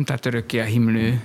[0.00, 1.22] Nem tart örökké a himlő.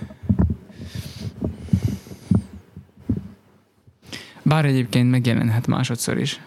[4.41, 6.41] Bár egyébként megjelenhet másodszor is.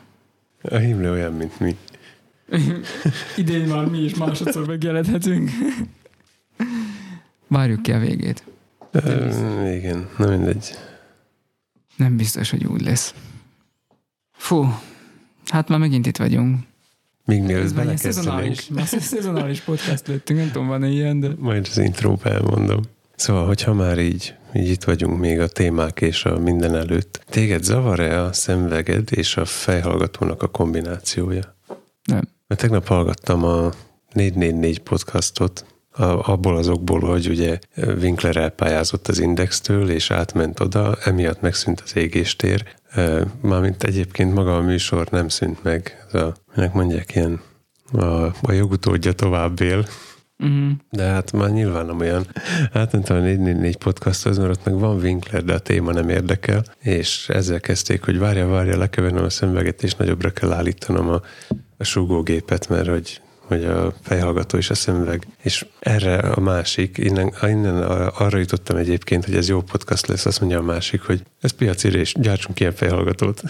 [0.62, 1.77] A himlő olyan, mint mi.
[3.37, 5.51] Idén már mi is másodszor megjelenhetünk.
[7.46, 8.45] Várjuk ki a végét.
[8.90, 10.70] Ö, igen, na mindegy.
[11.96, 13.14] Nem biztos, hogy úgy lesz.
[14.32, 14.74] Fú,
[15.46, 16.58] hát már megint itt vagyunk.
[17.29, 18.54] Még mielőtt belekezdenénk,
[19.00, 21.28] szezonális, podcast lettünk, nem tudom, van-e ilyen, de...
[21.38, 22.80] majd az intróba elmondom.
[23.16, 27.62] Szóval, hogyha már így, így itt vagyunk még a témák és a minden előtt, téged
[27.62, 31.56] zavar-e a szemveged és a fejhallgatónak a kombinációja?
[32.05, 32.28] Nem.
[32.46, 33.70] Mert tegnap hallgattam a
[34.12, 41.41] 444 podcastot, a, abból azokból, hogy ugye Winkler elpályázott az Indextől, és átment oda, emiatt
[41.41, 42.64] megszűnt az égéstér.
[43.41, 46.05] Mármint egyébként maga a műsor nem szűnt meg.
[46.06, 47.41] Ez a, minek mondják ilyen,
[47.92, 49.87] a, a jogutódja tovább él.
[50.38, 50.70] Uh-huh.
[50.91, 52.27] De hát már nyilván nem olyan.
[52.73, 57.28] Átmentem a 444 podcasthoz, mert ott meg van Winkler, de a téma nem érdekel, és
[57.28, 61.22] ezzel kezdték, hogy várja, várja, lekevernem a szemüveget, és nagyobbra kell állítanom a,
[61.77, 65.27] a súgógépet, mert hogy hogy a fejhallgató és a szemüveg.
[65.42, 70.41] És erre a másik, innen, innen arra jutottam egyébként, hogy ez jó podcast lesz, azt
[70.41, 73.42] mondja a másik, hogy ez piacire, és gyártsunk ilyen fejhallgatót.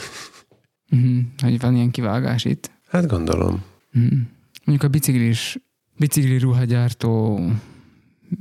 [0.90, 1.18] Uh-huh.
[1.42, 2.70] Hogy van ilyen kivágás itt.
[2.88, 3.64] Hát gondolom.
[3.94, 4.18] Uh-huh.
[4.64, 5.58] Mondjuk a biciklis,
[5.96, 7.40] bicikli ruhagyártó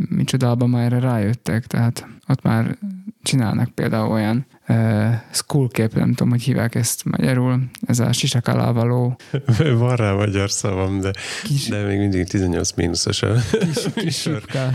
[0.09, 2.77] micsodában már erre rájöttek, tehát ott már
[3.23, 8.47] csinálnak például olyan uh, school cap, nem tudom, hogy hívják ezt magyarul, ez a sisak
[8.47, 9.19] alá való.
[9.77, 11.11] Van rá magyar szavam, de,
[11.43, 14.69] kis, de még mindig 18 mínuszos a kis, kis sipka,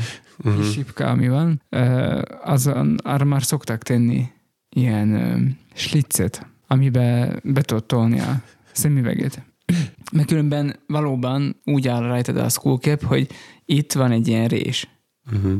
[0.57, 4.29] kis sipka, ami van, uh, azon, arra már szoktak tenni
[4.69, 5.41] ilyen uh,
[5.75, 9.43] slitzet, amibe be tudod tolni a szemüveget.
[10.13, 13.29] Mert különben valóban úgy áll rajtad a school cap, hogy
[13.65, 14.89] itt van egy ilyen rés,
[15.31, 15.59] Uh-huh.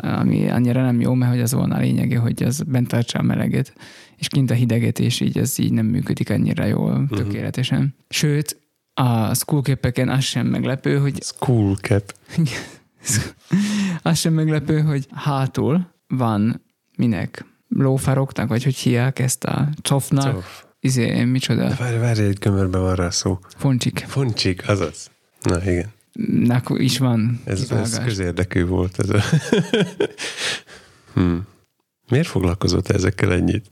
[0.00, 3.22] Ami annyira nem jó, mert hogy az volna a lényege, hogy az bent tartsa a
[3.22, 3.72] meleget,
[4.16, 7.94] és kint a hideget, és így ez így nem működik annyira jól, tökéletesen.
[8.08, 8.60] Sőt,
[8.94, 12.14] a schoolcapeken az sem meglepő, hogy School cap.
[14.02, 16.62] az sem meglepő, hogy hátul van
[16.96, 20.64] minek lófaroknak, vagy hogy hívják ezt a csofnak, Cof.
[20.80, 23.38] izé, micsoda, De várj, várj, egy gömörben van rá szó.
[23.56, 24.04] foncsik.
[24.08, 25.10] Foncsik, azaz.
[25.42, 25.92] Na igen.
[26.28, 28.04] Nak is van Ez, ez kivágás.
[28.04, 28.98] közérdekű volt.
[28.98, 29.20] Ez a...
[31.14, 31.46] hmm.
[32.08, 33.70] Miért foglalkozott ezekkel ennyit?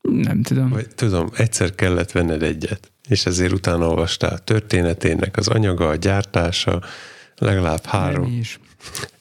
[0.00, 0.68] Nem tudom.
[0.68, 6.82] Vagy tudom, egyszer kellett venned egyet, és ezért utána olvastál történetének, az anyaga, a gyártása,
[7.36, 8.60] legalább három, Mi is.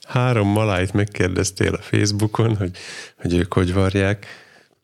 [0.08, 2.78] három malájt megkérdeztél a Facebookon, hogy,
[3.16, 4.26] hogy ők hogy varják.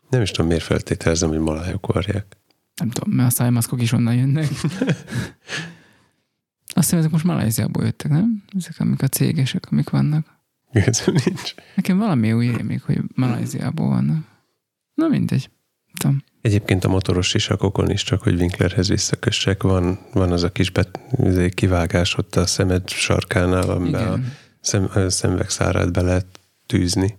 [0.10, 2.38] Nem is tudom, miért feltételezem, hogy malájok varják.
[2.76, 4.48] Nem tudom, mert a szájmaszkok is onnan jönnek.
[6.78, 8.44] Azt hiszem, ezek most Malajziából jöttek, nem?
[8.58, 10.26] Ezek amik a cégesek, amik vannak.
[10.72, 11.54] Igazán nincs.
[11.76, 14.26] Nekem valami új rémik, hogy Malajziából vannak.
[14.94, 15.50] Na mindegy.
[16.00, 16.24] Tudom.
[16.42, 21.00] Egyébként a motoros sisakokon is, csak hogy Winklerhez visszakössek, van, van az a kis bet,
[21.24, 24.34] izé, kivágás ott a szemed sarkánál, amiben a Igen.
[24.62, 27.18] szem, a szemvegszárát be lehet tűzni.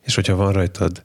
[0.00, 1.04] És hogyha van rajtad,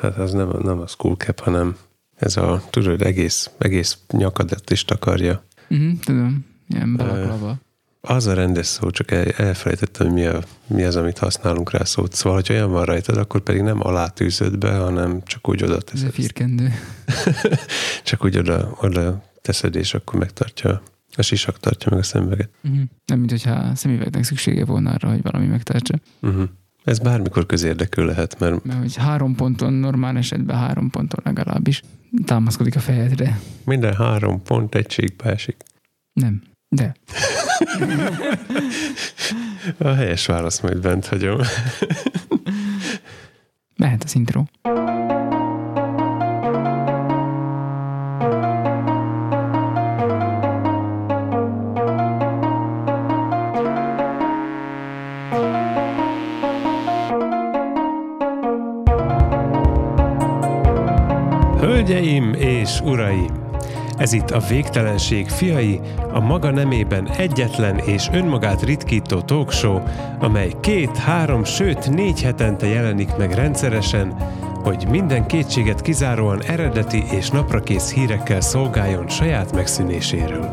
[0.00, 1.76] hát az nem, nem a school cap, hanem
[2.14, 5.44] ez a, tudod, egész, egész nyakadat is takarja.
[5.68, 6.44] Uh-huh, tudom.
[6.68, 7.58] Ilyen balaklava.
[8.00, 11.84] Az a rendes szó, csak el, elfelejtettem, hogy mi, a, mi az, amit használunk rá
[11.84, 12.12] szót.
[12.12, 15.72] Szóval, hogyha olyan van rajtad, akkor pedig nem alá tűzöd be, hanem csak úgy oda
[15.72, 16.12] Ez a teszed.
[16.12, 16.72] firkendő.
[18.04, 20.82] Csak úgy oda, oda teszed, és akkor megtartja,
[21.16, 22.50] a sisak tartja meg a szemüveget.
[22.64, 22.80] Uh-huh.
[23.06, 25.94] Nem, mint hogyha a szemüvegnek szüksége volna arra, hogy valami megtartsa.
[26.20, 26.44] Uh-huh.
[26.84, 31.82] Ez bármikor közérdekű lehet, mert Mert hogy három ponton, normál esetben három ponton legalábbis
[32.24, 33.40] támaszkodik a fejedre.
[33.64, 35.56] minden három pont egységbe esik.
[36.12, 36.42] Nem.
[36.68, 36.94] De.
[39.78, 41.40] A helyes válasz majd bent hagyom.
[43.76, 44.44] Mehet az intro.
[61.74, 63.48] Hölgyeim és uraim!
[63.96, 65.80] Ez itt a Végtelenség fiai,
[66.12, 69.80] a maga nemében egyetlen és önmagát ritkító talkshow,
[70.18, 74.14] amely két, három, sőt négy hetente jelenik meg rendszeresen,
[74.62, 80.48] hogy minden kétséget kizáróan eredeti és naprakész hírekkel szolgáljon saját megszűnéséről.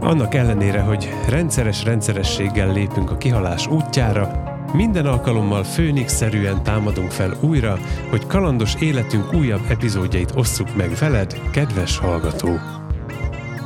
[0.00, 7.78] Annak ellenére, hogy rendszeres rendszerességgel lépünk a kihalás útjára, minden alkalommal főnix-szerűen támadunk fel újra,
[8.10, 12.58] hogy kalandos életünk újabb epizódjait osszuk meg veled, kedves hallgató.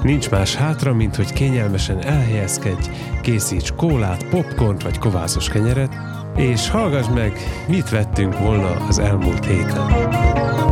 [0.02, 2.90] Nincs más hátra, mint hogy kényelmesen elhelyezkedj,
[3.22, 5.96] készíts kólát, popcornt vagy kovászos kenyeret,
[6.36, 7.38] és hallgass meg,
[7.68, 10.65] mit vettünk volna az elmúlt héten.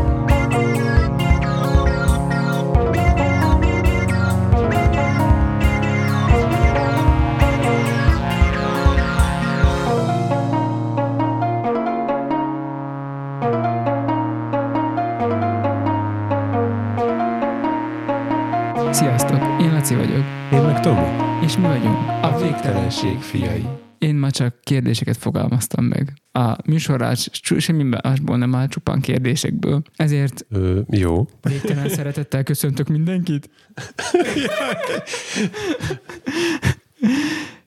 [19.26, 21.06] Sziasztok, én Laci vagyok, Én meg Tomi.
[21.44, 23.64] és mi vagyunk a végtelenség fiai.
[23.98, 26.12] Én ma csak kérdéseket fogalmaztam meg.
[26.32, 27.28] A műsorás
[27.58, 29.82] semmi másból nem áll, csupán kérdésekből.
[29.96, 31.28] Ezért Ö, jó.
[31.42, 33.50] végtelen szeretettel köszöntök mindenkit.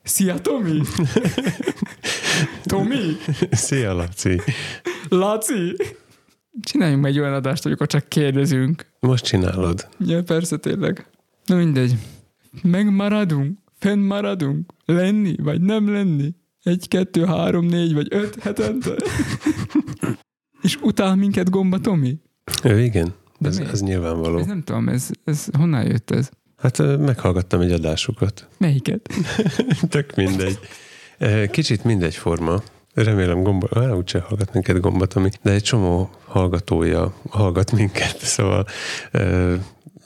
[0.04, 0.82] Szia, Tomi!
[2.64, 3.16] Tomi!
[3.52, 4.42] Szia, Laci.
[5.10, 5.76] Laci!
[6.62, 8.86] Csináljunk meg egy olyan adást, amikor csak kérdezünk.
[9.00, 9.88] Most csinálod.
[10.00, 11.06] Ja, persze, tényleg.
[11.48, 11.98] Na mindegy.
[12.62, 13.58] Megmaradunk?
[13.80, 14.74] Fennmaradunk?
[14.86, 16.36] Lenni, vagy nem lenni?
[16.64, 18.92] Egy, kettő, három, négy, vagy öt hetente?
[20.62, 22.18] És utál minket Gomba Tomi?
[22.64, 23.14] Ö, igen.
[23.40, 23.72] De Ez, miért?
[23.72, 24.38] ez nyilvánvaló.
[24.38, 26.30] Ez nem tudom, ez, ez honnan jött ez?
[26.58, 28.48] Hát meghallgattam egy adásukat.
[28.58, 29.10] Melyiket?
[29.90, 30.60] Tök mindegy.
[31.52, 32.62] Kicsit mindegy forma.
[32.94, 38.66] Remélem gomba, á, úgyse hallgat minket gomba, Tomi, de egy csomó hallgatója hallgat minket, szóval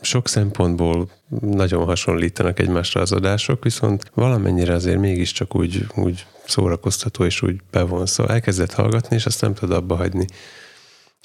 [0.02, 1.10] sok szempontból
[1.40, 8.06] nagyon hasonlítanak egymásra az adások, viszont valamennyire azért mégiscsak úgy, úgy szórakoztató és úgy bevon.
[8.06, 10.26] Szóval elkezdett hallgatni, és azt nem tud abba hagyni.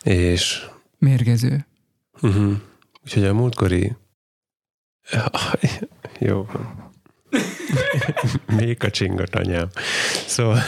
[0.03, 0.67] És
[0.99, 1.67] Mérgező.
[2.23, 2.57] Uh-huh.
[3.05, 3.97] Úgyhogy a múltkori...
[6.19, 6.47] Jó.
[8.57, 9.69] Még a csingot anyám.
[10.27, 10.59] Szóval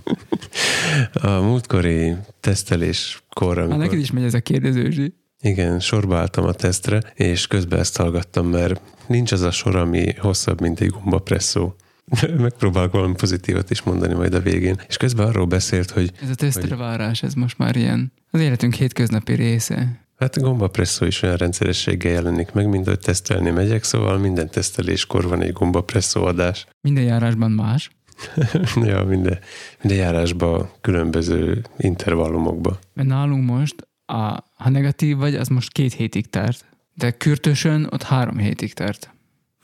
[1.12, 3.78] a múltkori teszteléskor, Hát amikor...
[3.78, 5.14] neked is megy ez a kérdezőzsi.
[5.42, 10.14] Igen, sorba álltam a tesztre, és közben ezt hallgattam, mert nincs az a sor, ami
[10.18, 11.74] hosszabb, mint egy gombapresszó.
[12.38, 14.80] Megpróbálok valami pozitívat is mondani majd a végén.
[14.88, 18.74] És közben arról beszélt, hogy Ez a tesztre várás, ez most már ilyen az életünk
[18.74, 20.08] hétköznapi része.
[20.16, 25.42] Hát gombapresszó is olyan rendszerességgel jelenik meg, mint hogy tesztelni megyek, szóval minden teszteléskor van
[25.42, 26.66] egy gombapresszó adás.
[26.80, 27.90] Minden járásban más.
[28.82, 29.38] ja, minden,
[29.82, 32.78] minden járásban, különböző intervallumokba.
[32.94, 36.64] Mert nálunk most, a, ha negatív vagy, az most két hétig tart.
[36.94, 39.10] De kürtösön ott három hétig tart.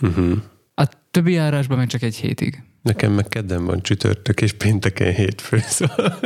[0.00, 0.32] Uh-huh.
[0.75, 2.62] A többi járásban meg csak egy hétig.
[2.82, 6.19] Nekem meg kedden van csütörtök, és pénteken hétfő, szóval...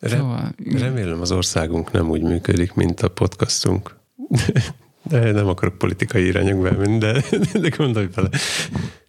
[0.00, 3.96] Rem, Szóval, remélem az országunk nem úgy működik, mint a podcastunk.
[5.02, 7.22] De nem akarok politikai irányokba menni, de,
[7.60, 8.28] de gondolj bele.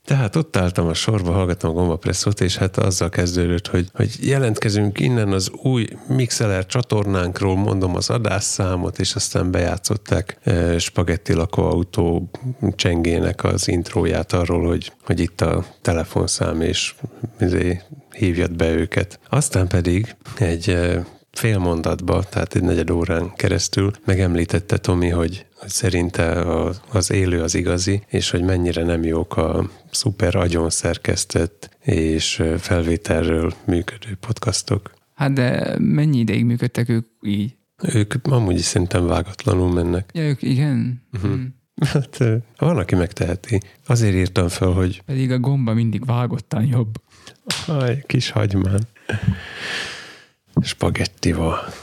[0.10, 5.00] Tehát ott álltam a sorba, hallgattam a gombapresszót, és hát azzal kezdődött, hogy, hogy jelentkezünk
[5.00, 12.30] innen az új Mixeler csatornánkról, mondom az adásszámot, és aztán bejátszották eh, Spagetti lakóautó
[12.76, 16.96] csengének az intróját arról, hogy, hogy itt a telefonszám, és
[17.40, 19.20] izé, hívjad be őket.
[19.30, 25.70] Aztán pedig egy eh, fél mondatba, tehát egy negyed órán keresztül megemlítette Tomi, hogy, hogy
[25.70, 31.78] szerinte a, az élő az igazi, és hogy mennyire nem jók a szuper agyon szerkesztett
[31.80, 34.94] és felvételről működő podcastok.
[35.14, 37.58] hát de mennyi ideig működtek ők így?
[37.94, 40.10] Ők amúgy is szerintem vágatlanul mennek.
[40.14, 41.04] Ja, ők igen.
[41.14, 41.40] Uh-huh.
[41.80, 43.60] Hát ö, van, aki megteheti.
[43.88, 47.02] Azért írtam fel, hogy Pedig a gomba mindig vágottan jobb.
[47.68, 48.88] Aj, kis hagymán.
[50.62, 51.74] Spagettival.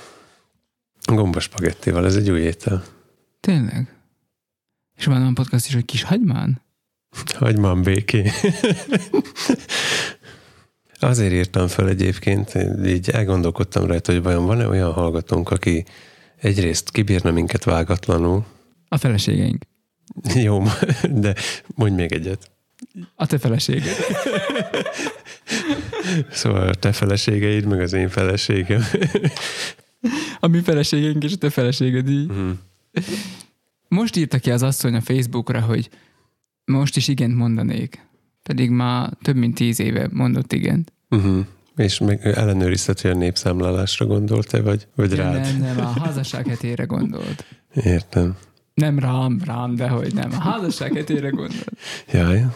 [1.04, 2.84] Gomba spagettival, ez egy új étel.
[3.40, 3.94] Tényleg?
[4.96, 6.62] És van olyan podcast is, hogy kis hagymán?
[7.34, 8.30] Hagymán béké.
[11.00, 12.52] Azért írtam fel egyébként,
[12.86, 15.84] így elgondolkodtam rajta, hogy vajon van-e olyan hallgatónk, aki
[16.36, 18.44] egyrészt kibírna minket vágatlanul,
[18.88, 19.64] A feleségeink.
[20.34, 20.62] jó,
[21.10, 21.34] de
[21.74, 22.50] mondj még egyet.
[23.14, 23.94] A te feleséged.
[26.30, 28.82] Szóval a te feleségeid, meg az én feleségem.
[30.40, 32.26] A mi feleségeink és a te feleséged így.
[32.26, 32.50] Mhm.
[33.88, 35.88] Most írta ki az asszony a Facebookra, hogy
[36.64, 38.06] most is igent mondanék.
[38.42, 40.92] Pedig már több mint tíz éve mondott igent.
[41.10, 41.46] Uh-huh.
[41.76, 45.32] És meg ellenőrizted, hogy a népszámlálásra gondolt-e, vagy, vagy Nem, rád?
[45.32, 47.44] nem, nem, a házasság hetére gondolt.
[47.74, 48.36] Értem.
[48.74, 50.30] Nem rám, rám, de hogy nem.
[50.32, 51.72] A házasság hetére gondolt.
[52.12, 52.46] Jaj,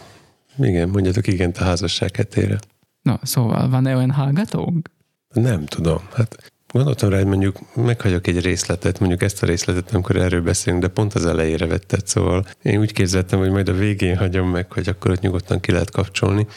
[0.57, 2.59] igen, mondjatok igent a házasság hetére.
[3.01, 4.89] No, szóval van-e olyan hallgatónk?
[5.33, 10.15] Nem tudom, hát gondoltam rá, hogy mondjuk meghagyok egy részletet, mondjuk ezt a részletet, amikor
[10.15, 14.17] erről beszélünk, de pont az elejére vetted, szóval én úgy képzeltem, hogy majd a végén
[14.17, 16.47] hagyom meg, hogy akkor ott nyugodtan ki lehet kapcsolni,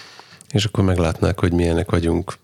[0.50, 2.34] és akkor meglátnák, hogy milyenek vagyunk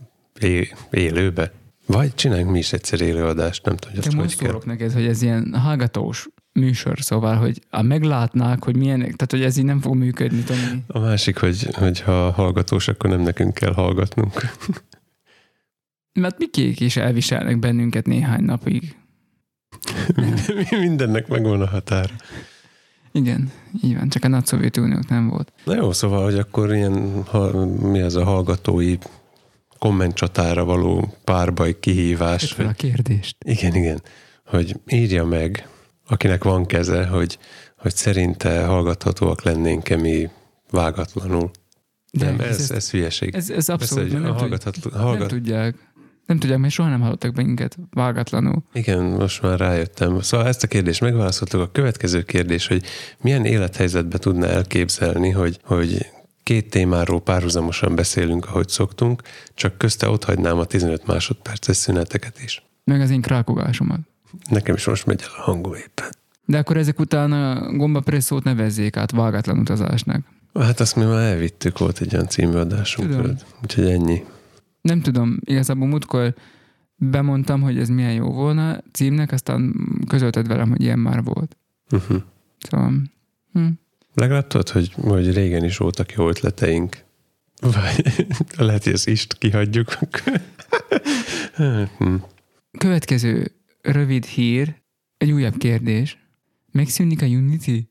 [0.40, 1.52] é- élőbe.
[1.86, 4.60] Vagy csináljunk mi is egyszer élőadást, nem tudom, hogy azt most hogy kell.
[4.64, 6.28] neked, hogy ez ilyen hallgatós
[6.60, 10.84] műsor, szóval, hogy a meglátnák, hogy milyen, tehát hogy ez így nem fog működni, Tomi.
[10.86, 14.40] A másik, hogy, hogy ha hallgatós, akkor nem nekünk kell hallgatnunk.
[16.20, 18.96] Mert mikék is elviselnek bennünket néhány napig.
[20.80, 22.14] Mindennek megvan a határa.
[23.12, 23.50] Igen,
[23.82, 25.52] így van, csak a nagy Szovjetuniók nem volt.
[25.64, 28.96] Na jó, szóval, hogy akkor ilyen, ha, mi ez a hallgatói
[29.78, 32.52] kommentcsatára való párbaj kihívás.
[32.52, 33.36] Hogy, a kérdést.
[33.44, 34.02] Igen, igen.
[34.44, 35.68] Hogy írja meg,
[36.10, 37.38] akinek van keze, hogy,
[37.76, 40.28] hogy szerinte hallgathatóak lennénk-e mi
[40.70, 41.50] vágatlanul.
[42.12, 43.34] De nem, ez, ez, ez hülyeség.
[43.34, 45.18] Ez, ez abszolút, Persze, nem, hallgathat, tud, hallgat...
[45.18, 45.74] nem tudják.
[46.26, 48.62] Nem tudják, mert soha nem hallottak bennünket vágatlanul.
[48.72, 50.20] Igen, most már rájöttem.
[50.20, 51.60] Szóval ezt a kérdést megválaszoltuk.
[51.60, 52.84] A következő kérdés, hogy
[53.20, 56.06] milyen élethelyzetbe tudna elképzelni, hogy, hogy
[56.42, 59.22] két témáról párhuzamosan beszélünk, ahogy szoktunk,
[59.54, 62.62] csak közte ott hagynám a 15 másodperces szüneteket is.
[62.84, 64.00] Meg az én krákogásomat.
[64.50, 66.08] Nekem is most megy el a hangom éppen.
[66.44, 70.24] De akkor ezek után a gombapresszót nevezzék át vágatlan utazásnak.
[70.54, 73.10] Hát azt mi már elvittük, volt egy olyan címbeadásunk.
[73.10, 73.36] Tudom.
[73.62, 74.24] Úgyhogy ennyi.
[74.80, 76.34] Nem tudom, igazából múltkor
[76.96, 79.74] bemondtam, hogy ez milyen jó volna címnek, aztán
[80.08, 81.56] közölted velem, hogy ilyen már volt.
[81.90, 82.22] Uh-huh.
[82.58, 82.92] Szóval,
[83.52, 83.66] hm.
[84.14, 86.96] Legalább tudod, hogy, hogy régen is voltak jó ötleteink.
[87.60, 89.98] Vagy lehet, hogy ezt is kihagyjuk.
[91.98, 92.14] Hm.
[92.78, 94.74] Következő rövid hír,
[95.16, 96.18] egy újabb kérdés.
[96.72, 97.88] Megszűnik a Unity?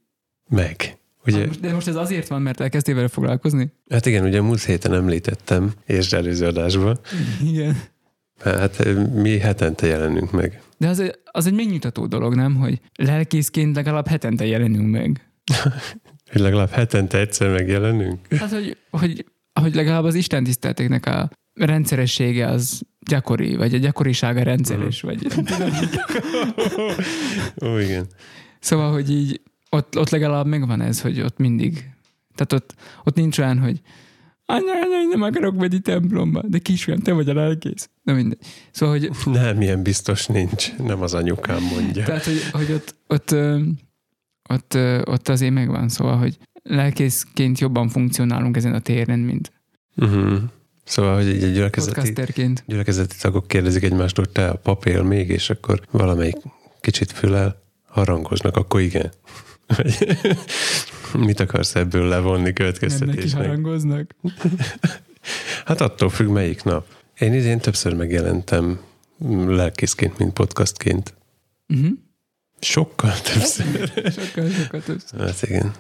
[0.50, 0.98] Meg.
[1.25, 3.74] Ugye, De most ez azért van, mert elkezdtél vele foglalkozni?
[3.89, 7.00] hát igen, ugye múlt héten említettem, és előző adásban.
[7.43, 7.81] Igen.
[8.39, 10.62] Hát mi hetente jelenünk meg.
[10.77, 12.55] De az, az egy megnyugtató dolog, nem?
[12.55, 15.29] Hogy lelkészként legalább hetente jelenünk meg.
[16.31, 18.34] Hogy legalább hetente egyszer megjelenünk.
[18.34, 24.43] Hát, hogy, hogy, hogy legalább az Isten tiszteleteknek a rendszeressége az gyakori, vagy a gyakorisága
[24.43, 25.71] rendszeres, vagy nem tudom.
[27.65, 28.05] Ó, igen.
[28.59, 31.89] Szóval, hogy így ott, ott legalább megvan ez, hogy ott mindig.
[32.35, 33.81] Tehát ott, ott nincs olyan, hogy
[34.45, 37.89] anya, anya, én nem akarok menni templomba, de kisfiam, te vagy a lelkész.
[38.03, 38.39] Na mindegy.
[38.71, 40.75] Szóval, hogy, Nem, ilyen biztos nincs.
[40.75, 42.03] Nem az anyukám mondja.
[42.05, 43.35] tehát, hogy, hogy ott, ott,
[44.49, 49.51] ott, ott azért megvan, szóval, hogy lelkészként jobban funkcionálunk ezen a téren, mint
[49.95, 50.39] Uh-huh.
[50.89, 55.29] Szóval, hogy így a gyülekezeti, gyülekezeti tagok kérdezik egymást, hogy te a pap él még,
[55.29, 56.36] és akkor valamelyik
[56.81, 59.12] kicsit fülel, harangoznak, akkor igen.
[61.27, 63.41] Mit akarsz ebből levonni Nem neki következtetésnek?
[63.41, 64.15] harangoznak.
[65.65, 66.86] Hát attól függ, melyik nap.
[67.19, 68.79] Én idén többször megjelentem
[69.48, 71.13] lelkészként, mint podcastként.
[71.67, 71.89] Uh-huh.
[72.60, 73.91] Sokkal többször.
[74.17, 75.19] Sokkal, sokkal többször.
[75.19, 75.74] Hát igen.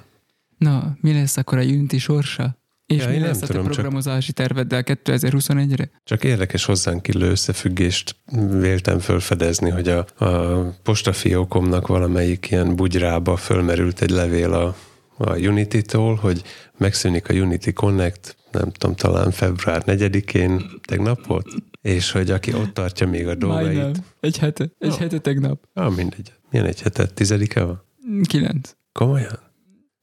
[0.57, 2.58] Na, mi lesz akkor a Unity sorsa?
[2.89, 5.89] És Ja, mi lesz a te tudom, csak- programozási terveddel 2021-re?
[6.03, 8.15] Csak érdekes hozzánk illő összefüggést
[8.51, 14.75] véltem fölfedezni, hogy a, a postafiókomnak valamelyik ilyen bugyrába fölmerült egy levél a,
[15.17, 16.41] a Unity-tól, hogy
[16.77, 21.47] megszűnik a Unity Connect, nem tudom, talán február 4-én, tegnap volt,
[21.81, 23.73] és hogy aki ott tartja még a Majdnem.
[23.73, 24.01] dolgait.
[24.19, 24.63] Egy hete.
[24.79, 24.95] Egy Jó.
[24.95, 25.63] hete tegnap.
[25.73, 26.33] Ah, mindegy.
[26.51, 27.13] Milyen egy hetet?
[27.13, 27.83] Tizedike van?
[28.23, 28.71] Kilenc.
[28.91, 29.39] Komolyan?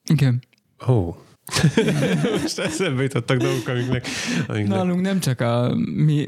[0.05, 0.43] Igen.
[0.89, 1.17] Ó.
[2.43, 4.07] Most eszembe jutottak dolgok, amiknek,
[4.47, 5.77] amiknek Nálunk nem csak a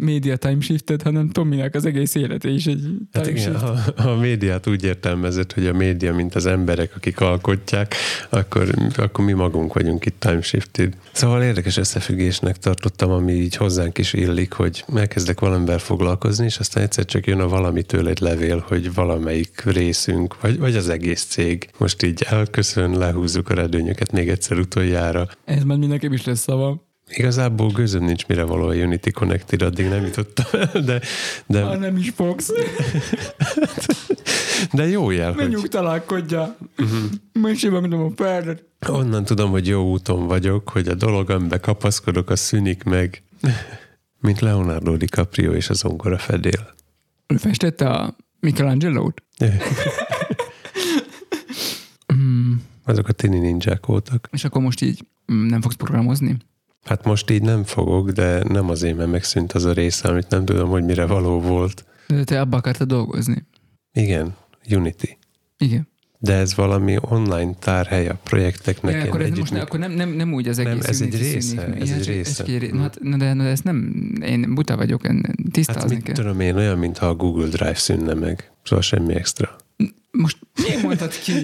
[0.00, 2.80] média time shiftet, hanem Tominak az egész élete is egy
[3.12, 3.60] Hát igen, shift.
[4.00, 7.94] ha a médiát úgy értelmezett, hogy a média, mint az emberek, akik alkotják,
[8.28, 10.96] akkor, akkor mi magunk vagyunk itt time shifted.
[11.12, 16.82] Szóval érdekes összefüggésnek tartottam, ami így hozzánk is illik, hogy elkezdek valamivel foglalkozni, és aztán
[16.82, 21.68] egyszer csak jön a valamitől egy levél, hogy valamelyik részünk, vagy, vagy az egész cég
[21.78, 25.07] most így elköszön, lehúzzuk a redőnyöket még egyszer utoljára.
[25.44, 26.86] Ez már mind nekem is lesz szava.
[27.10, 31.00] Igazából gőzöm nincs mire való a Unity Connected, addig nem jutottam de,
[31.46, 32.52] de, Már nem is fogsz.
[34.72, 36.56] de jó jel, hogy Menjünk találkodja.
[37.32, 38.64] Most én megmondom a perdet.
[38.88, 43.22] Onnan tudom, hogy jó úton vagyok, hogy a dolog, amiben kapaszkodok, az szűnik meg,
[44.20, 46.74] mint Leonardo DiCaprio és az ongora fedél.
[47.26, 49.22] Ő festette a Michelangelo-t?
[52.88, 54.28] Azok a tini ninják voltak.
[54.32, 56.36] és akkor most így mm, nem fogsz programozni?
[56.84, 60.44] Hát most így nem fogok, de nem azért, mert megszűnt az a része, amit nem
[60.44, 61.84] tudom, hogy mire való volt.
[62.06, 63.44] De te abba akartad dolgozni.
[63.92, 64.34] Igen,
[64.70, 65.16] Unity.
[65.58, 65.88] Igen.
[66.20, 68.94] De ez valami online tárhely a projekteknek.
[68.94, 71.16] Ja, akkor, ez most ne, akkor nem, nem, nem úgy az Nem, egész ez egy
[71.18, 71.80] része, színik.
[71.80, 72.44] ez egy része.
[72.44, 73.92] csak egy- hát, na, de, na, de ezt nem,
[74.22, 75.16] én buta vagyok, Hát
[75.50, 76.14] tisztázni mit kell.
[76.14, 78.50] tudom én, olyan, mintha a Google Drive szűnne meg.
[78.62, 79.56] Szóval semmi extra.
[80.10, 81.32] Most miért mondtad ki?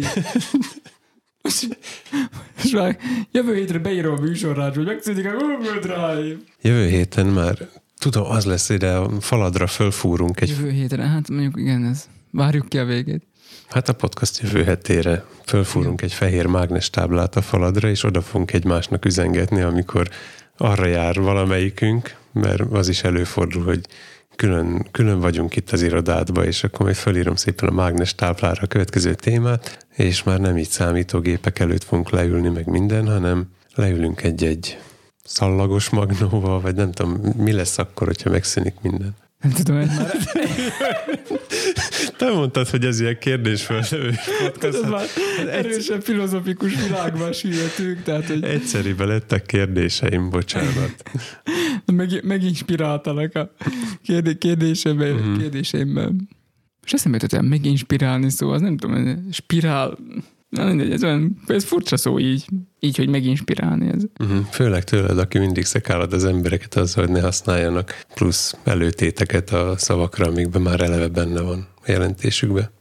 [1.44, 2.98] Most már
[3.30, 6.36] jövő hétre beírom a műsorrád, hogy megszűnik a Google Drive.
[6.62, 11.56] Jövő héten már, tudom, az lesz ide a faladra fölfúrunk egy Jövő hétre, hát mondjuk
[11.56, 12.08] igen, ez.
[12.30, 13.22] Várjuk ki a végét.
[13.68, 18.52] Hát a podcast jövő hetére fölfúrunk egy fehér mágnes táblát a faladra, és oda fogunk
[18.52, 20.08] egymásnak üzengetni, amikor
[20.56, 23.80] arra jár valamelyikünk, mert az is előfordul, hogy
[24.36, 28.66] külön, külön vagyunk itt az irodádba, és akkor majd fölírom szépen a mágnes táblára a
[28.66, 34.78] következő témát, és már nem így számítógépek előtt fogunk leülni meg minden, hanem leülünk egy-egy
[35.24, 39.14] szallagos magnóval, vagy nem tudom, mi lesz akkor, hogyha megszűnik minden.
[39.44, 40.16] Nem tudom, hogy már...
[42.16, 44.10] Te mondtad, hogy ez ilyen kérdésfeltevő
[44.42, 44.74] podcast.
[44.82, 45.04] Ez már
[45.50, 51.02] erősen filozofikus világban süllyedtünk, tehát hogy Egyszerűen lettek kérdéseim, bocsánat.
[51.92, 53.52] meg, meginspiráltalak a
[54.02, 55.38] kérdé- Mhm.
[55.38, 56.28] kérdéseimben.
[56.84, 59.98] És eszembe jutott, meginspirálni szó, az nem tudom, spirál,
[60.54, 62.44] na mindegy, ez olyan, ez furcsa szó így,
[62.80, 63.88] így, hogy meginspirálni.
[63.88, 64.02] Ez.
[64.20, 64.44] Uh-huh.
[64.44, 70.26] Főleg tőled, aki mindig szekálod az embereket azzal, hogy ne használjanak plusz előtéteket a szavakra,
[70.26, 72.72] amikben már eleve benne van a jelentésükbe.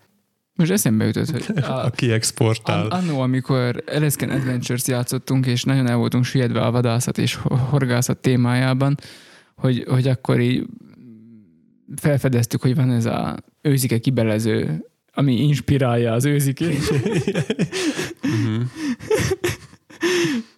[0.56, 2.88] Most eszembe jutott, hogy a, Aki exportál.
[2.88, 7.60] An- Annó, amikor Alaskan Adventures játszottunk, és nagyon el voltunk süllyedve a vadászat és ho-
[7.60, 8.98] horgászat témájában,
[9.56, 10.66] hogy, hogy akkor így
[11.96, 16.90] felfedeztük, hogy van ez a őzike kibelező, ami inspirálja az őzikét.
[18.24, 18.64] Uh-huh.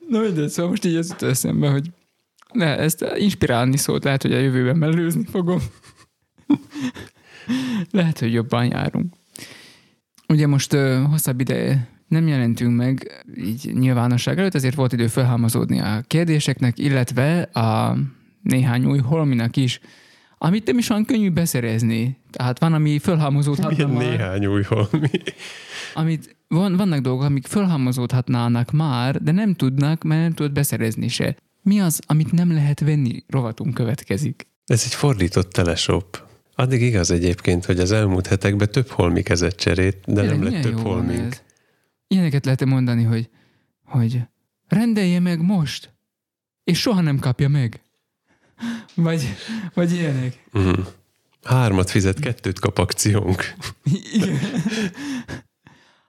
[0.09, 1.89] Na mindegy, szóval most így ez jut eszembe, hogy
[2.53, 5.59] ne, ezt inspirálni szót lehet, hogy a jövőben mellőzni fogom.
[7.91, 9.13] lehet, hogy jobban járunk.
[10.27, 15.79] Ugye most ö, hosszabb ideje nem jelentünk meg így nyilvánosság előtt, ezért volt idő felhámozódni
[15.79, 17.97] a kérdéseknek, illetve a
[18.41, 19.79] néhány új holminak is,
[20.37, 22.17] amit nem is olyan könnyű beszerezni.
[22.31, 25.09] Tehát van, ami fölhámozódhatna Milyen már, néhány új holmi.
[25.93, 31.35] amit van, vannak dolgok, amik fölhalmozódhatnának már, de nem tudnak, mert nem tudod beszerezni se.
[31.61, 33.23] Mi az, amit nem lehet venni?
[33.27, 34.47] Rovatunk következik.
[34.65, 36.23] Ez egy fordított teleshop.
[36.55, 40.61] Addig igaz egyébként, hogy az elmúlt hetekben több holmi kezett cserét, de Tényleg, nem lett
[40.61, 41.37] több holmink.
[42.07, 43.29] Ilyeneket lehet mondani, hogy,
[43.83, 44.21] hogy
[44.67, 45.93] rendelje meg most,
[46.63, 47.84] és soha nem kapja meg.
[48.95, 49.35] Vagy,
[49.73, 50.43] vagy ilyenek.
[50.53, 50.85] Uh-huh.
[51.43, 53.53] Hármat fizet, kettőt kap akciónk.
[54.13, 54.39] Igen.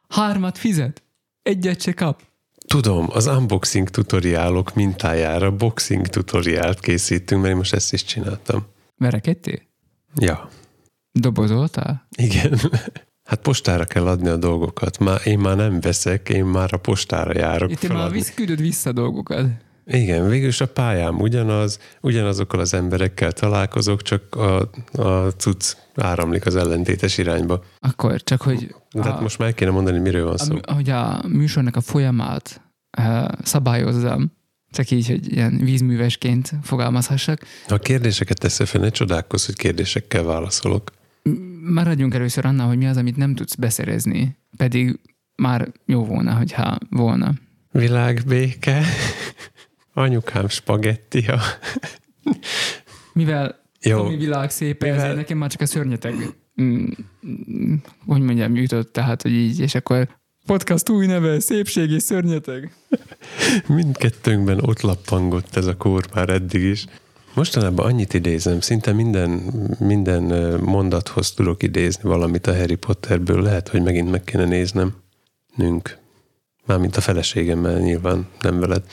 [0.08, 1.02] Hármat fizet,
[1.42, 2.22] egyet se kap.
[2.66, 8.66] Tudom, az unboxing tutoriálok mintájára boxing tutoriált készítünk, mert én most ezt is csináltam.
[8.96, 9.60] Verekedtél?
[10.14, 10.48] Ja,
[11.12, 12.06] Dobozoltál?
[12.16, 12.58] igen.
[13.24, 14.98] Hát postára kell adni a dolgokat.
[14.98, 18.92] Már, én már nem veszek, én már a postára járok Itt már visz, küldöd vissza
[18.92, 19.46] dolgokat.
[19.90, 26.56] Igen, végülis a pályám ugyanaz, ugyanazokkal az emberekkel találkozok, csak a, a cucc áramlik az
[26.56, 27.64] ellentétes irányba.
[27.78, 30.58] Akkor csak, hogy De hát most már el kéne mondani, miről van szó.
[30.72, 32.60] hogy a műsornak a folyamát
[32.98, 34.32] uh, szabályozzam,
[34.70, 37.40] csak így, hogy ilyen vízművesként fogalmazhassak.
[37.68, 40.92] Ha kérdéseket teszed fel, ne csodálkozz, hogy kérdésekkel válaszolok.
[41.62, 44.98] Maradjunk először annál, hogy mi az, amit nem tudsz beszerezni, pedig
[45.36, 47.32] már jó volna, hogyha volna.
[47.72, 48.82] Világbéke,
[49.96, 51.40] anyukám spagettia.
[53.12, 56.14] Mivel Jó, a mi világ szép, Mivel- ezért nekem már csak a szörnyeteg,
[56.62, 56.86] mm,
[58.06, 60.08] hogy mondjam, jutott, tehát, hogy így, és akkor
[60.46, 62.74] podcast új neve, szépség és szörnyeteg.
[63.66, 66.84] mindkettőnkben ott lappangott ez a kór már eddig is.
[67.34, 69.30] Mostanában annyit idézem, szinte minden,
[69.78, 70.22] minden
[70.60, 73.42] mondathoz tudok idézni valamit a Harry Potterből.
[73.42, 74.94] Lehet, hogy megint meg kéne néznem.
[75.54, 75.98] Nünk.
[76.66, 78.84] Mármint a feleségemmel nyilván, nem veled.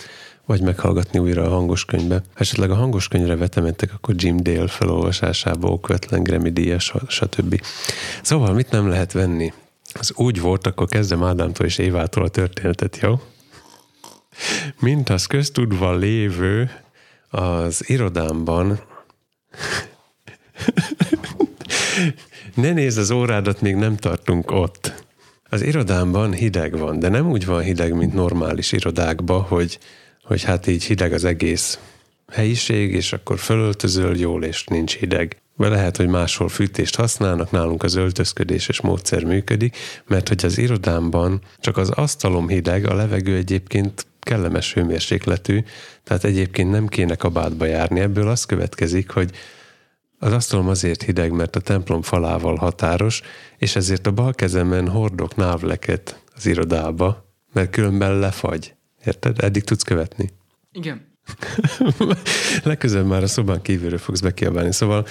[0.46, 2.16] Vagy meghallgatni újra a hangos könyvbe.
[2.16, 7.62] Ha esetleg a hangos könyvre vetemettek, akkor Jim Dale felolvasásába, okvetlen Grammy díjas, stb.
[8.22, 9.54] Szóval mit nem lehet venni?
[9.94, 13.22] Az úgy volt, akkor kezdem Ádámtól és Évától a történetet, jó?
[14.80, 16.72] Mint az köztudva lévő,
[17.30, 18.80] az irodámban
[22.54, 25.06] ne nézd az órádat, még nem tartunk ott.
[25.50, 29.80] Az irodámban hideg van, de nem úgy van hideg, mint normális irodákban, hogy,
[30.24, 31.80] hogy hát így hideg az egész
[32.32, 35.38] helyiség, és akkor fölöltözöl jól, és nincs hideg.
[35.56, 41.42] Vagy lehet, hogy máshol fűtést használnak, nálunk az öltözködéses módszer működik, mert hogy az irodámban
[41.60, 45.64] csak az asztalom hideg, a levegő egyébként kellemes hőmérsékletű,
[46.04, 48.00] tehát egyébként nem kéne kabátba járni.
[48.00, 49.32] Ebből az következik, hogy
[50.20, 53.22] az asztalom azért hideg, mert a templom falával határos,
[53.58, 58.73] és ezért a bal kezemen hordok návleket az irodába, mert különben lefagy.
[59.06, 59.44] Érted?
[59.44, 60.30] Eddig tudsz követni.
[60.72, 61.12] Igen.
[62.64, 64.72] Legközelebb már a szobán kívülről fogsz bekiabálni.
[64.74, 65.06] Szóval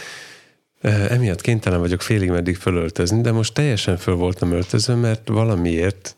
[1.08, 6.16] emiatt kénytelen vagyok félig meddig fölöltözni, de most teljesen föl voltam öltözve, mert valamiért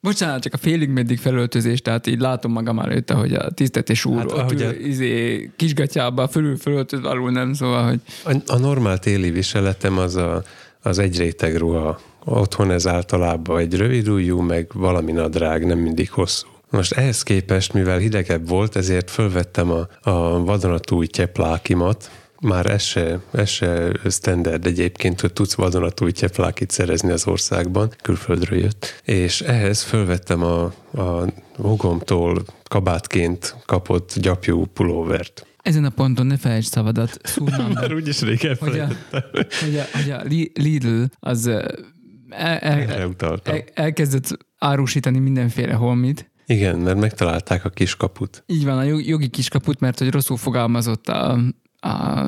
[0.00, 4.16] Bocsánat, csak a félig meddig felöltözés, tehát így látom magam előtt, hogy a tisztetés úr
[4.16, 8.98] Hát, ott ül, a- izé, kisgatyába fölül fölöltöz, alul nem, szóval, hogy A, a normál
[8.98, 10.42] téli viseletem az a,
[10.82, 16.10] az egy réteg ruha otthon ez általában egy rövid ujjú, meg valami nadrág, nem mindig
[16.10, 16.48] hosszú.
[16.70, 23.20] Most ehhez képest, mivel hidegebb volt, ezért fölvettem a, a vadonatúj tyeplákimat, már ez se,
[23.32, 29.82] ez se standard egyébként, hogy tudsz vadonatúj tyeplákit szerezni az országban, külföldről jött, és ehhez
[29.82, 31.24] fölvettem a, a
[31.56, 35.46] hugomtól kabátként kapott gyapjú pulóvert.
[35.62, 39.46] Ezen a ponton ne felejtsd szavadat szúrnám Már úgyis rég hogy a, elfelejtettem.
[39.60, 41.78] hogy a, hogy a Li- Lidl az el,
[42.30, 46.30] el, el, elkezdett árusítani mindenféle holmit.
[46.46, 48.42] Igen, mert megtalálták a kis kaput.
[48.46, 51.38] Így van, a jog- jogi kiskaput, mert hogy rosszul fogalmazott a,
[51.80, 52.24] a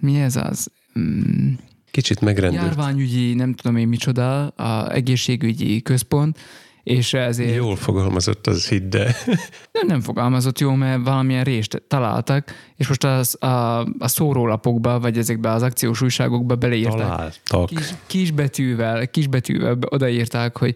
[0.00, 0.70] mi ez az?
[0.98, 1.52] Mm,
[1.90, 2.62] Kicsit megrendült.
[2.64, 6.38] járványügyi, nem tudom én micsoda, a egészségügyi központ,
[6.82, 9.16] és ezért Jól fogalmazott az hidd, de
[9.72, 15.18] nem, nem fogalmazott jó, mert valamilyen rést találtak, és most az, a, a szórólapokba, vagy
[15.18, 16.98] ezekbe az akciós újságokba beleírták.
[16.98, 17.66] találtak.
[17.66, 20.74] Kis, kisbetűvel, kisbetűvel be- odaírták, hogy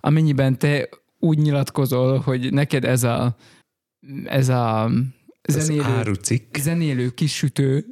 [0.00, 3.36] amennyiben te úgy nyilatkozol, hogy neked ez a
[4.24, 4.90] ez a
[5.48, 6.56] zenélő, árucikk.
[6.56, 7.86] zenélő kis sütő,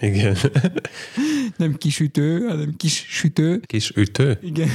[0.00, 0.36] Igen.
[1.56, 4.38] nem kisütő, hanem kis sütő, Kis ütő?
[4.42, 4.68] igen,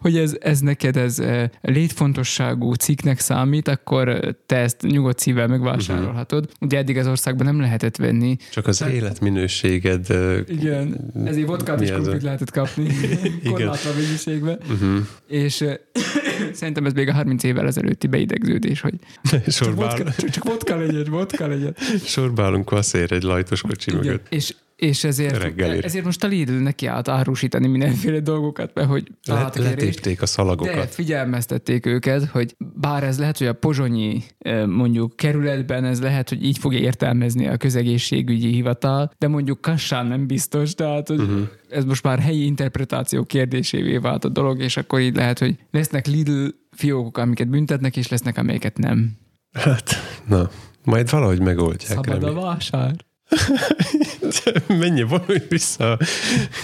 [0.00, 5.46] hogy ez, ez neked ez eh, létfontosságú cikknek számít, akkor eh, te ezt nyugodt szívvel
[5.46, 6.42] megvásárolhatod.
[6.44, 6.64] Mhm.
[6.64, 8.36] Ugye eddig az országban nem lehetett venni.
[8.52, 10.10] Csak az Tehát- életminőséged...
[10.10, 12.86] ö, Igen, ezért vodkát és krumplit lehetett kapni
[13.50, 14.58] korlátlan mennyiségben.
[14.70, 14.98] Uh-huh.
[15.28, 15.74] És eh,
[16.52, 18.94] szerintem ez még a 30 évvel ezelőtti beidegződés, hogy
[19.46, 21.74] csak vodka, csak, csak vodka legyen, vodka legyen.
[22.04, 24.04] sorba állunk kvaszér egy lajtos kocsi Igen.
[24.04, 24.26] mögött.
[24.30, 25.82] És, és ezért, Reggelire.
[25.82, 30.26] ezért most a Lidl neki állt árusítani mindenféle dolgokat, mert hogy Le, letépték a de
[30.26, 30.94] szalagokat.
[30.94, 34.22] figyelmeztették őket, hogy bár ez lehet, hogy a pozsonyi
[34.66, 40.26] mondjuk kerületben ez lehet, hogy így fogja értelmezni a közegészségügyi hivatal, de mondjuk Kassán nem
[40.26, 41.48] biztos, tehát hogy uh-huh.
[41.68, 46.06] ez most már helyi interpretáció kérdésévé vált a dolog, és akkor így lehet, hogy lesznek
[46.06, 49.16] Lidl fiókok, amiket büntetnek, és lesznek, amelyeket nem.
[49.52, 49.94] Hát,
[50.26, 50.50] na,
[50.84, 51.90] majd valahogy megoldják.
[51.90, 52.34] Szabad a remélem.
[52.34, 53.06] vásár.
[54.80, 55.98] Menj, vonulj vissza a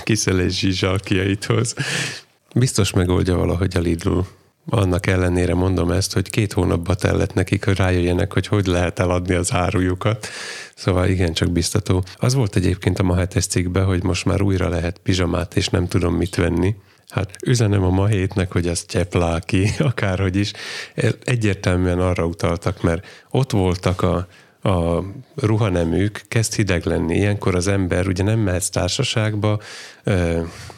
[0.02, 1.74] kiszelési zsalkiaithoz.
[2.54, 4.18] Biztos megoldja valahogy a Lidl.
[4.66, 9.34] Annak ellenére mondom ezt, hogy két hónapba tellett nekik, hogy rájöjjenek, hogy hogy lehet eladni
[9.34, 10.26] az árujukat.
[10.74, 12.04] Szóval igen, csak biztató.
[12.16, 15.88] Az volt egyébként a ma hetes cikkben, hogy most már újra lehet pizsamát, és nem
[15.88, 16.74] tudom mit venni.
[17.08, 20.52] Hát üzenem a ma hétnek, hogy ez tyepláki, akárhogy is.
[21.24, 24.26] Egyértelműen arra utaltak, mert ott voltak a,
[24.64, 27.16] a ruhaneműk, kezd hideg lenni.
[27.16, 29.60] Ilyenkor az ember ugye nem mehetsz társaságba,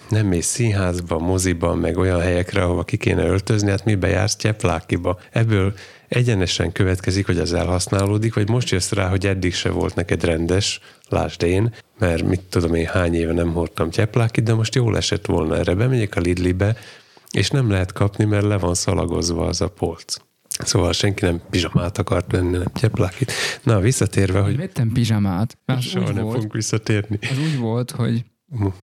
[0.09, 5.19] nem mész színházba, moziba, meg olyan helyekre, ahova ki kéne öltözni, hát mibe jársz tyeplákiba.
[5.31, 5.75] Ebből
[6.09, 10.81] egyenesen következik, hogy ez elhasználódik, vagy most jössz rá, hogy eddig se volt neked rendes,
[11.09, 15.27] lásd én, mert mit tudom én, hány éve nem hordtam tyeplákit, de most jól esett
[15.27, 15.75] volna erre.
[15.75, 16.77] Bemegyek a Lidlibe,
[17.31, 20.17] és nem lehet kapni, mert le van szalagozva az a polc.
[20.65, 23.33] Szóval senki nem pizsamát akart venni, nem tyeplákit.
[23.63, 27.19] Na, visszatérve, hogy Vettem pizsamát, mert soha nem volt, fogunk visszatérni.
[27.31, 28.25] az úgy volt, hogy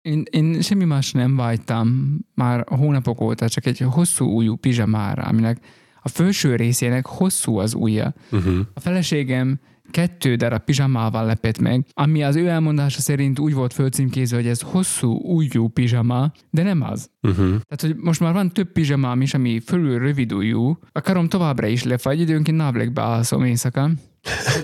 [0.02, 5.58] én, én semmi más nem vágytam már hónapok óta, csak egy hosszú ujjú pizsamára, aminek
[6.02, 8.14] a felső részének hosszú az ujja.
[8.32, 8.60] Uh-huh.
[8.74, 9.60] A feleségem
[9.94, 14.62] kettő darab pizsamával lepett meg, ami az ő elmondása szerint úgy volt fölcímkézve, hogy ez
[14.62, 17.10] hosszú ujjú pizsama, de nem az.
[17.22, 17.48] Uh-huh.
[17.48, 21.68] Tehát, hogy most már van több pizsamám is, ami fölül rövid ujjú, a karom továbbra
[21.68, 23.90] is lefagy, időnként návlegbe alszom éjszaka.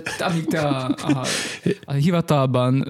[0.03, 1.25] Tehát, Amíg te a, a,
[1.83, 2.87] a hivatalban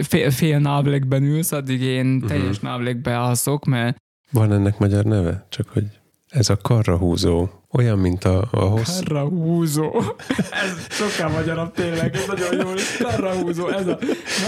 [0.00, 3.96] fél, fél návlegben ülsz, addig én teljes návlegbe alszok, mert
[4.30, 5.46] Van ennek magyar neve?
[5.48, 5.84] Csak hogy
[6.28, 7.48] ez a karrahúzó.
[7.76, 8.98] Olyan, mint a, a hossz...
[8.98, 10.02] Karrahúzó.
[10.50, 12.72] Ez sokkal magyarabb tényleg, ez nagyon jó.
[12.98, 13.98] Karrahúzó, ez a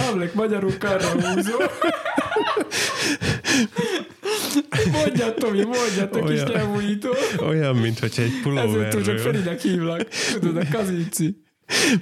[0.00, 1.56] návleg magyarul karrahúzó.
[4.92, 6.50] Mondjad, Tomi, mondjad, te kis Olyan.
[6.52, 7.08] nyelvújító.
[7.46, 10.08] Olyan, mint hogyha egy Ezúttal csak pulóverről, Ferinek hívlak.
[10.40, 11.42] Tudod, a kazinci.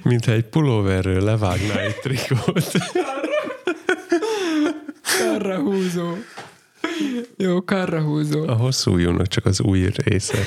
[0.03, 2.71] mintha egy pulóverről levágnál egy trikót.
[5.19, 6.13] Karrahúzó.
[7.37, 8.47] Jó, karrahúzó.
[8.47, 10.37] A hosszú csak az új része.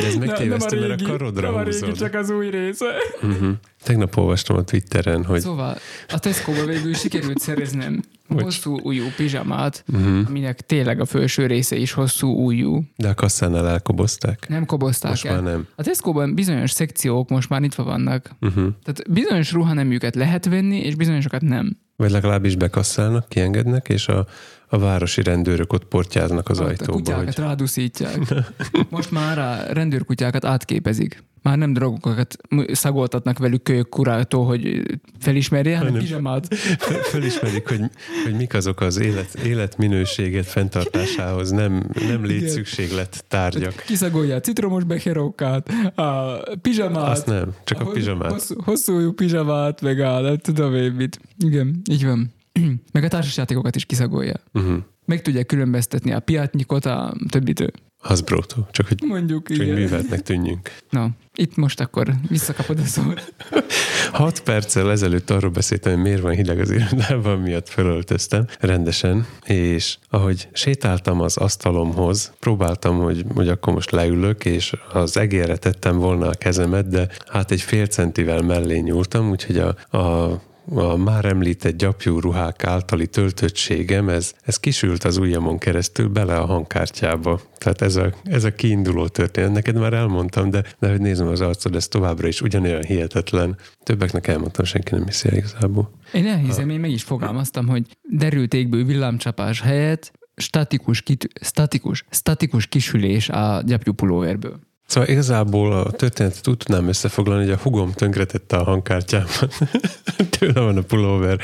[0.00, 1.96] De ez megtévesztő, mert a nem a karodra régi, húzod.
[1.96, 2.86] csak az új része.
[3.22, 3.50] Uh-huh.
[3.82, 10.28] Tegnap olvastam a Twitteren, hogy Szóval a Tesco-ba végül sikerült szereznem hosszú ujjú pizsamát, uh-huh.
[10.28, 12.84] aminek tényleg a felső része is hosszú ujjú.
[12.96, 14.48] de a kasszánál elkobozták.
[14.48, 15.34] Nem kobozták Most el.
[15.34, 15.66] már nem.
[15.76, 18.30] A Tesco-ban bizonyos szekciók most már nyitva vannak.
[18.40, 18.68] Uh-huh.
[18.82, 21.76] Tehát bizonyos ruhaneműket lehet venni, és bizonyosokat nem.
[22.00, 24.26] Vagy legalábbis bekasszálnak, kiengednek, és a,
[24.66, 26.92] a városi rendőrök ott portyáznak az a ajtóba.
[26.92, 27.44] kutyákat Hogy...
[27.44, 28.18] ráduszítják.
[28.88, 31.22] Most már a rendőrkutyákat átképezik.
[31.42, 32.36] Már nem drogokat
[32.72, 34.82] szagoltatnak velük kölyök kurától, hogy
[35.18, 36.54] felismerje, hanem pizsamát.
[37.02, 37.80] Felismerik, hogy,
[38.24, 43.82] hogy mik azok az élet, életminőséget fenntartásához nem, nem létszükséglet tárgyak.
[43.86, 47.08] Kiszagolja a citromos bekerókát, a pizsamát.
[47.08, 48.30] Azt nem, csak a, a pizsamát.
[48.30, 51.20] Hosszú, hosszú pizsamát, meg a nem tudom én mit.
[51.38, 52.32] Igen, így van.
[52.92, 54.34] meg a társasjátékokat is kiszagolja.
[54.52, 54.76] Uh-huh.
[55.04, 57.70] Meg tudják különböztetni a piátnyikot a többitől.
[58.02, 59.74] Az brótó, csak hogy, Mondjuk, csak igen.
[59.74, 60.70] műveltnek tűnjünk.
[60.90, 63.34] Na, itt most akkor visszakapod a szót.
[64.12, 69.96] Hat perccel ezelőtt arról beszéltem, hogy miért van hideg az irodában, miatt felöltöztem rendesen, és
[70.10, 76.26] ahogy sétáltam az asztalomhoz, próbáltam, hogy, hogy akkor most leülök, és az egérre tettem volna
[76.26, 80.40] a kezemet, de hát egy fél centivel mellé nyúltam, úgyhogy a, a
[80.74, 86.46] a már említett gyapjú ruhák általi töltöttségem, ez, ez kisült az ujjamon keresztül bele a
[86.46, 87.40] hangkártyába.
[87.58, 89.52] Tehát ez a, ez a kiinduló történet.
[89.52, 93.56] Neked már elmondtam, de, de hogy nézem az arcod, ez továbbra is ugyanolyan hihetetlen.
[93.82, 95.90] Többeknek elmondtam, senki nem hiszi igazából.
[96.12, 96.72] Én elhiszem, ha.
[96.72, 103.62] én meg is fogalmaztam, hogy derült égből villámcsapás helyett statikus, kit, statikus, statikus kisülés a
[103.66, 104.60] gyapjú pulóverből.
[104.90, 109.58] Szóval igazából a történetet úgy tudnám összefoglalni, hogy a hugom tönkretette a hangkártyámat.
[110.38, 111.38] Tőle van a pulóver.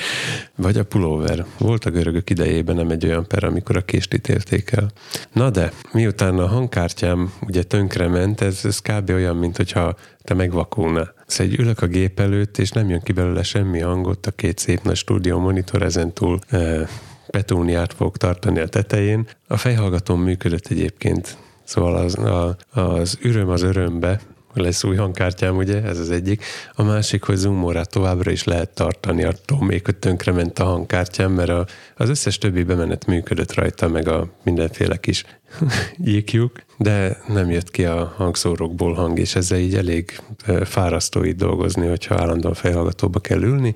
[0.56, 1.44] Vagy a pulóver.
[1.58, 4.90] Volt a görögök idejében nem egy olyan per, amikor a kést ítélték el.
[5.32, 9.10] Na de, miután a hangkártyám ugye tönkrement, ez, ez kb.
[9.10, 11.12] olyan, mint hogyha te megvakulna.
[11.26, 14.82] Szóval ülök a gép előtt, és nem jön ki belőle semmi hangot, a két szép
[14.82, 16.88] nagy stúdió monitor ezen túl e,
[17.30, 19.26] petúniát fog tartani a tetején.
[19.46, 24.20] A fejhallgatóm működött egyébként Szóval az, a, az üröm az örömbe,
[24.54, 26.44] lesz új hangkártyám, ugye, ez az egyik.
[26.74, 31.48] A másik, hogy zoomórát továbbra is lehet tartani, attól még, hogy tönkrement a hangkártyám, mert
[31.48, 35.24] a, az összes többi bemenet működött rajta, meg a mindenféle kis
[35.98, 40.20] jikjuk, de nem jött ki a hangszórókból hang, és ezzel így elég
[40.64, 43.74] fárasztó így dolgozni, hogyha állandóan fejhallgatóba kell ülni.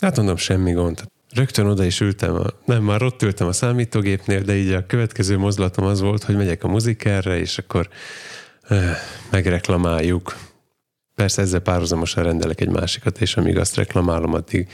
[0.00, 1.11] Hát mondom, semmi gond.
[1.34, 5.38] Rögtön oda is ültem, a, nem, már ott ültem a számítógépnél, de így a következő
[5.38, 7.88] mozdulatom az volt, hogy megyek a muzikerre, és akkor
[8.62, 8.96] eh,
[9.30, 10.36] megreklamáljuk.
[11.14, 14.68] Persze ezzel párhuzamosan rendelek egy másikat, és amíg azt reklamálom, addig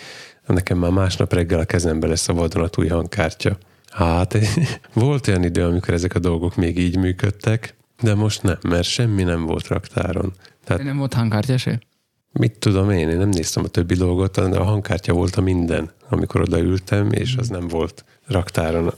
[0.47, 3.59] nekem már másnap reggel a kezembe lesz a vadonatúj hangkártya.
[3.91, 4.39] Hát,
[4.93, 9.23] volt olyan idő, amikor ezek a dolgok még így működtek, de most nem, mert semmi
[9.23, 10.33] nem volt raktáron.
[10.65, 11.81] Tehát, nem volt hangkártya se?
[12.33, 16.41] Mit tudom én, én nem néztem a többi dolgot, a hangkártya volt a minden, amikor
[16.41, 18.93] odaültem, és az nem volt raktáron.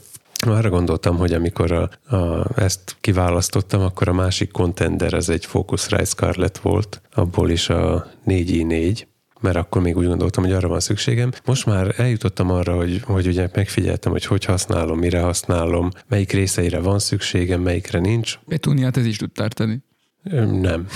[0.45, 6.05] Arra gondoltam, hogy amikor a, a, ezt kiválasztottam, akkor a másik contender az egy Focusrite
[6.05, 9.01] Scarlett volt, abból is a 4i4,
[9.41, 11.31] mert akkor még úgy gondoltam, hogy arra van szükségem.
[11.45, 16.79] Most már eljutottam arra, hogy, hogy ugye megfigyeltem, hogy hogy használom, mire használom, melyik részeire
[16.79, 18.39] van szükségem, melyikre nincs.
[18.47, 19.83] Petuniát ez is tud tartani.
[20.61, 20.87] Nem.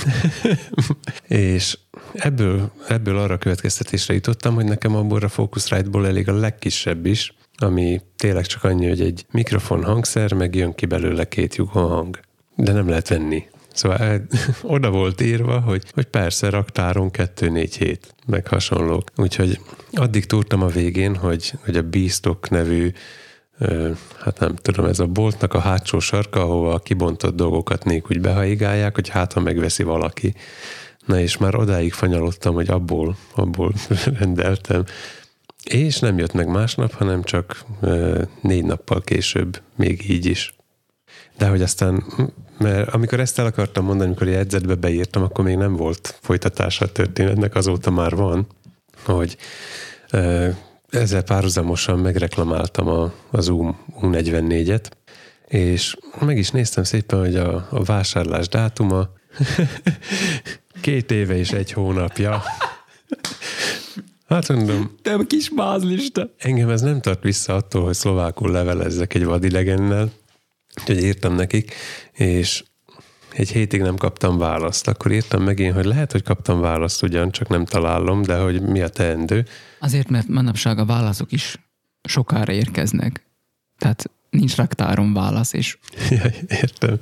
[1.27, 1.77] és
[2.13, 8.01] ebből, ebből arra következtetésre jutottam, hogy nekem abból a Focusrite-ból elég a legkisebb is, ami
[8.15, 12.19] tényleg csak annyi, hogy egy mikrofon hangszer, meg jön ki belőle két lyukon hang.
[12.55, 13.43] De nem lehet venni.
[13.73, 14.25] Szóval el,
[14.61, 19.03] oda volt írva, hogy, hogy persze raktáron 2-4 meg hasonlók.
[19.15, 19.59] Úgyhogy
[19.91, 22.91] addig túrtam a végén, hogy, hogy a Beastok nevű
[24.19, 28.21] hát nem tudom, ez a boltnak a hátsó sarka, ahova a kibontott dolgokat még úgy
[28.21, 30.33] behaigálják, hogy hát ha megveszi valaki.
[31.05, 33.73] Na és már odáig fanyalottam, hogy abból, abból
[34.19, 34.83] rendeltem.
[35.63, 37.65] És nem jött meg másnap, hanem csak
[38.41, 40.55] négy nappal később, még így is.
[41.37, 42.03] De hogy aztán,
[42.57, 46.85] mert amikor ezt el akartam mondani, amikor egy edzetbe beírtam, akkor még nem volt folytatása
[46.85, 48.47] a történetnek, azóta már van,
[49.03, 49.37] hogy
[50.95, 54.85] ezzel párhuzamosan megreklamáltam a, a Zoom U44-et,
[55.47, 59.09] és meg is néztem szépen, hogy a, a vásárlás dátuma
[60.81, 62.41] két éve és egy hónapja.
[64.27, 64.95] Hát mondom.
[65.01, 66.29] Te kis mázlista.
[66.37, 70.11] Engem ez nem tart vissza attól, hogy szlovákul levelezzek egy vadidegennel,
[70.79, 71.73] úgyhogy írtam nekik,
[72.11, 72.63] és
[73.35, 74.87] egy hétig nem kaptam választ.
[74.87, 78.61] Akkor írtam meg én, hogy lehet, hogy kaptam választ ugyan, csak nem találom, de hogy
[78.61, 79.45] mi a teendő.
[79.79, 81.57] Azért, mert manapság a válaszok is
[82.03, 83.25] sokára érkeznek.
[83.77, 85.77] Tehát nincs raktáron válasz, és...
[86.09, 86.97] Ja, értem.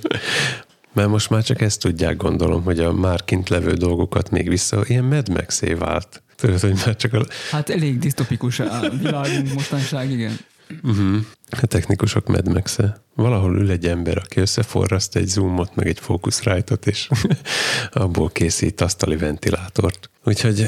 [0.92, 4.84] Mert most már csak ezt tudják, gondolom, hogy a már kint levő dolgokat még vissza,
[4.86, 6.22] ilyen Mad max vált.
[6.36, 7.26] Tudod, hogy már csak a...
[7.50, 10.36] Hát elég disztopikus a világunk mostanság, igen.
[10.82, 11.16] Uh-huh.
[11.50, 13.02] A technikusok Mad max -e.
[13.14, 17.08] Valahol ül egy ember, aki összeforraszt egy zoomot, meg egy focusrite-ot, és
[17.92, 20.10] abból készít asztali ventilátort.
[20.24, 20.66] Úgyhogy,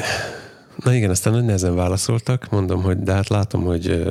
[0.76, 4.04] na igen, aztán nagy nehezen válaszoltak, mondom, hogy de hát látom, hogy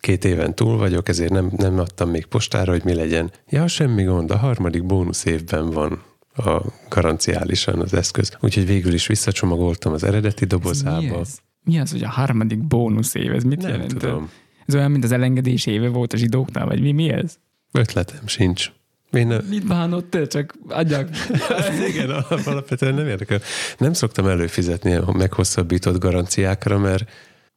[0.00, 3.30] két éven túl vagyok, ezért nem, nem adtam még postára, hogy mi legyen.
[3.48, 6.02] Ja, semmi gond, a harmadik bónusz évben van.
[6.36, 8.36] a garanciálisan az eszköz.
[8.40, 11.00] Úgyhogy végül is visszacsomagoltam az eredeti Ez dobozába.
[11.00, 11.38] Mi ez?
[11.64, 13.32] Mi az, hogy a harmadik bónusz év?
[13.32, 13.98] Ez mit Nem jelent?
[13.98, 14.30] tudom.
[14.66, 17.38] Ez olyan, mint az elengedés éve volt a zsidóknál, vagy mi, mi ez?
[17.72, 18.72] Ötletem sincs.
[19.12, 20.26] Én nem, Mit bánod te?
[20.26, 21.08] Csak adják.
[21.90, 23.40] igen, alap- alapvetően nem érdekel.
[23.78, 27.10] Nem szoktam előfizetni a meghosszabbított garanciákra, mert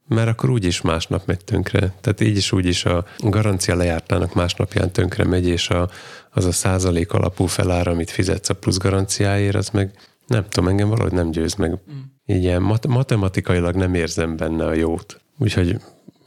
[0.08, 1.94] mert akkor úgyis másnap megy tönkre.
[2.02, 5.90] Tehát így is úgy is a garancia lejártának másnapján tönkre megy, és a,
[6.32, 9.92] az a százalék alapú felár, amit fizetsz a plusz garanciáért, az meg
[10.28, 11.78] nem tudom, engem valahogy nem győz meg.
[12.26, 15.22] Így ilyen mat- matematikailag nem érzem benne a jót.
[15.38, 15.76] Úgyhogy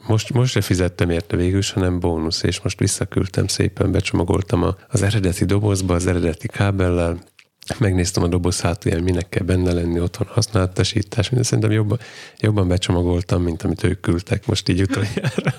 [0.07, 5.01] most, most se fizettem érte végül, hanem bónusz, és most visszaküldtem szépen, becsomagoltam a, az
[5.01, 7.19] eredeti dobozba, az eredeti kábellel,
[7.77, 11.99] megnéztem a doboz hátulján, minek kell benne lenni, otthon használatosítás, minden szerintem jobban,
[12.39, 15.53] jobban becsomagoltam, mint amit ők küldtek most így utoljára.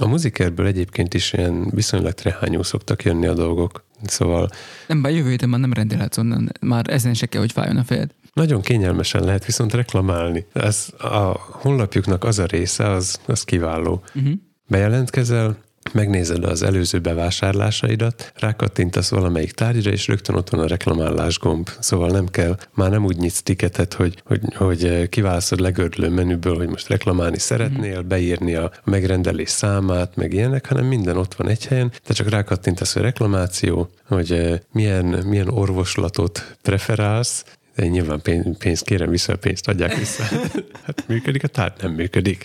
[0.00, 4.48] A muzikerből egyébként is ilyen viszonylag trehányú szoktak jönni a dolgok, szóval
[4.86, 6.52] Nem baj, jövő héten már nem rendelhetsz onnan.
[6.60, 8.10] Már ezen se kell, hogy fájjon a fejed.
[8.40, 10.46] Nagyon kényelmesen lehet viszont reklamálni.
[10.52, 14.02] Ez a honlapjuknak az a része, az, az kiváló.
[14.14, 14.32] Uh-huh.
[14.68, 15.56] Bejelentkezel,
[15.92, 21.68] megnézed az előző bevásárlásaidat, rákattintasz valamelyik tárgyra, és rögtön ott van a reklamálás gomb.
[21.78, 26.68] Szóval nem kell, már nem úgy nyitsz tiketet, hogy, hogy, hogy kiválasztod legördülő menüből, hogy
[26.68, 31.92] most reklamálni szeretnél, beírni a megrendelés számát, meg ilyenek, hanem minden ott van egy helyen,
[32.04, 37.44] te csak rákattintasz, hogy reklamáció, hogy eh, milyen, milyen orvoslatot preferálsz,
[37.80, 40.22] de nyilván pénz- pénzt kérem vissza, a pénzt adják vissza.
[40.84, 41.72] hát működik a tárgy?
[41.82, 42.44] Nem működik.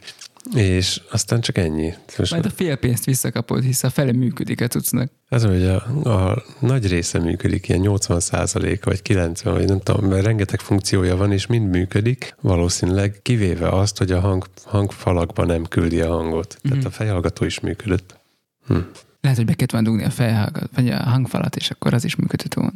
[0.56, 1.94] És aztán csak ennyi.
[2.18, 5.12] Most Majd a fél pénzt visszakapod, hisz a fele működik a cuccnak.
[5.30, 5.76] az, hogy a,
[6.10, 11.32] a nagy része működik, ilyen 80% vagy 90, vagy nem tudom, mert rengeteg funkciója van,
[11.32, 16.58] és mind működik, valószínűleg kivéve azt, hogy a hang, hangfalakban nem küldi a hangot.
[16.62, 16.86] Tehát Mhm.
[16.88, 18.20] a fejhallgató is működött.
[18.68, 18.78] Hm.
[19.22, 22.16] Lehet, hogy be kellett volna dugni a fejhallgat, vagy a hangfalat, és akkor az is
[22.16, 22.74] működött volna.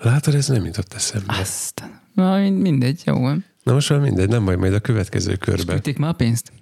[0.00, 1.34] Látod, ez nem jutott eszembe.
[1.40, 2.00] Aztán.
[2.14, 3.44] Na, mind- mindegy, jó van.
[3.62, 5.72] Na most már mindegy, nem majd, majd a következő És körbe.
[5.72, 6.52] küldték már a pénzt?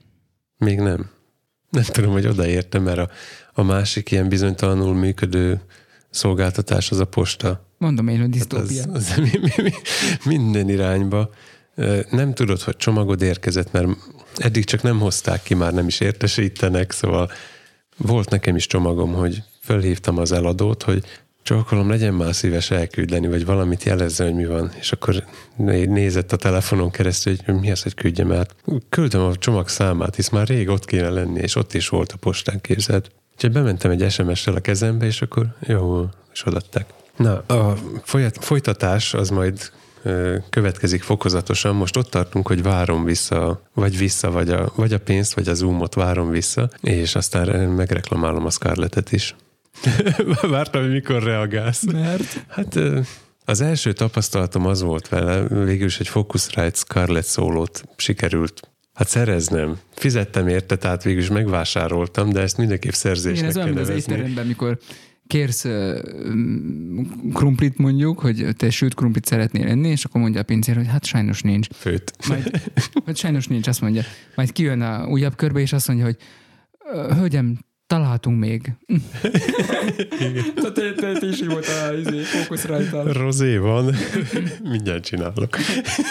[0.59, 1.11] Még nem.
[1.71, 3.11] Nem tudom, hogy odaértem, mert a,
[3.53, 5.61] a másik ilyen bizonytalanul működő
[6.11, 7.69] szolgáltatás az a posta.
[7.79, 8.93] Mondom én, hogy Hát az, disztópia.
[8.97, 9.73] az mi, mi, mi,
[10.25, 11.31] minden irányba.
[12.11, 13.89] Nem tudod, hogy csomagod érkezett, mert
[14.37, 17.31] eddig csak nem hozták ki, már nem is értesítenek, szóval
[17.97, 21.05] volt nekem is csomagom, hogy fölhívtam az eladót, hogy
[21.47, 24.71] csókolom, legyen már szíves elküldeni, vagy valamit jelezze, hogy mi van.
[24.79, 25.25] És akkor
[25.57, 28.55] né- nézett a telefonon keresztül, hogy mi az, hogy küldjem át.
[28.89, 32.17] Küldtem a csomag számát, hisz már rég ott kéne lenni, és ott is volt a
[32.17, 33.11] postán képzelt.
[33.35, 36.87] Úgyhogy bementem egy SMS-sel a kezembe, és akkor jó, és odaadták.
[37.17, 37.77] Na, a
[38.41, 39.71] folytatás az majd
[40.51, 41.75] következik fokozatosan.
[41.75, 45.55] Most ott tartunk, hogy várom vissza, vagy vissza, vagy a, vagy a pénzt, vagy a
[45.55, 49.35] zoomot várom vissza, és aztán megreklamálom a Scarlettet is.
[50.51, 51.85] Vártam, hogy mikor reagálsz.
[51.85, 52.45] Mert?
[52.49, 52.79] Hát
[53.45, 59.79] az első tapasztalatom az volt vele, végül is egy Focusrite Scarlett szólót sikerült Hát szereznem.
[59.95, 64.45] Fizettem érte, tehát végül is megvásároltam, de ezt mindenképp szerzésnek Igen, ez olyan, az étteremben,
[64.45, 64.79] amikor
[65.27, 65.99] kérsz uh,
[67.33, 71.05] krumplit mondjuk, hogy te sült krumplit szeretnél enni, és akkor mondja a pincér, hogy hát
[71.05, 71.67] sajnos nincs.
[71.73, 72.13] Főt.
[72.29, 72.51] Majd,
[73.05, 74.03] vagy sajnos nincs, azt mondja.
[74.35, 76.17] Majd kijön a újabb körbe, és azt mondja, hogy
[76.93, 78.73] "Ö, hölgyem, találtunk még.
[80.55, 83.13] te, te, te is így volt a izé, fókusz rajta.
[83.13, 83.95] Rozé van.
[84.73, 85.57] Mindjárt csinálok.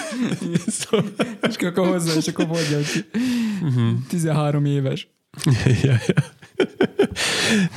[0.80, 1.06] szóval,
[1.50, 3.06] És akkor hozzá, és akkor mondja, hogy
[3.62, 3.88] Mhm.
[4.08, 5.08] 13 éves.
[5.84, 6.24] ja, ja.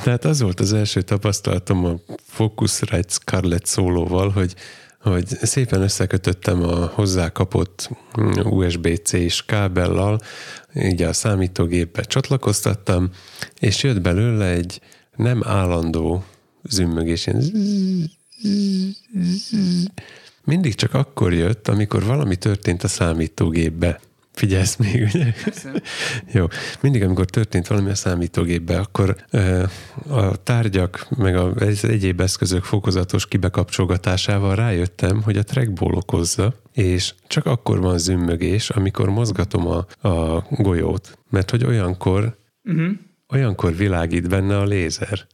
[0.03, 4.53] Tehát az volt az első tapasztalatom a Focusrite Scarlett szólóval, hogy
[5.01, 7.89] hogy szépen összekötöttem a hozzá kapott
[8.43, 10.19] USB-C-s kábellal,
[10.75, 13.09] így a számítógépbe csatlakoztattam,
[13.59, 14.81] és jött belőle egy
[15.15, 16.23] nem állandó
[16.63, 17.29] zümmögés,
[20.43, 23.99] mindig csak akkor jött, amikor valami történt a számítógépbe.
[24.39, 25.33] Figyelsz még, ugye?
[26.39, 26.45] Jó.
[26.81, 29.63] Mindig, amikor történt valami a számítógépbe, akkor ö,
[30.07, 37.45] a tárgyak, meg az egyéb eszközök fokozatos kibekapcsolgatásával rájöttem, hogy a trackball okozza, és csak
[37.45, 41.17] akkor van zümmögés, amikor mozgatom a, a golyót.
[41.29, 42.91] Mert hogy olyankor, Uh-huh.
[43.33, 45.27] olyankor világít benne a lézer.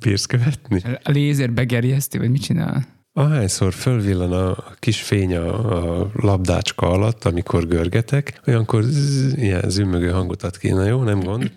[0.00, 0.82] Bírsz követni?
[1.02, 2.86] A lézer begerjeszti, vagy mit csinál?
[3.14, 10.10] Ahányszor fölvillan a kis fény a, a labdácska alatt, amikor görgetek, olyankor zzz, ilyen zümmögő
[10.10, 10.70] hangot ad ki.
[10.70, 11.52] Na jó, nem gond.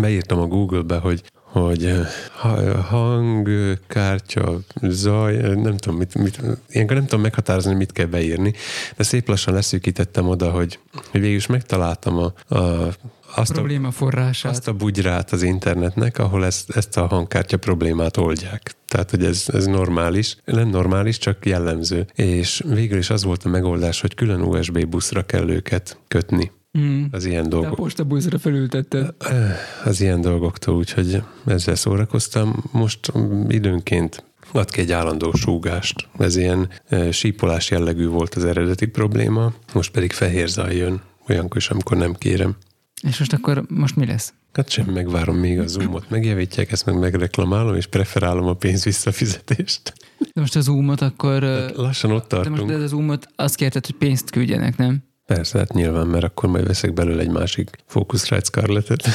[0.00, 1.22] Beírtam a Google-be, hogy
[1.54, 2.00] hogy
[2.88, 3.48] hang,
[3.86, 8.52] kártya, zaj, nem tudom, mit, mit, ilyenkor nem tudom meghatározni, mit kell beírni,
[8.96, 10.78] de szép lassan leszűkítettem oda, hogy,
[11.10, 12.92] hogy végül is megtaláltam a, a
[13.34, 14.52] azt probléma forrását.
[14.52, 18.74] Azt a bugyrát az internetnek, ahol ezt, ezt a hangkártya problémát oldják.
[18.86, 20.36] Tehát, hogy ez, ez normális.
[20.44, 22.06] Nem normális, csak jellemző.
[22.14, 26.50] És végül is az volt a megoldás, hogy külön USB buszra kell őket kötni.
[26.78, 27.04] Mm.
[27.10, 27.68] Az ilyen dolgok.
[27.68, 29.14] De a postabuszra felültetted.
[29.84, 32.64] Az ilyen dolgoktól, úgyhogy ezzel szórakoztam.
[32.72, 33.12] Most
[33.48, 36.08] időnként ad ki egy állandó súgást.
[36.18, 41.56] Ez ilyen e, sípolás jellegű volt az eredeti probléma, most pedig fehér zaj jön, olyankor
[41.56, 42.56] is, amikor nem kérem.
[43.08, 44.32] És most akkor most mi lesz?
[44.52, 49.92] Hát sem megvárom még a Zoomot, megjavítják, ezt meg megreklamálom, és preferálom a pénz visszafizetést.
[50.18, 51.42] De most a Zoomot akkor...
[51.42, 52.56] Hát lassan ott tartunk.
[52.56, 55.02] De most de a Zoomot azt kérted, hogy pénzt küldjenek, nem?
[55.26, 59.08] Persze, hát nyilván, mert akkor majd veszek belőle egy másik Focusrite Scarlett-et.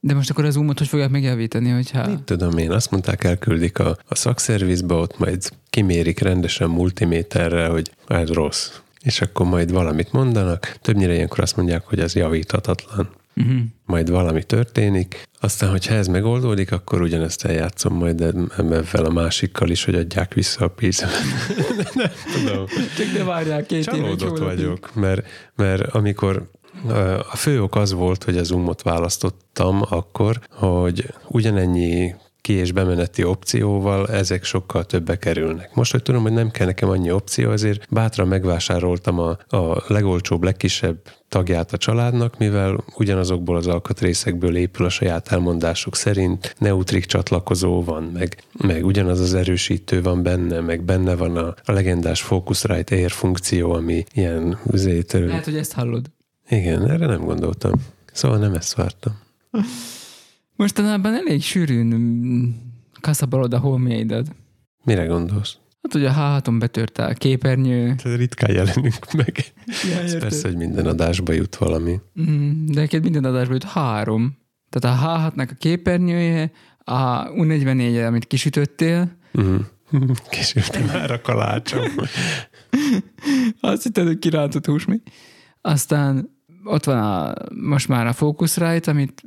[0.00, 2.08] De most akkor az Zoomot hogy fogják megjavítani, hogyha...
[2.08, 7.90] Mit tudom én, azt mondták, elküldik a, a szakszervizbe, ott majd kimérik rendesen multiméterrel, hogy
[8.06, 8.70] ez rossz
[9.02, 13.08] és akkor majd valamit mondanak, többnyire ilyenkor azt mondják, hogy ez javíthatatlan.
[13.36, 13.56] Uh-huh.
[13.84, 19.84] Majd valami történik, aztán, hogyha ez megoldódik, akkor ugyanezt eljátszom majd ebben a másikkal is,
[19.84, 21.04] hogy adják vissza a pénzt.
[21.94, 22.66] nem tudom.
[22.96, 26.50] Csak ne várják két Csalódott vagyok, mert, mert amikor
[27.30, 32.14] a fő ok az volt, hogy az Zoomot választottam akkor, hogy ugyanennyi
[32.46, 35.74] ki- és bemeneti opcióval ezek sokkal többe kerülnek.
[35.74, 40.42] Most, hogy tudom, hogy nem kell nekem annyi opció, azért bátran megvásároltam a, a legolcsóbb,
[40.42, 40.96] legkisebb
[41.28, 48.02] tagját a családnak, mivel ugyanazokból az alkatrészekből épül a saját elmondásuk szerint, neutrik csatlakozó van,
[48.02, 53.10] meg, meg ugyanaz az erősítő van benne, meg benne van a, a legendás Focusrite Air
[53.10, 55.26] funkció, ami ilyen üzétől.
[55.26, 56.06] Lehet, hogy ezt hallod.
[56.48, 57.72] Igen, erre nem gondoltam.
[58.12, 59.18] Szóval nem ezt vártam.
[60.56, 62.54] Mostanában elég sűrűn
[63.00, 64.34] kaszabolod a holmiaidat.
[64.84, 65.56] Mire gondolsz?
[65.82, 67.94] Hát, hogy a h betört a képernyő.
[67.94, 69.44] Tehát ritkán jelenünk meg.
[69.90, 72.00] Ja, Ez persze, hogy minden adásba jut valami.
[72.20, 74.36] Mm, de neked minden adásba jut három.
[74.68, 79.10] Tehát a H6-nak a képernyője, a U44 amit kisütöttél.
[79.42, 79.56] Mm.
[80.30, 81.84] Kisütöttem már a kalácsom.
[83.60, 85.02] Azt hitted, hogy kirántott hús mi.
[85.60, 86.30] Aztán
[86.64, 89.22] ott van a, most már a Focusrite, amit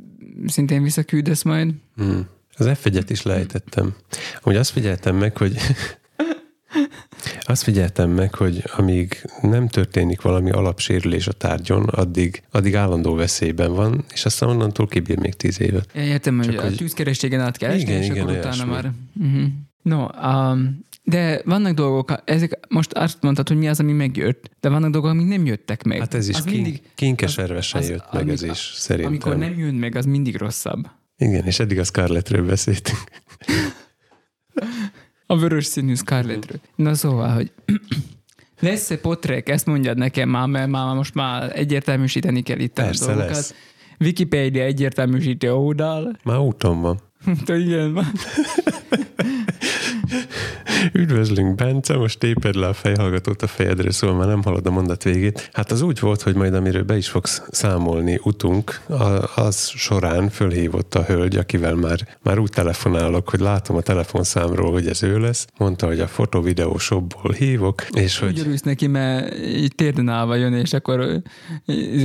[0.46, 1.74] szintén visszaküldesz majd.
[2.04, 2.20] Mm.
[2.58, 3.96] Az f is lejtettem.
[4.42, 5.58] Amúgy azt figyeltem meg, hogy
[7.42, 13.74] azt figyeltem meg, hogy amíg nem történik valami alapsérülés a tárgyon, addig, addig állandó veszélyben
[13.74, 15.90] van, és aztán onnantól kibír még tíz évet.
[15.96, 18.92] Értem, Csak hogy, a tűzkerességen át kell igen, esni, igen, és akkor utána már...
[19.20, 19.48] Uh-huh.
[19.82, 24.70] No, um, de vannak dolgok, ezek most azt mondtad, hogy mi az, ami megjött, de
[24.70, 25.99] vannak dolgok, amik nem jöttek meg.
[25.99, 29.12] Hát ez is kín, mindig, kinkeservesen jött az, meg, amik, ez is szerintem.
[29.12, 30.88] Amikor nem jön meg, az mindig rosszabb.
[31.18, 33.03] Igen, és eddig a Scarlettről beszéltünk.
[35.26, 36.60] a vörös színű Scarlettről.
[36.76, 37.51] Na szóval, hogy
[38.60, 43.07] lesz-e potrek, ezt mondjad nekem már, mert már most már egyértelműsíteni kell itt Persze a
[43.07, 43.36] dolgokat.
[43.36, 43.53] Lesz.
[43.99, 46.18] Wikipedia egyértelműsíti a oldal.
[46.24, 46.99] Már úton van.
[47.47, 48.11] igen, van.
[50.93, 55.03] Üdvözlünk, Bence, most téped le a fejhallgatót a fejedre, szóval már nem hallod a mondat
[55.03, 55.49] végét.
[55.53, 58.82] Hát az úgy volt, hogy majd amiről be is fogsz számolni utunk,
[59.36, 64.88] az során fölhívott a hölgy, akivel már, már úgy telefonálok, hogy látom a telefonszámról, hogy
[64.88, 65.47] ez ő lesz.
[65.57, 68.39] Mondta, hogy a foto-videó shopból hívok, és hogy...
[68.39, 71.22] Úgy neki, mert így térden állva jön, és akkor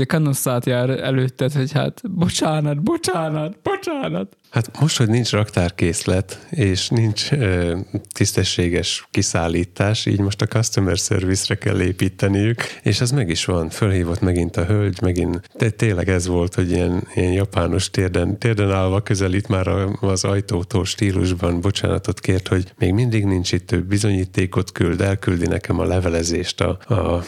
[0.07, 4.37] kanosszát jár előtted, hogy hát bocsánat, bocsánat, bocsánat.
[4.55, 7.77] Hát most, hogy nincs raktárkészlet, és nincs ö,
[8.13, 13.69] tisztességes kiszállítás, így most a customer service-re kell építeniük, és ez meg is van.
[13.69, 18.71] Fölhívott megint a hölgy, megint de tényleg ez volt, hogy ilyen, ilyen japános térden, térden
[18.71, 19.69] állva közelít már
[20.01, 25.79] az ajtótól stílusban, bocsánatot kért, hogy még mindig nincs itt több bizonyítékot küld, elküldi nekem
[25.79, 27.25] a levelezést a, a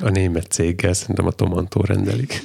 [0.00, 2.42] a német céggel, szerintem a Tomantó rendelik.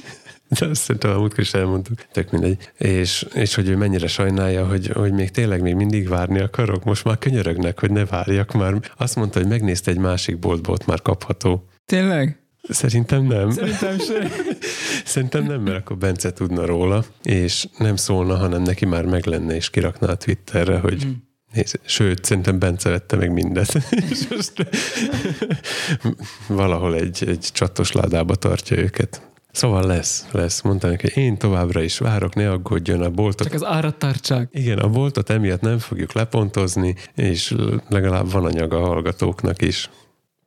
[0.58, 2.70] De azt szerintem a múltkor is elmondtuk, tök mindegy.
[2.78, 7.04] És, és hogy ő mennyire sajnálja, hogy, hogy még tényleg még mindig várni akarok, most
[7.04, 8.74] már könyörögnek, hogy ne várjak már.
[8.96, 11.68] Azt mondta, hogy megnézte egy másik boltból, ott már kapható.
[11.84, 12.38] Tényleg?
[12.68, 13.50] Szerintem nem.
[13.50, 14.30] Szerintem sem.
[15.04, 19.54] Szerintem nem, mert akkor Bence tudna róla, és nem szólna, hanem neki már meg lenne,
[19.54, 21.10] és kirakná a Twitterre, hogy mm.
[21.54, 23.74] Nézd, sőt, szerintem Bence vette meg mindet.
[24.10, 24.52] és most
[26.48, 29.33] valahol egy, egy csatos ládába tartja őket.
[29.54, 30.60] Szóval lesz, lesz.
[30.60, 33.46] Mondta neki, én továbbra is várok, ne aggódjon a boltot.
[33.46, 34.48] Csak az árat tartsák.
[34.52, 37.54] Igen, a boltot emiatt nem fogjuk lepontozni, és
[37.88, 39.90] legalább van anyag a hallgatóknak is.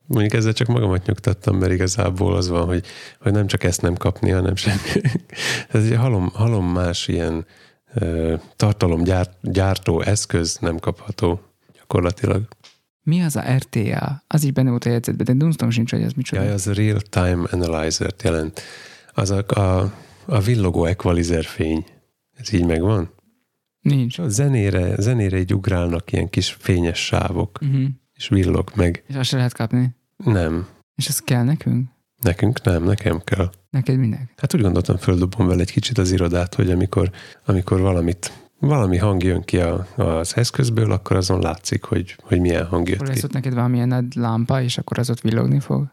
[0.06, 2.84] Mondjuk ezzel csak magamat nyugtattam, mert igazából az van, hogy,
[3.20, 4.78] hogy nem csak ezt nem kapni, hanem semmi.
[5.72, 7.46] Ez egy halom, halom más ilyen
[7.94, 11.40] ö, tartalomgyártó eszköz nem kapható
[11.78, 12.42] gyakorlatilag.
[13.02, 14.22] Mi az a RTA?
[14.26, 16.42] Az így benne volt a jegyzetben, de dunsztom sincs, hogy ez micsoda.
[16.42, 18.62] Ja, az a Real Time analyzer jelent.
[19.18, 19.92] Az a, a,
[20.26, 21.84] a villogó equalizer fény.
[22.36, 23.10] Ez így megvan?
[23.80, 24.18] Nincs.
[24.18, 27.84] A zenére, zenére így ugrálnak ilyen kis fényes sávok, Uh-huh.
[28.14, 29.04] és villog meg.
[29.06, 29.94] És azt se lehet kapni.
[30.16, 30.66] Nem.
[30.94, 31.88] És ez kell nekünk?
[32.22, 33.50] Nekünk nem, nekem kell.
[33.70, 34.32] Neked minek?
[34.36, 37.10] Hát úgy gondoltam, földobom vele egy kicsit az irodát, hogy amikor,
[37.46, 42.66] amikor valamit, valami hang jön ki a, az eszközből, akkor azon látszik, hogy, hogy milyen
[42.66, 43.14] hang jött Akkor ki.
[43.14, 45.92] lesz ott neked valamilyen nagy lámpa, és akkor az ott villogni fog?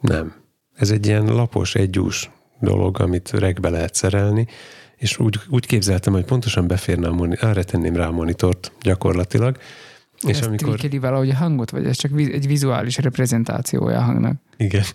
[0.00, 0.34] Nem.
[0.74, 4.46] Ez egy ilyen lapos, egyús dolog, amit regbe lehet szerelni,
[4.96, 9.56] és úgy, úgy képzeltem, hogy pontosan beférne a moni- arra tenném rá a monitort gyakorlatilag,
[10.26, 10.68] és ez amikor...
[10.68, 14.36] trikeli valahogy a hangot, vagy ez csak egy vizuális reprezentációja a hangnak?
[14.56, 14.84] Igen.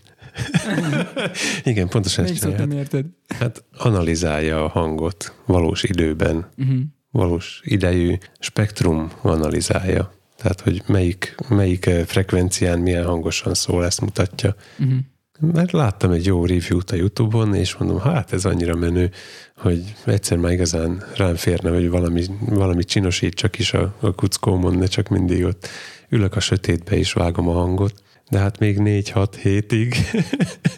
[1.64, 2.68] Igen, pontosan ezt Még szót csinálja.
[2.68, 3.06] nem érted.
[3.40, 6.80] Hát analizálja a hangot valós időben, Uh-huh.
[7.12, 10.14] valós idejű spektrum analizálja.
[10.38, 14.56] Tehát, hogy melyik, melyik eh, frekvencián milyen hangosan szól, ezt mutatja.
[14.80, 14.98] Uh-huh.
[15.40, 19.12] Mert láttam egy jó review-t a Youtube-on, és mondom, hát ez annyira menő,
[19.58, 24.86] hogy egyszer már igazán rám férne, hogy valami, valami csinosítsak is a, a kuckómon, ne
[24.86, 25.68] csak mindig ott
[26.10, 27.94] ülök a sötétbe és vágom a hangot.
[28.30, 29.96] De hát még 4-6 hétig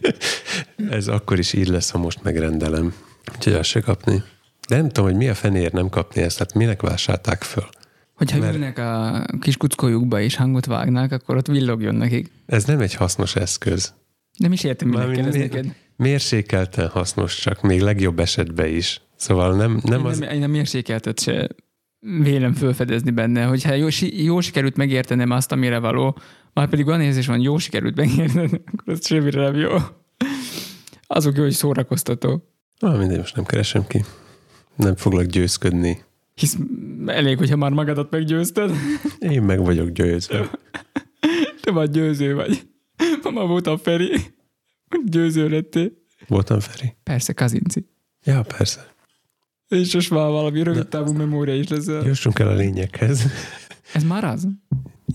[0.89, 2.93] ez akkor is így lesz, ha most megrendelem.
[3.35, 4.23] Úgyhogy azt se kapni.
[4.67, 7.69] De nem tudom, hogy mi a fenér nem kapni ezt, hát minek vásárták föl.
[8.13, 12.31] Hogyha Mert- ülnek a kis kuckójukba és hangot vágnak, akkor ott villogjon nekik.
[12.45, 13.93] Ez nem egy hasznos eszköz.
[14.41, 15.75] Nem is értem, minek kell ez neked.
[15.95, 19.01] Mérsékelten hasznos, csak még legjobb esetben is.
[19.15, 20.19] Szóval nem, nem én, az...
[20.19, 21.49] nem, én a mérsékeltet se
[21.99, 26.17] vélem felfedezni benne, hogyha jó, si- jó sikerült megértenem azt, amire való,
[26.53, 29.69] már pedig van érzés van, jó sikerült megértenem, akkor az semmire nem jó.
[31.07, 32.47] Azok jó, hogy szórakoztató.
[32.79, 34.03] Ah, mindegy, most nem keresem ki.
[34.75, 36.03] Nem foglak győzködni.
[36.33, 36.57] Hisz
[37.05, 38.71] elég, hogyha már magadat meggyőzted,
[39.19, 40.49] Én meg vagyok győzve.
[41.61, 42.61] te már győző vagy.
[43.35, 44.11] Ma voltam Feri,
[45.05, 45.91] győző lettél.
[46.27, 46.95] Voltam Feri?
[47.03, 47.89] Persze, Kazinci.
[48.23, 48.93] Ja, persze.
[49.67, 52.05] És most már valami rövid távú memória is leszel.
[52.05, 53.25] Jussunk el a lényeghez.
[53.93, 54.47] Ez már az?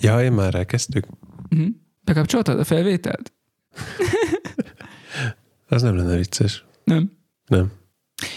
[0.01, 1.07] Ja, én már elkezdtük.
[1.51, 1.69] Uh-huh.
[2.01, 3.33] Bekapcsoltad a felvételt?
[5.69, 6.65] Az nem lenne vicces.
[6.85, 7.11] Nem.
[7.47, 7.73] Nem.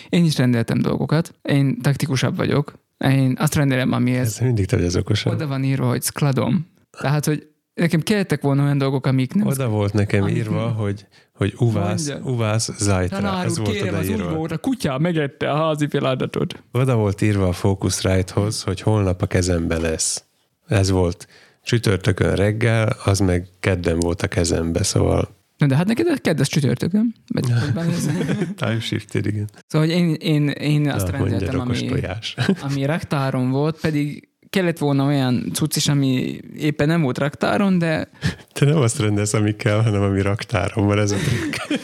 [0.10, 1.34] Én is rendeltem dolgokat.
[1.42, 2.74] Én taktikusabb vagyok.
[2.98, 5.34] Én azt rendelem, amihez Ez mindig te vagy az okosabb.
[5.34, 6.68] oda van írva, hogy skladom.
[7.02, 7.48] Tehát, hogy
[7.80, 9.48] nekem kellettek volna olyan dolgok, amik nem...
[9.48, 10.76] Oda volt nekem Amik írva, nem.
[10.76, 12.32] hogy, hogy uvász, Mondja.
[12.32, 13.18] uvász zajtra.
[13.18, 14.34] Tanár Ez volt kérem, az odaírva.
[14.36, 16.64] volt, a kutya megette a házi feladatot.
[16.72, 20.24] Oda volt írva a Focusrite-hoz, hogy holnap a kezembe lesz.
[20.68, 21.28] Ez volt
[21.64, 26.48] csütörtökön reggel, az meg kedden volt a kezembe, szóval Na de hát neked a kedves
[26.48, 27.16] csütörtökön.
[28.56, 29.50] Time shifted, igen.
[29.68, 32.36] Szóval hogy én, én, én azt Na, rendeltem, ami, tojás.
[32.62, 38.10] ami raktáron volt, pedig kellett volna olyan cucc is, ami éppen nem volt raktáron, de
[38.54, 41.56] Te nem azt rendelsz, ami kell, hanem ami raktáron van, ez a trükk.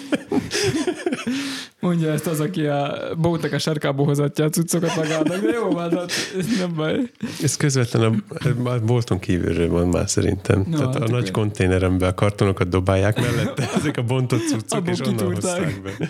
[1.80, 5.92] mondja ezt az, aki a bótnak a sarkából hozatja a cuccokat magának, de jó, van,
[5.98, 7.00] hát ez nem baj.
[7.42, 8.24] Ez közvetlen
[8.64, 10.64] a, a bolton kívülről van már szerintem.
[10.70, 14.94] No, Tehát hát a nagy konténerembe a kartonokat dobálják mellette, ezek a bontott cuccok, Abból
[14.94, 15.64] és onnan kitúrták.
[15.64, 16.10] hozták be.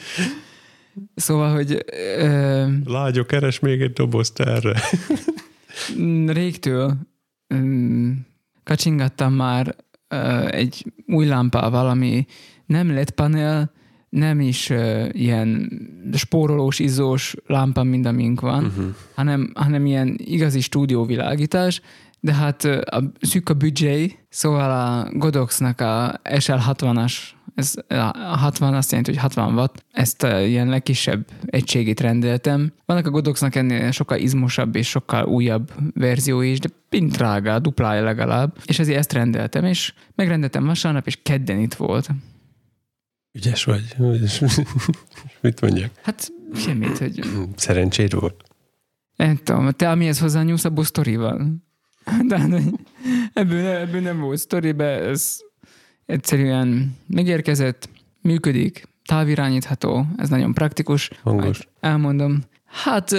[1.16, 1.86] Szóval, hogy
[2.18, 4.82] ö, Lágyok, keres még egy dobozt erre.
[5.98, 6.98] Mm, Régtől
[7.56, 8.12] mm,
[8.64, 9.76] kacsingattam már
[10.50, 12.26] egy új lámpával, ami
[12.66, 13.72] nem LED panel,
[14.10, 14.70] nem is
[15.12, 15.72] ilyen
[16.14, 18.86] spórolós, izzós lámpa, mint amink van, uh-huh.
[19.16, 21.82] hanem, hanem ilyen igazi stúdióvilágítás,
[22.20, 27.14] de hát ö, a szűk a büdzsé, szóval a Godoxnak a SL60-as,
[27.56, 32.74] ez a 60 azt jelenti, hogy 60 watt, ezt a ilyen legkisebb egységét rendeltem.
[32.86, 38.04] Vannak a Godoxnak ennél sokkal izmosabb és sokkal újabb verziói is, de pint drága, duplája
[38.04, 42.10] legalább, és ezért ezt rendeltem, és megrendeltem vasárnap, és kedden itt volt.
[43.32, 43.96] Ügyes vagy.
[44.00, 44.42] Ügyes.
[45.42, 45.92] Mit mondjak?
[46.02, 47.20] Hát semmit, hogy
[47.56, 48.44] Szerencséd volt.
[49.16, 51.64] nem tudom, te amihez hozzányúlsz, abból sztori van.
[52.28, 52.62] De hát,
[53.34, 55.38] ebből, ebből nem volt sztoribe, ez
[56.06, 57.90] egyszerűen megérkezett,
[58.22, 61.10] működik, távirányítható, ez nagyon praktikus.
[61.24, 61.68] Hangos.
[61.80, 62.44] Elmondom.
[62.66, 63.12] Hát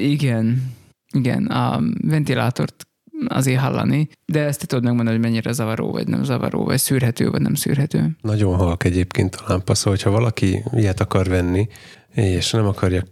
[0.00, 0.72] igen,
[1.12, 2.86] igen, a ventilátort
[3.26, 7.30] azért hallani, de ezt te tudod megmondani, hogy mennyire zavaró, vagy nem zavaró, vagy szűrhető,
[7.30, 8.16] vagy nem szűrhető.
[8.20, 11.68] Nagyon halk egyébként a lámpa, szóval ha valaki ilyet akar venni,
[12.14, 13.02] és nem akarja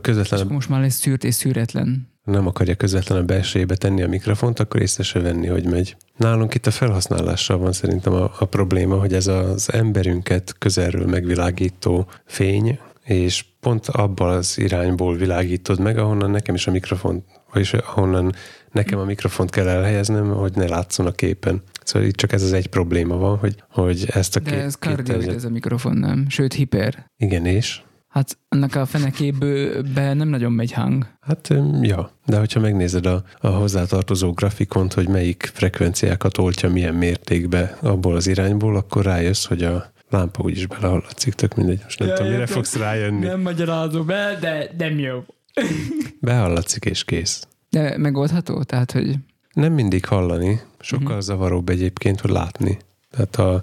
[0.00, 2.08] közvetlen, És most már lesz szűrt és szűretlen.
[2.26, 5.96] Nem akarja közvetlen a belsejébe tenni a mikrofont, akkor észre se venni, hogy megy.
[6.16, 12.08] Nálunk itt a felhasználással van szerintem a, a probléma, hogy ez az emberünket közelről megvilágító
[12.24, 18.32] fény, és pont abban az irányból világítod meg, ahonnan nekem is a mikrofon, vagyis ahonnan
[18.72, 21.62] nekem a mikrofont kell elhelyeznem, hogy ne látszon a képen.
[21.84, 24.74] Szóval itt csak ez az egy probléma van, hogy, hogy ezt a De két, ez
[24.74, 26.26] két kardioid terület- ez a mikrofon, nem?
[26.28, 27.10] Sőt, hiper.
[27.16, 27.82] Igen, és?
[28.16, 31.06] Hát annak a fenekéből nem nagyon megy hang.
[31.20, 37.76] Hát, ja, de hogyha megnézed a, a hozzátartozó grafikont, hogy melyik frekvenciákat oltja milyen mértékbe
[37.82, 41.80] abból az irányból, akkor rájössz, hogy a lámpa úgyis belehallatszik, tök mindegy.
[41.82, 43.26] Most nem Ja, tudom, mire fogsz rájönni.
[43.26, 43.40] Nem.
[43.40, 45.24] magyarázom be, de nem jó.
[46.20, 47.46] Behallatszik és kész.
[47.70, 48.62] De megoldható?
[48.62, 49.14] Tehát, hogy
[49.52, 51.20] Nem mindig hallani, sokkal Mhm.
[51.24, 52.78] zavaróbb egyébként, hogy látni.
[53.10, 53.62] Tehát a,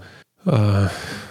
[0.51, 0.58] a,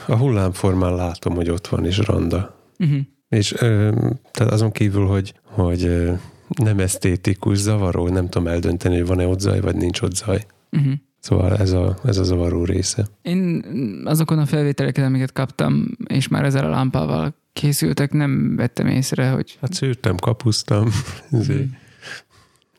[0.06, 2.60] a hullámformán látom, hogy ott van és randa.
[2.82, 3.00] Uh-huh.
[3.28, 3.90] És ö,
[4.32, 6.12] tehát azon kívül, hogy, hogy ö,
[6.48, 10.44] nem esztétikus, zavaró, nem tudom eldönteni, hogy van-e ott zaj, vagy nincs ott zaj.
[10.70, 10.92] Uh-huh.
[11.18, 13.06] Szóval ez a, ez a zavaró része.
[13.22, 13.64] Én
[14.04, 19.58] azokon a felvételeken, amiket kaptam, és már ezzel a lámpával készültek, nem vettem észre, hogy
[19.60, 20.88] Hát szűrtem, kapusztam,
[21.30, 21.66] ezért,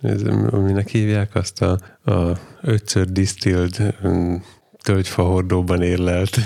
[0.01, 1.79] ez, aminek hívják azt a,
[2.11, 4.35] a ötször distilled mm,
[4.83, 6.39] tölgyfa hordóban érlelt.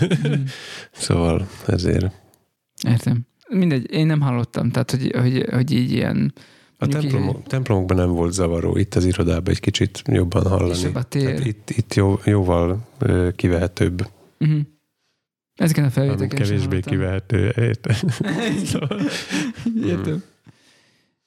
[0.92, 2.12] szóval ezért.
[2.88, 3.26] értem.
[3.50, 6.34] Mindegy, én nem hallottam, tehát hogy, hogy, hogy így ilyen
[6.78, 10.86] A templomok, templomokban nem volt zavaró, itt az irodában egy kicsit jobban hallani.
[10.86, 11.46] a Tehát tér.
[11.46, 12.88] itt, itt jó, jóval
[13.36, 14.08] kivehetőbb,
[14.40, 14.60] Uh-huh.
[15.56, 17.54] Ezeken a felvételeken kevésbé kivehető.
[17.56, 17.96] Érted?
[18.66, 19.02] Szóval,
[19.84, 20.24] Értem.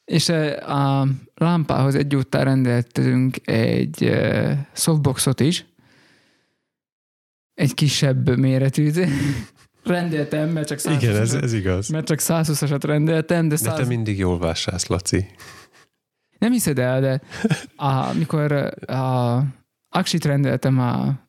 [0.05, 4.11] És a lámpához egyúttal rendeltünk egy
[4.73, 5.65] softboxot is,
[7.55, 9.07] egy kisebb méretűt.
[9.91, 11.89] Rendeltem, mert csak 120 igen, ez, ez igaz.
[11.89, 13.75] mert csak 120-asat rendeltem, de, De 100...
[13.75, 15.27] te mindig jól vásárolsz, Laci.
[16.39, 17.21] nem hiszed el, de
[17.77, 18.53] amikor
[18.87, 19.43] a
[19.93, 21.21] Aksit rendeltem a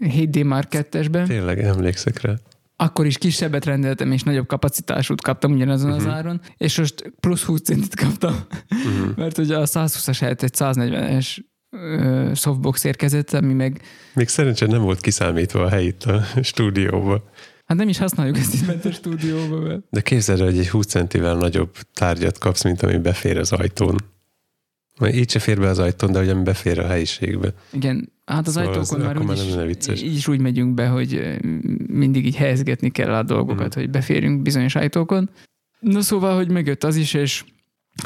[0.00, 2.34] 7D Mark 2-esben, Tényleg emlékszek rá.
[2.76, 5.98] akkor is kisebbet rendeltem, és nagyobb kapacitásút kaptam ugyanazon Mhm.
[5.98, 8.34] az áron, és most plusz 20 centit kaptam,
[8.70, 9.16] Uh-huh.
[9.22, 11.36] mert ugye a 120-as helyett egy 140-es
[11.70, 13.82] ö, softbox érkezett, ami meg,
[14.14, 17.24] Még szerencsére nem volt kiszámítva a hely itt a stúdióba.
[17.70, 20.68] Hát nem is használjuk ezt itt bent a stúdióba, mert De képzeld el, hogy egy
[20.68, 23.96] 20 centivel nagyobb tárgyat kapsz, mint ami befér az ajtón.
[24.98, 27.52] Majd így se fér be az ajtón, de hogy ami befér a helyiségbe.
[27.72, 30.02] igen, hát az Szóval ajtókon az- már nem vicces.
[30.02, 31.38] így is úgy megyünk be, hogy
[31.86, 33.78] mindig így helyezgetni kell a dolgokat, Mhm.
[33.78, 35.30] hogy beférjünk bizonyos ajtókon.
[35.80, 37.44] No szóval, hogy megjött az is, és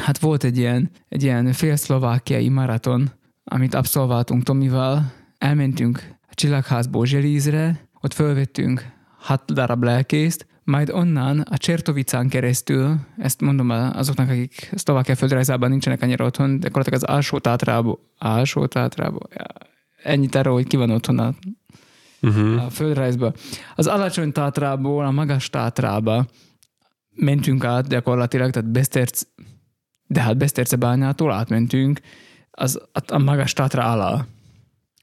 [0.01, 3.11] hát volt egy ilyen, egy ilyen félszlovákiai maraton,
[3.45, 5.13] amit abszolváltunk Tomival.
[5.39, 8.93] Elmentünk a Csillagházból Zselízre, ott fölvettünk
[9.25, 16.03] hat darab lelkészt, majd onnan a Csertovicán keresztül, ezt mondom azoknak, akik Szlovákia földrajzában nincsenek
[16.03, 19.29] annyira otthon, de gyakorlatilag az alsó tátrából, alsó tátrából,
[20.03, 21.35] ennyit arról, hogy ki van otthon a
[22.23, 22.65] Uh-huh.
[22.65, 23.33] a földrajzba.
[23.75, 26.27] Az alacsony tátrából a magas tátrába
[27.15, 29.23] mentünk át gyakorlatilag, tehát Beszterc,
[30.07, 32.01] de hát Beszterce bányától átmentünk
[32.51, 34.27] az, a, a magas tátra alá,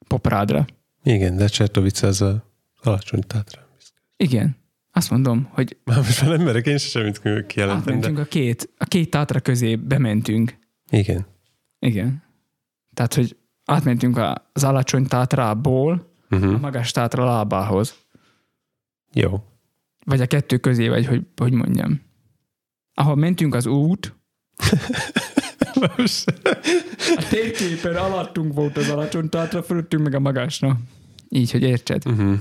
[0.08, 0.66] Poprádra.
[1.04, 2.44] Igen, de Csertovica az a
[2.82, 3.71] alacsony tátra.
[4.22, 4.56] Igen.
[4.92, 8.70] Azt mondom, hogy most már nem merek én se semmit kijelenteni, de átmentünk a két,
[8.78, 10.58] a két tátra közé, bementünk.
[10.90, 11.26] igen.
[11.80, 12.24] Igen.
[12.94, 16.60] Tehát, hogy átmentünk a- az alacsony tátrából a Uh-huh.
[16.60, 17.96] magas tátra lábához.
[19.14, 19.44] Jó.
[20.06, 22.02] Vagy a kettő közé, vagy hogy, hogy mondjam.
[22.94, 24.16] Ahol mentünk az út,
[27.16, 30.78] A térképen alattunk volt az alacsony tátra, fölöttünk meg a magasra.
[31.30, 32.06] Így, hogy értsed.
[32.08, 32.40] uh-huh.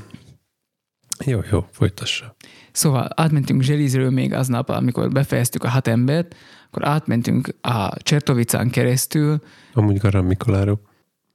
[1.25, 2.37] Jó, jó, folytassa.
[2.73, 9.39] Szóval átmentünk Zselizről még aznap, amikor befejeztük a hat embert, akkor átmentünk a Csertovicán keresztül,
[9.75, 10.81] Amúgy Garam Mikoláról.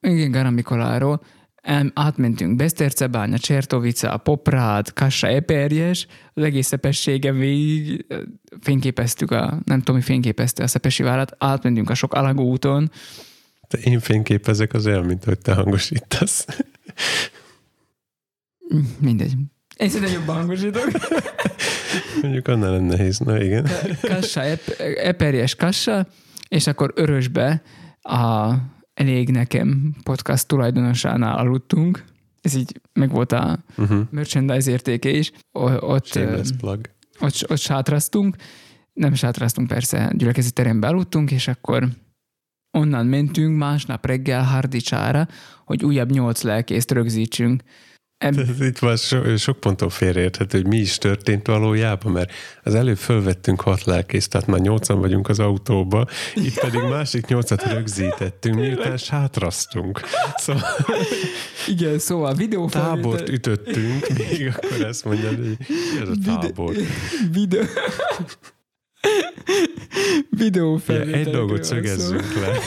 [0.02, 1.24] igen, Garamikoláról,
[1.56, 8.06] em, átmentünk Besztercebánya, Csertovica, Poprád, Kassa, Eperjes, az egész szepességen végig
[8.62, 12.92] fényképeztük a, nem tudom, mi fényképezte a szepesi várat, átmentünk a sok alagú úton,
[13.68, 16.46] Te én fényképezek az olyan, mint hogy te hangosítasz.
[19.00, 19.34] Mindegy.
[19.78, 20.88] Én szerintem jobban hangosítok.
[22.22, 23.20] Mondjuk annál nem nehéz.
[23.20, 23.68] Na igen.
[24.02, 24.68] Kassa, ep,
[24.98, 26.08] eperjes kassa,
[26.48, 27.62] és akkor örösbe
[28.02, 28.54] a
[28.94, 32.04] Elég Nekem podcast tulajdonosánál aludtunk.
[32.42, 34.02] Ez így meg volt a Uh-huh.
[34.12, 35.32] merchandise értéke is.
[35.52, 36.90] O- Ott, Shameless plug.
[37.20, 38.36] ott, ott sátraztunk.
[38.94, 41.88] Nem sátraztunk persze, gyülekezeti terembe aludtunk, és akkor
[42.78, 45.28] onnan mentünk másnap reggel Hardicsára,
[45.66, 47.62] hogy újabb nyolc lelkészt rögzítsünk.
[48.26, 52.32] Eb- Itt már so, sok ponton félreérthető, hogy mi is történt valójában, mert
[52.64, 56.06] az előbb fölvettünk hat lelkészt, tehát már nyolcan vagyunk az autóba,
[56.36, 60.02] itt pedig másik nyolcat rögzítettünk, miután sátraztunk.
[60.36, 60.64] Szóval
[61.68, 65.58] Igen, szóval videó tábort ütöttünk, még akkor ezt mondjad, hogy
[66.02, 66.76] ez a tábor.
[67.32, 67.64] videó,
[70.30, 72.52] Videó Ja, egy dolgot szögezzünk le,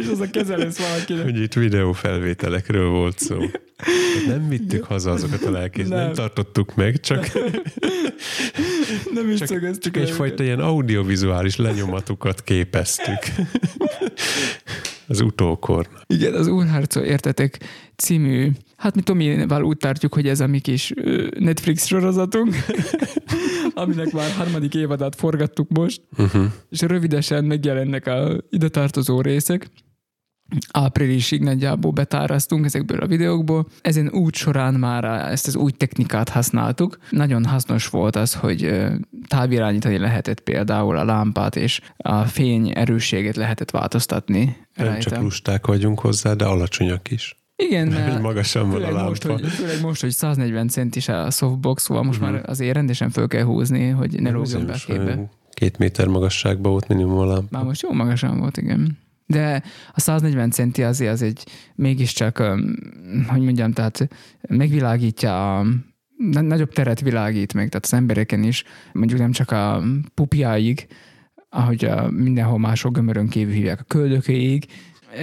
[0.00, 1.22] És az a keze lesz valakinek.
[1.22, 3.36] hogy itt videófelvételekről volt szó.
[3.36, 5.98] Tehát nem vittük haza azokat a lelkész, nem.
[5.98, 6.12] Nem.
[6.12, 7.30] tartottuk meg, csak,
[9.14, 13.18] Nem is csak, szögeztük egyfajta ilyen audiovizuális lenyomatukat képeztük.
[15.06, 16.02] Az utókornak.
[16.06, 17.58] Igen, az Úrharcó értetek
[17.96, 18.50] című,
[18.84, 20.92] hát mi Tomival úgy tartjuk, hogy ez a mi kis
[21.38, 22.54] Netflix sorozatunk,
[23.74, 26.44] aminek már harmadik évadát forgattuk most, Uh-huh.
[26.70, 29.70] és rövidesen megjelennek a ide tartozó részek.
[30.72, 33.66] Áprilisig nagyjából betárasztunk ezekből a videókból.
[33.80, 36.98] Ezen út során már ezt az új technikát használtuk.
[37.10, 38.74] Nagyon hasznos volt az, hogy
[39.28, 44.56] távirányítani lehetett például a lámpát, és a fény erősséget lehetett változtatni.
[44.74, 45.10] Nem rajta.
[45.10, 47.43] csak lusták vagyunk hozzá, de alacsonyak is.
[47.56, 49.08] Igen, mert magasan van a lámpa.
[49.08, 52.30] most, hogy, főleg most, hogy 140 centis a softbox, szóval most Mhm.
[52.32, 55.30] már azért rendesen föl kell húzni, hogy ne lógjon be a képbe.
[55.52, 57.46] Két méter magasságban volt minimum a lámpa.
[57.50, 58.98] Már most jó magasan volt, igen.
[59.26, 61.44] De a 140 centi azért az egy
[61.74, 62.38] mégiscsak,
[63.26, 64.08] hogy mondjam, tehát
[64.48, 65.66] megvilágítja a
[66.16, 69.82] na- nagyobb teret világít meg, tehát az embereken is, mondjuk nem csak a
[70.14, 70.86] pupjáig,
[71.48, 74.66] ahogy a mindenhol máshol gömörön kívül hívják a köldökéig,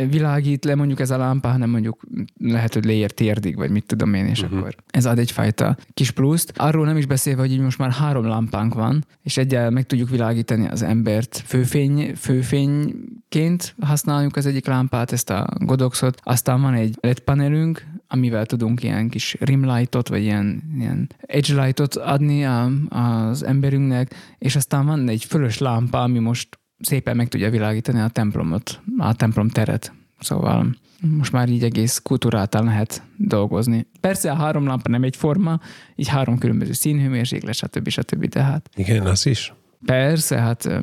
[0.09, 2.01] világít le mondjuk ez a lámpa, hanem mondjuk
[2.37, 4.59] lehet, hogy leér térdig, vagy mit tudom én, és uh-huh.
[4.59, 6.53] akkor ez ad egyfajta kis pluszt.
[6.55, 10.09] Arról nem is beszélve, hogy így most már három lámpánk van, és egyel meg tudjuk
[10.09, 16.19] világítani az embert főfény, főfényként használjuk az egyik lámpát, ezt a Godoxot.
[16.23, 21.95] Aztán van egy LED panelünk, amivel tudunk ilyen kis rimlightot, vagy ilyen, ilyen edge lightot
[21.95, 27.49] adni a, az emberünknek, és aztán van egy fölös lámpa, ami most szépen meg tudja
[27.49, 29.93] világítani a templomot, a templom teret.
[30.19, 33.88] Szóval most már így egész kultúráltan lehet dolgozni.
[33.99, 35.59] Persze a három lámpa nem egyforma,
[35.95, 37.89] így három különböző színhőmérséklet, stb.
[37.89, 38.25] stb.
[38.25, 39.53] De hát Igen, az is.
[39.86, 40.82] persze, hát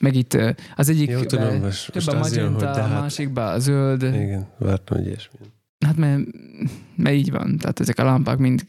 [0.00, 0.38] meg itt
[0.76, 3.00] az egyik Jó, tudom, most, több most a magenta, de a hát...
[3.00, 4.02] másikba a zöld.
[4.02, 5.38] Igen, vártam, hogy ilyesmi.
[5.86, 6.22] Hát mert,
[6.96, 8.64] mert így van, tehát ezek a lámpák mind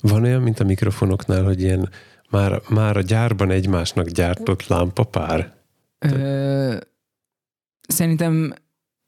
[0.00, 1.88] Van olyan, mint a mikrofonoknál, hogy ilyen
[2.30, 5.57] már, már a gyárban egymásnak gyártott lámpapár?
[5.98, 6.76] Ö,
[7.88, 8.54] szerintem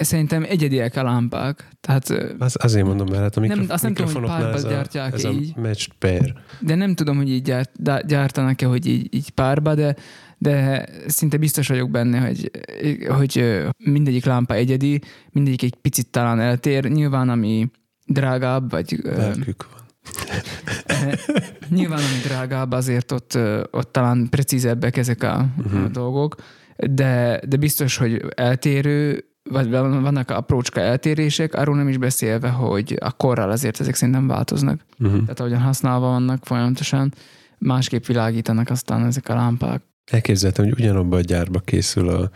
[0.04, 1.68] szerintem egyediek a lámpák.
[1.80, 4.70] Tehát, Az, azért mondom, mert hát a mikro, Nem, azt nem tudom, hogy párba a,
[4.70, 5.56] gyártják ez a így.
[5.56, 6.34] matched pair.
[6.60, 9.96] de nem tudom, hogy így gyárt, gyártanak-e, hogy így, így párba, de,
[10.38, 12.50] de szinte biztos vagyok benne, hogy,
[13.08, 16.84] hogy mindegyik lámpa egyedi, mindegyik egy picit talán eltér.
[16.84, 17.70] Nyilván, ami
[18.06, 19.78] drágább, vagy Lelkük van.
[21.76, 23.38] Nyilván, ami drágább, azért ott,
[23.70, 25.84] ott talán precízebbek ezek a, uh-huh.
[25.84, 26.34] a dolgok,
[26.90, 32.96] de, de biztos, hogy eltérő, vagy van- vannak aprócska eltérések, arról nem is beszélve, hogy
[33.00, 34.80] a korral azért ezek szerintem változnak.
[34.98, 35.20] Uh-huh.
[35.20, 37.12] Tehát ahogyan használva vannak folyamatosan,
[37.58, 39.82] másképp világítanak aztán ezek a lámpák.
[40.04, 42.30] Elképzeltem, hogy ugyanabban a gyárba készül a,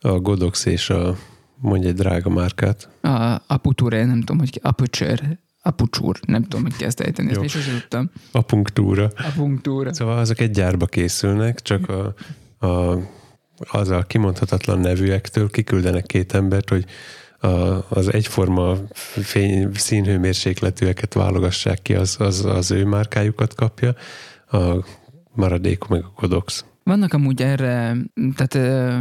[0.00, 1.16] a Godox és a
[1.56, 2.88] mondj egy drága márkát.
[3.02, 7.78] A Aputure, nem tudom, hogy ki, Aputure, Apucsúr, nem tudom, hogy ezt ejteni, ezt sosem
[7.78, 8.10] tudtam.
[8.32, 9.10] A punktúra.
[9.16, 9.94] Apunktúra.
[9.94, 12.14] Szóval azok egy gyárba készülnek, csak a,
[12.66, 12.98] a,
[13.70, 16.84] az a kimondhatatlan nevűektől kiküldenek két embert, hogy
[17.38, 17.48] a,
[17.88, 18.76] az egyforma
[19.22, 23.94] fény, színhőmérsékletűeket válogassák ki, az, az, az ő márkájukat kapja,
[24.50, 24.84] a
[25.34, 26.64] maradék meg a Godox.
[26.84, 27.96] Vannak amúgy erre,
[28.36, 28.52] tehát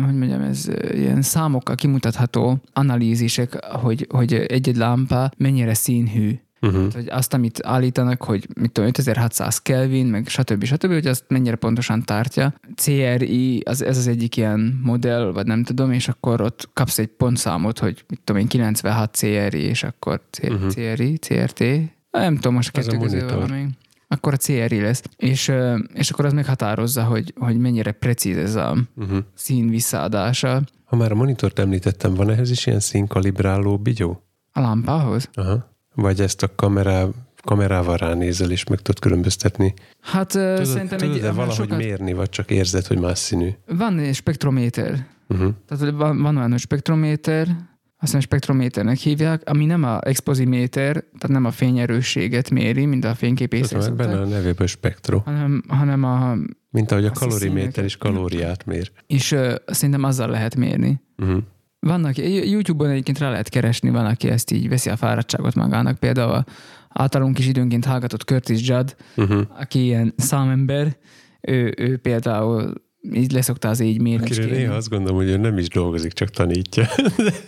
[0.06, 6.40] hogy mondjam, ez ilyen számokkal kimutatható analízisek, hogy, hogy egy-egy lámpa mennyire színhű.
[6.62, 6.78] Uh-huh.
[6.78, 10.64] Tehát, hogy azt, amit állítanak, hogy mit tudom, 5600 Kelvin, meg stb.
[10.64, 12.54] stb., hogy azt mennyire pontosan tartja.
[12.76, 17.08] CRI, az, ez az egyik ilyen modell, vagy nem tudom, és akkor ott kapsz egy
[17.08, 20.68] pontszámot, hogy mit tudom én, 96 CRI, és akkor C- Mhm.
[20.68, 21.64] CRI, CRT,
[22.12, 23.66] nem tudom, most a kettő közül valami.
[24.08, 25.04] Akkor a CRI lesz.
[25.18, 25.52] És,
[25.94, 29.18] és akkor az meghatározza, hogy, hogy mennyire precíz ez a Uh-huh.
[29.36, 34.24] szín visszaadása Ha már a monitort említettem, van ehhez is ilyen színkalibráló bigyó?
[34.54, 35.30] a lámpához.
[35.34, 35.71] Aha.
[35.96, 37.06] Vagy ezt a kamerá,
[37.44, 39.74] kamerával ránézel, és meg tudod különböztetni.
[40.02, 43.50] Hát Tudod, szerintem tudod egy, de valahogy sokat, mérni, vagy csak érzed, hogy más színű?
[43.66, 45.54] van egy spektrométer, Uh-huh.
[45.68, 47.56] Tehát van, van olyan hogy spektrométer, azt
[48.00, 53.80] hiszem spektrométernek hívják, ami nem a expoziméter, tehát nem a fényerősséget méri, mint a fényképészek
[53.80, 55.18] Tudom, benne a nevében spektro.
[55.18, 56.36] hanem, hanem a,
[56.70, 58.92] Mint ahogy a kaloriméter is kalóriát mér.
[59.08, 61.02] és ö, szerintem azzal lehet mérni.
[61.18, 61.44] Uh-huh.
[61.88, 62.18] Vannak,
[62.50, 66.00] YouTube-on egyébként rá lehet keresni, van, aki ezt így veszi a fáradtságot magának.
[66.00, 66.46] Például a
[66.90, 69.42] általunk is időnként hallgatott Curtis Judd, Uh-huh.
[69.60, 70.98] aki ilyen számember,
[71.42, 72.74] ő, ő például
[73.14, 76.88] így leszokta az így Akire néha azt gondolom, hogy ő nem is dolgozik, csak tanítja.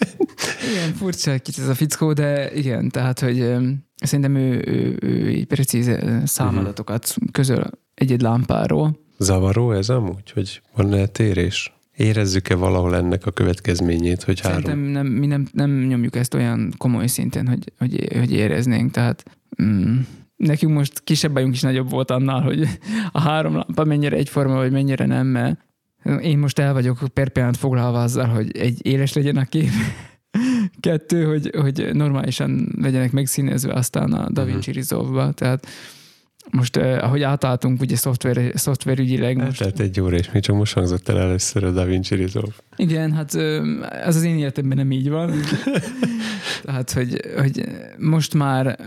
[0.72, 3.56] igen, furcsa egy kicsit ez a fickó, de igen, tehát, hogy
[3.96, 5.90] szerintem ő, ő, ő így precíz
[6.24, 7.32] számadatokat uh-huh.
[7.32, 9.00] közöl egy-egy lámpáról.
[9.18, 11.74] Zavaró ez amúgy, hogy van eltérés?
[12.04, 14.62] Érezzük-e valahol ennek a következményét, hogy három?
[14.62, 19.24] Szerintem nem, mi nem, nem nyomjuk ezt olyan komoly szinten, hogy, hogy, hogy éreznénk, tehát
[19.64, 19.98] mm,
[20.36, 22.68] nekünk most kisebb bajunk is nagyobb volt annál, hogy
[23.12, 25.60] a három lámpa mennyire egyforma, vagy mennyire nem, mert
[26.22, 29.70] én most el vagyok per pillanat foglalva azzal, hogy egy éles legyen a kép,
[30.80, 34.76] kettő, hogy, hogy normálisan legyenek megszínezve aztán a DaVinci uh-huh.
[34.76, 35.68] Resolve-ba, tehát
[36.52, 39.38] most, eh, ahogy átálltunk ugye szoftver, szoftverügyileg.
[39.38, 39.60] Most...
[39.60, 42.54] Tehát egy óra, és mi csak most hangzott el először a DaVinci Resolve.
[42.76, 43.36] Igen, hát
[44.06, 45.32] ez az én életemben nem így van.
[46.64, 47.64] Tehát, hogy, hogy
[47.98, 48.78] most, már,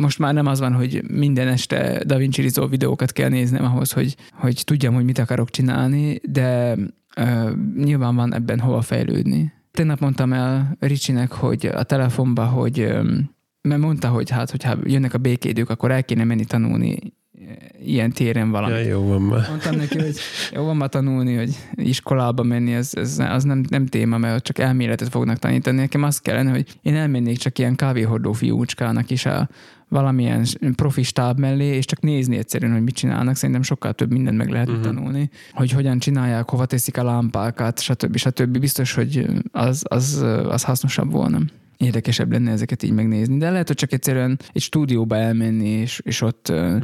[0.00, 4.16] most már nem az van, hogy minden este DaVinci Resolve videókat kell néznem ahhoz, hogy,
[4.32, 6.76] hogy tudjam, hogy mit akarok csinálni, de
[7.16, 9.52] uh, nyilván van ebben hova fejlődni.
[9.70, 13.30] Tegnap mondtam el Ricsinek, hogy a telefonba, hogy um,
[13.62, 16.98] mert mondta, hogy hát, hogyha jönnek a békédők, akkor el kéne menni tanulni
[17.38, 17.56] eh,
[17.86, 18.76] ilyen téren valamit.
[18.76, 19.48] Ja, jó van már.
[19.48, 20.16] Mondtam neki, hogy
[20.52, 24.58] jó van már tanulni, hogy iskolába menni, ez, ez az nem, nem téma, mert csak
[24.58, 25.76] elméletet fognak tanítani.
[25.76, 29.48] Nekem az kellene, hogy én elmennék csak ilyen kávéhordó fiúcskának is a
[29.88, 30.46] valamilyen
[30.76, 33.36] profi stáb mellé, és csak nézni egyszerűen, hogy mit csinálnak.
[33.36, 34.84] Szerintem sokkal több mindent meg lehet uh-huh.
[34.84, 35.30] tanulni.
[35.52, 38.16] Hogy hogyan csinálják, hova teszik a lámpákat, stb.
[38.16, 38.58] stb.
[38.58, 41.38] Biztos, hogy az, az, az hasznosabb volna
[41.82, 46.20] érdekesebb lenne ezeket így megnézni, de lehet, hogy csak egyszerűen egy stúdióba elmenni, és, és
[46.20, 46.82] ott uh,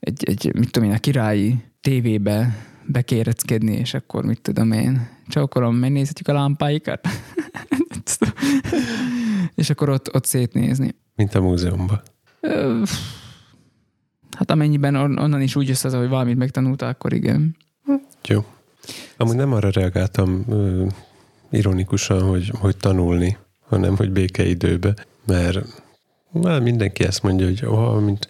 [0.00, 5.76] egy, egy, mit tudom én, a királyi tévébe bekéreckedni, és akkor mit tudom én, csaukolom,
[5.76, 7.08] megnézhetjük a lámpáikat,
[9.54, 10.94] és akkor ott, ott szétnézni.
[11.14, 12.02] Mint a múzeumban.
[14.36, 17.56] Hát amennyiben on, onnan is úgy össze, hogy valamit megtanulta, akkor igen.
[18.24, 18.44] Jó.
[19.16, 20.44] Amúgy nem arra reagáltam
[21.50, 23.36] ironikusan, hogy, hogy tanulni
[23.68, 24.94] hanem hogy békeidőbe,
[25.24, 25.82] mert
[26.32, 28.28] már mindenki ezt mondja, hogy oh, amint,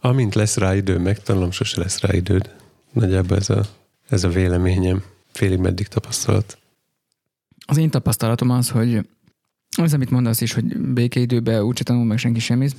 [0.00, 2.54] amint lesz rá idő, megtanulom, sose lesz rá időd.
[2.92, 3.64] Nagyjából ez a,
[4.08, 6.58] ez a véleményem, félig meddig tapasztalat.
[7.66, 9.06] Az én tapasztalatom az, hogy
[9.76, 12.76] az, amit mondasz is, hogy békeidőben úgyse tanul meg senki semmit.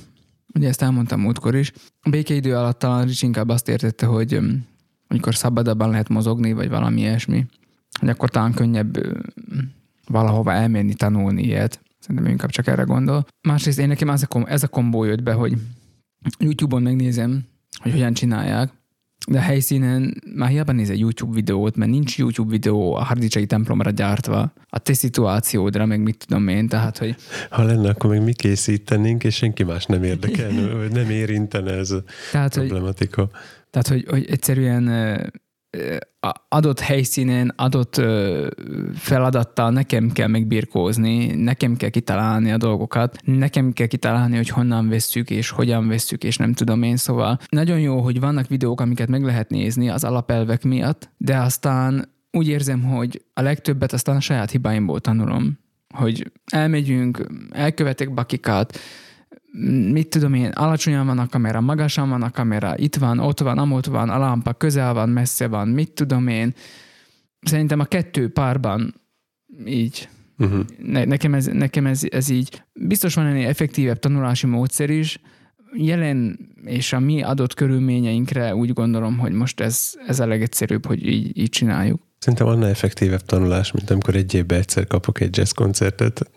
[0.54, 1.72] Ugye ezt elmondtam múltkor is.
[2.00, 4.38] A békeidő alatt talán Rich inkább azt értette, hogy
[5.08, 7.46] amikor szabadabban lehet mozogni, vagy valami ilyesmi,
[8.00, 8.98] hogy akkor talán könnyebb
[10.06, 11.80] valahova elmenni, tanulni ilyet.
[12.00, 13.26] Szerintem inkább csak erre gondol.
[13.48, 15.56] Másrészt én nekem ez a, kom- ez a kombó jött be, hogy
[16.38, 17.44] YouTube-on megnézem,
[17.82, 18.72] hogy hogyan csinálják,
[19.28, 23.90] de a helyszínen már hiába nézel YouTube videót, mert nincs YouTube videó a hardicsai templomra
[23.90, 27.16] gyártva, a te szituációdra, meg mit tudom én, tehát, hogy...
[27.50, 31.90] Ha lenne, akkor meg mi készítenénk, és senki más nem érdekelne, vagy nem érintene ez
[31.90, 33.20] a tehát, problematika.
[33.20, 33.30] Hogy,
[33.70, 34.84] tehát, hogy, hogy egyszerűen
[36.48, 38.02] adott helyszínen, adott
[38.94, 45.30] feladattal nekem kell megbirkózni, nekem kell kitalálni a dolgokat, nekem kell kitalálni, hogy honnan vesszük,
[45.30, 49.24] és hogyan vesszük, és nem tudom én, szóval nagyon jó, hogy vannak videók, amiket meg
[49.24, 54.50] lehet nézni az alapelvek miatt, de aztán úgy érzem, hogy a legtöbbet aztán a saját
[54.50, 55.58] hibáimból tanulom,
[55.94, 58.78] hogy elmegyünk, elkövetek bakikat,
[59.92, 63.58] mit tudom én, alacsonyan van a kamera, magasan van a kamera, itt van, ott van,
[63.58, 66.54] amott van, a lámpa közel van, messze van, mit tudom én.
[67.40, 68.94] Szerintem a kettő párban
[69.64, 70.08] így.
[70.38, 70.64] Uh-huh.
[70.78, 72.62] Ne, nekem ez, nekem ez, ez így.
[72.72, 75.20] Biztos van ennél effektívebb tanulási módszer is.
[75.72, 81.06] Jelen és a mi adott körülményeinkre úgy gondolom, hogy most ez, ez a legegyszerűbb, hogy
[81.06, 82.02] így, így csináljuk.
[82.18, 86.30] Szerintem annál effektívebb tanulás, mint amikor egy évben egyszer kapok egy jazz koncertet,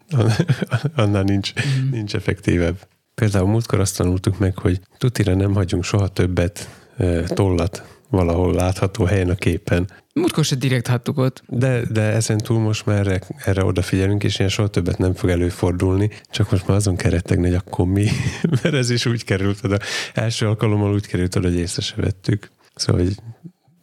[0.95, 1.89] annál nincs, mm.
[1.89, 2.87] nincs effektívebb.
[3.15, 9.05] Például múltkor azt tanultuk meg, hogy tutira nem hagyunk soha többet e, tollat valahol látható
[9.05, 9.89] helyen a képen.
[10.13, 11.43] Múltkor se direkt hattuk ott.
[11.47, 15.29] De, de ezen túl most már erre, erre odafigyelünk, és ilyen soha többet nem fog
[15.29, 18.07] előfordulni, csak most már azon kerettegni, hogy akkor mi,
[18.61, 19.77] mert ez is úgy került oda.
[20.13, 22.51] Első alkalommal úgy került oda, hogy észre se vettük.
[22.75, 23.15] Szóval, hogy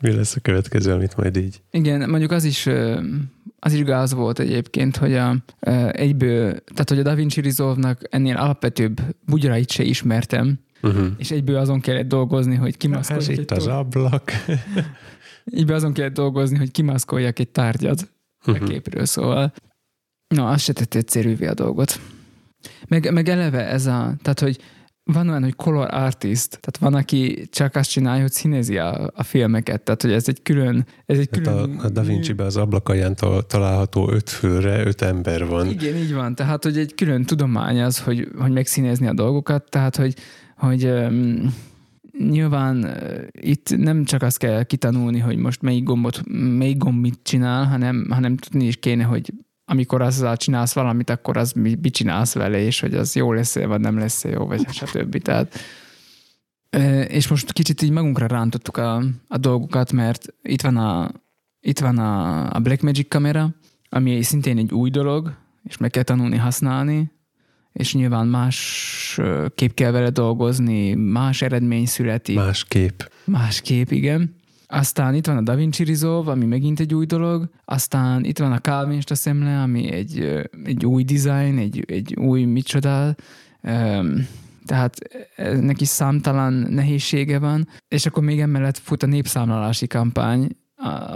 [0.00, 1.62] mi lesz a következő, amit majd így.
[1.70, 2.68] Igen, mondjuk az is
[3.60, 5.36] az is gáz volt egyébként, hogy a,
[5.90, 11.06] egyből, tehát hogy a Da Vinci Resolve-nak ennél alapvetőbb bugyrait se ismertem, uh-huh.
[11.16, 13.30] és egyből azon kellett dolgozni, hogy kimaszkoljak.
[13.30, 14.32] Ez itt az ablak.
[15.44, 18.10] egyből azon kellett dolgozni, hogy kimaszkoljak egy tárgyat
[18.46, 18.64] uh-huh.
[18.64, 19.52] a képről, szóval
[20.34, 22.00] no, az se tett egyszerűvé a dolgot.
[22.88, 24.58] Meg, meg eleve ez a, tehát hogy
[25.12, 29.22] van olyan, hogy color artist, tehát van, aki csak azt csinálja, hogy színezi a, a
[29.22, 30.86] filmeket, tehát hogy ez egy külön...
[31.06, 31.78] Ez egy külön...
[31.78, 33.14] A, a Da Vinci-ben az ablakaján
[33.46, 35.66] található öt főre öt ember van.
[35.66, 39.96] Igen, így van, tehát hogy egy külön tudomány az, hogy, hogy megszínezni a dolgokat, tehát
[39.96, 40.14] hogy,
[40.56, 41.54] hogy um,
[42.18, 46.22] nyilván uh, itt nem csak azt kell kitanulni, hogy most melyik gombot,
[46.58, 49.32] melyik gomb mit csinál, hanem, hanem tudni is kéne, hogy
[49.70, 53.54] amikor azzal csinálsz valamit, akkor az mit mi csinálsz vele, és hogy az jó lesz
[53.54, 55.22] vagy nem lesz jó, vagy stb.
[55.22, 55.58] Tehát,
[57.08, 61.10] és most kicsit így magunkra rántottuk a, a dolgokat, mert itt van a,
[61.60, 63.54] itt van a, a Blackmagic kamera,
[63.88, 67.12] ami szintén egy új dolog, és meg kell tanulni használni,
[67.72, 69.20] és nyilván más
[69.54, 72.36] kép kell vele dolgozni, más eredmény születik.
[72.36, 73.10] Más kép.
[73.24, 74.34] Más kép, igen.
[74.70, 77.50] Aztán itt van a Da Vinci Resolve, ami megint egy új dolog.
[77.64, 83.14] Aztán itt van a Calvinista szemle, ami egy, egy új design, egy, egy új micsoda.
[84.66, 84.98] Tehát
[85.60, 87.68] neki számtalan nehézsége van.
[87.88, 90.48] És akkor még emellett fut a népszámlálási kampány,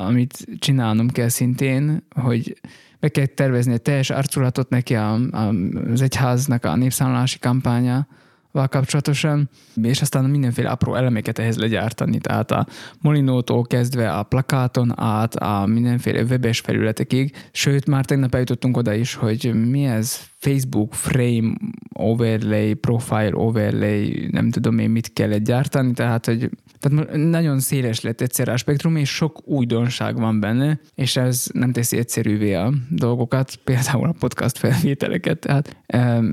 [0.07, 2.61] amit csinálnom kell szintén, hogy
[3.01, 8.07] be kell tervezni egy teljes arculatot neki az egyháznak a népszámlálási kampánya,
[8.55, 9.51] kapcsolatosan,
[9.83, 12.67] és aztán mindenféle apró elemeket ehhez legyártani, tehát a
[13.01, 19.15] Molinótól kezdve a plakáton át a mindenféle webes felületekig, sőt már tegnap eljutottunk oda is,
[19.15, 20.33] hogy mi ez?
[20.39, 21.55] Facebook frame
[21.93, 26.51] overlay, profile overlay, nem tudom én mit kellett gyártani, tehát hogy
[26.89, 31.72] tehát nagyon széles lett egyszer a spektrum, és sok újdonság van benne, és ez nem
[31.72, 35.39] teszi egyszerűvé a dolgokat, például a podcast felvételeket.
[35.39, 35.76] Tehát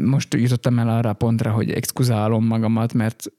[0.01, 3.31] most jutottam el arra pontra, hogy exkuzálom magamat, mert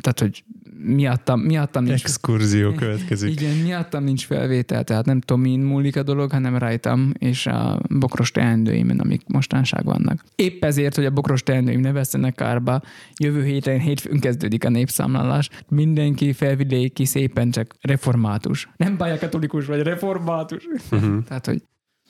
[0.00, 0.44] tehát, hogy
[0.78, 2.04] miattam, miattam nincs...
[2.04, 3.30] Exkurzió következik.
[3.40, 7.80] Igen, miattam nincs felvétel, tehát nem tudom, min múlik a dolog, hanem rajtam és a
[7.98, 10.24] bokros teendőimen, amik mostanság vannak.
[10.34, 12.82] Épp ezért, hogy a bokros teendőim ne vesztenek kárba,
[13.16, 15.48] jövő héten hétfőn kezdődik a népszámlálás.
[15.68, 18.68] Mindenki felvidéki szépen csak református.
[18.76, 20.66] Nem katolikus vagy református.
[20.90, 21.24] Uh-huh.
[21.24, 21.62] tehát, hogy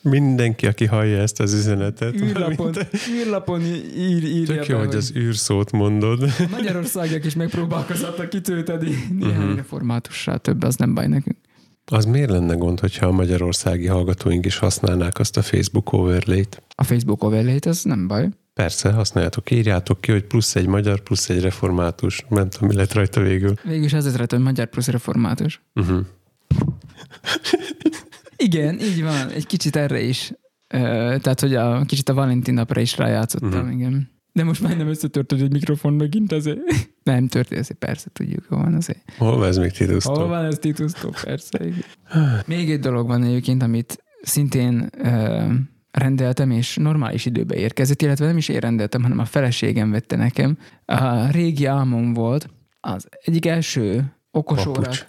[0.03, 2.15] Mindenki, aki hallja ezt az üzenetet.
[2.15, 2.75] Űrlapon,
[3.21, 3.61] űrlapon
[3.97, 6.25] ír, írja Tök jó, be, hogy az űrszót mondod.
[6.51, 9.57] Magyarországiak is megpróbálkozhatnak kitölteni néhány uh-huh.
[9.57, 11.37] reformátussá, több az nem baj nekünk.
[11.85, 16.63] Az miért lenne gond, hogyha a magyarországi hallgatóink is használnák azt a Facebook overlay-t?
[16.75, 18.29] A Facebook overlay-t, az nem baj.
[18.55, 22.25] Persze, használjátok, írjátok ki, hogy plusz egy magyar, plusz egy református.
[22.29, 23.55] Nem tudom, mi lett rajta végül.
[23.65, 25.63] Végül is az lett hogy magyar plusz református.
[25.75, 26.01] Uh-huh.
[28.43, 29.29] Igen, így van.
[29.29, 30.33] Egy kicsit erre is.
[30.69, 33.73] Tehát, hogy a kicsit a Valentin napra is rájátszottam, uh-huh.
[33.73, 34.11] igen.
[34.33, 36.59] De most már nem összetört egy mikrofon megint azért.
[37.03, 39.13] Nem történt, persze tudjuk, hol van azért.
[39.17, 40.15] Hol van ez még Titusztó?
[40.15, 41.59] Hol van ez Titusztó, persze.
[41.65, 42.43] Igen.
[42.47, 45.53] Még egy dolog van egyébként, amit szintén uh,
[45.91, 50.59] rendeltem, és normális időbe érkezett, illetve nem is én rendeltem, hanem a feleségem vette nekem.
[50.85, 52.49] A régi álmom volt,
[52.81, 54.79] az egyik első okos Papucs.
[54.79, 55.07] órák.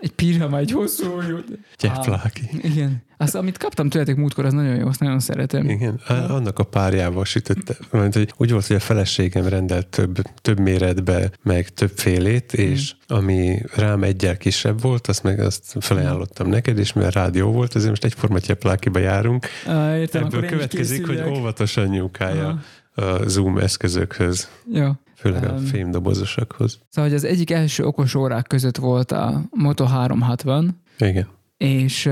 [0.00, 1.36] Egy pirama, egy hosszú jó.
[1.78, 2.48] Gyepláki.
[2.62, 3.04] Igen.
[3.16, 5.68] Azt, amit kaptam tőletek múltkor, az nagyon jó, azt nagyon szeretem.
[5.68, 5.94] Igen,
[6.28, 7.76] annak a párjával sütötte.
[7.90, 13.16] Mert hogy úgy volt, hogy a feleségem rendelt több, több méretbe, meg többfélét, és mm.
[13.16, 17.90] ami rám egyel kisebb volt, azt meg azt felajánlottam neked, és mivel rádió volt, ezért
[17.90, 19.46] most egyforma gyeplákiba járunk.
[19.66, 22.60] Ah, értem, Ebből következik, hogy óvatosan nyúkálja
[22.94, 23.08] Aha.
[23.08, 24.48] a Zoom eszközökhöz.
[24.72, 24.90] Jó.
[25.16, 26.78] Főleg a fémdobozosakhoz.
[26.88, 30.80] Szóval, hogy az egyik első okos órák között volt a Moto 360.
[30.98, 31.28] Igen.
[31.56, 32.10] És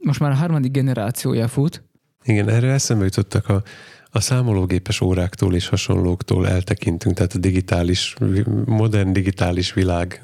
[0.00, 1.82] most már a harmadik generációja fut.
[2.24, 3.62] Igen, erre eszembe jutottak a,
[4.10, 8.16] a számológépes óráktól és hasonlóktól eltekintünk, tehát a digitális,
[8.64, 10.22] modern digitális világ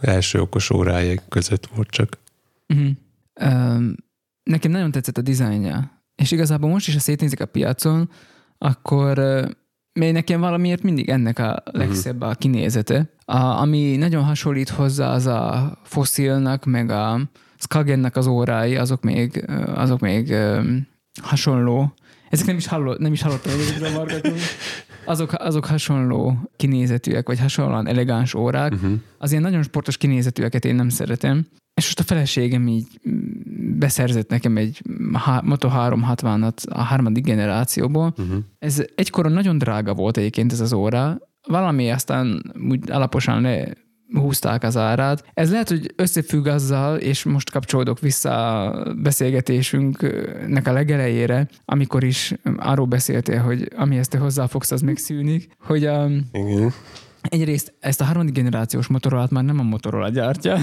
[0.00, 2.18] első okos órája között volt csak.
[2.68, 2.90] Uh-huh.
[3.40, 3.94] Um,
[4.42, 8.10] nekem nagyon tetszett a dizájnja, és igazából most is, ha szétnézik a piacon,
[8.58, 9.18] akkor
[10.00, 13.10] mely nekem valamiért mindig ennek a legszebb a kinézete.
[13.24, 17.20] A, ami nagyon hasonlít hozzá, az a fosszilnak, meg a
[17.56, 19.44] Skagennek az órái, azok még,
[19.74, 20.86] azok még um,
[21.22, 21.94] hasonló.
[22.28, 24.32] Ezek nem is, hallott, nem is hallottam, hogy
[25.04, 28.72] azok, azok hasonló kinézetűek, vagy hasonlóan elegáns órák.
[28.72, 28.92] Uh-huh.
[29.18, 31.46] Az ilyen nagyon sportos kinézetűeket én nem szeretem.
[31.74, 33.00] És most a feleségem így
[33.78, 34.82] beszerzett nekem egy
[35.42, 38.14] Moto 360-at a harmadik generációból.
[38.18, 38.38] Uh-huh.
[38.58, 41.18] Ez egykoron nagyon drága volt egyébként ez az óra.
[41.48, 43.72] Valami aztán úgy alaposan le
[44.12, 45.24] húzták az árát.
[45.34, 52.34] Ez lehet, hogy összefügg azzal, és most kapcsolódok vissza a beszélgetésünknek a legelejére, amikor is
[52.56, 56.72] arról beszéltél, hogy amihez te hozzáfogsz, az megszűnik, hogy a, Igen.
[57.22, 60.58] egyrészt ezt a harmadik generációs motorolát már nem a Motorola gyártja,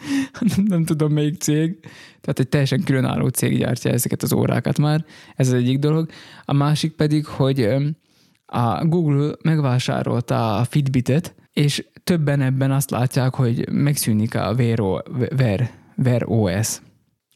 [0.56, 1.78] nem, nem tudom melyik cég,
[2.20, 5.04] tehát egy teljesen különálló cég gyártja ezeket az órákat már,
[5.36, 6.10] ez az egyik dolog.
[6.44, 7.68] A másik pedig, hogy
[8.46, 15.02] a Google megvásárolta a Fitbitet, és többen ebben azt látják, hogy megszűnik a Wear,
[15.38, 16.80] Wear, Wear OS.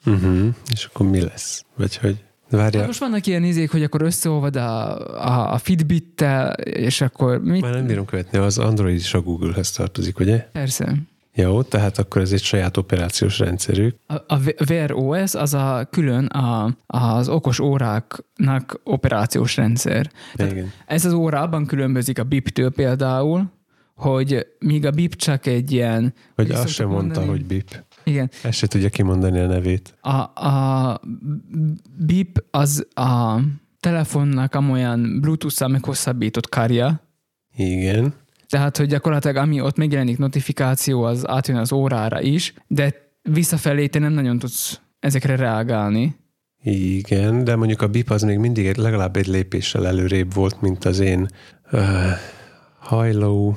[0.07, 0.55] Uh-huh.
[0.73, 1.65] És akkor mi lesz?
[1.77, 2.25] Vagy hogy
[2.57, 7.43] Várja, Hát most vannak ilyen izék, hogy akkor összeolvad a, a, a Fitbit-tel, és akkor
[7.43, 7.61] mit?
[7.61, 10.39] már nem bírom követni, az Android is a Google-hez tartozik, ugye?
[10.53, 10.95] Persze.
[11.35, 13.97] Jó, tehát akkor ez egy saját operációs rendszerük.
[14.07, 20.11] A, a Wear OS az a külön a, az okos óráknak operációs rendszer.
[20.35, 20.73] Tehát Igen.
[20.87, 23.51] Ez az óra abban különbözik a BIP-től például,
[23.95, 26.15] hogy míg a BIP csak egy ilyen...
[26.35, 27.39] Hogy azt sem mondta, mondani?
[27.39, 27.85] hogy BIP.
[28.05, 28.31] Igen.
[28.43, 29.95] Ezt se tudja kimondani a nevét.
[30.01, 31.01] A, a
[31.97, 33.41] BIP az a
[33.81, 37.01] telefonnak amolyan Bluetooth-szal meghosszabbított karja,
[37.57, 38.15] Igen.
[38.53, 43.99] Tehát, hogy gyakorlatilag ami ott megjelenik notifikáció, az átjön az órára is, de visszafelé te
[43.99, 46.17] nem nagyon tudsz ezekre reagálni.
[46.63, 51.01] Igen, de mondjuk a BIP az még mindig legalább egy lépéssel előrébb volt, mint az
[51.01, 51.29] én
[51.73, 51.81] uh,
[52.89, 53.55] high-low,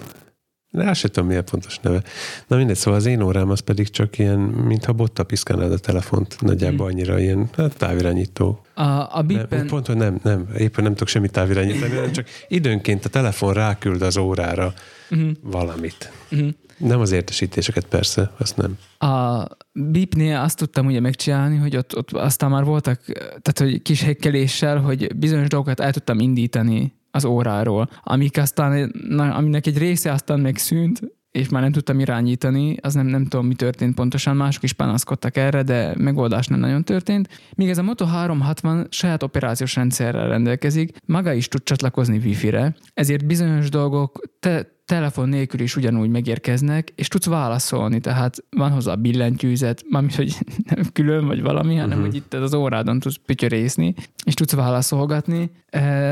[0.76, 2.04] de azt se tudom, mi a pontos neve.
[2.48, 6.36] Na mindegy, szóval az én órám az pedig csak ilyen, mintha botta piszkálnád a telefont,
[6.40, 8.60] nagyjából annyira ilyen hát, távirányító.
[8.74, 12.28] A, a Nem, BIP-en, pont, hogy nem, nem, éppen nem tudok semmit távirányítani, hanem csak
[12.48, 14.74] időnként a telefon ráküld az órára
[15.10, 16.12] Mhm, valamit.
[16.30, 16.48] mhm.
[16.78, 18.78] Nem az értesítéseket persze, azt nem.
[19.12, 23.02] A BIP-nél azt tudtam ugye megcsinálni, hogy ott, ott aztán már voltak,
[23.42, 29.68] tehát hogy kis hekkeléssel, hogy bizonyos dolgokat el tudtam indítani az óráról, amik aztán, aminek
[29.68, 31.02] egy része aztán megszűnt,
[31.36, 35.38] és már nem tudtam irányítani, az nem, nem tudom, mi történt pontosan, mások is panaszkodtak
[35.38, 37.30] erre, de megoldás nem nagyon történt.
[37.56, 43.26] Míg ez a Moto 360 saját operációs rendszerrel rendelkezik, maga is tud csatlakozni Wi-Fi-re, ezért
[43.26, 49.84] bizonyos dolgok te, telefon nélkül is ugyanúgy megérkeznek, és tudsz válaszolni, tehát van hozzá billentyűzet,
[49.90, 50.38] mármint, hogy
[50.76, 52.06] nem külön vagy valami, hanem Mhm.
[52.08, 53.94] hogy itt az órádon tudsz pütyörészni,
[54.26, 55.52] és tudsz válaszolgatni,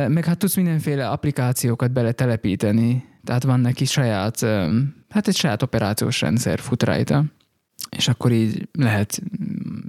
[0.07, 4.39] meg hát tudsz mindenféle applikációkat beletelepíteni, tehát van neki saját,
[5.09, 7.25] hát egy saját operációs rendszer fut rajta,
[7.97, 9.21] és akkor így lehet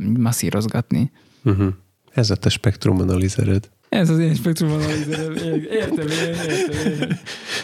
[0.01, 1.11] mm, masszírozgatni.
[1.45, 1.73] Uh-huh.
[2.13, 3.71] Ez a te spektrum analizered.
[3.89, 5.35] Ez az én spektrum analízerem.
[5.71, 7.19] Értem, én, értem, én.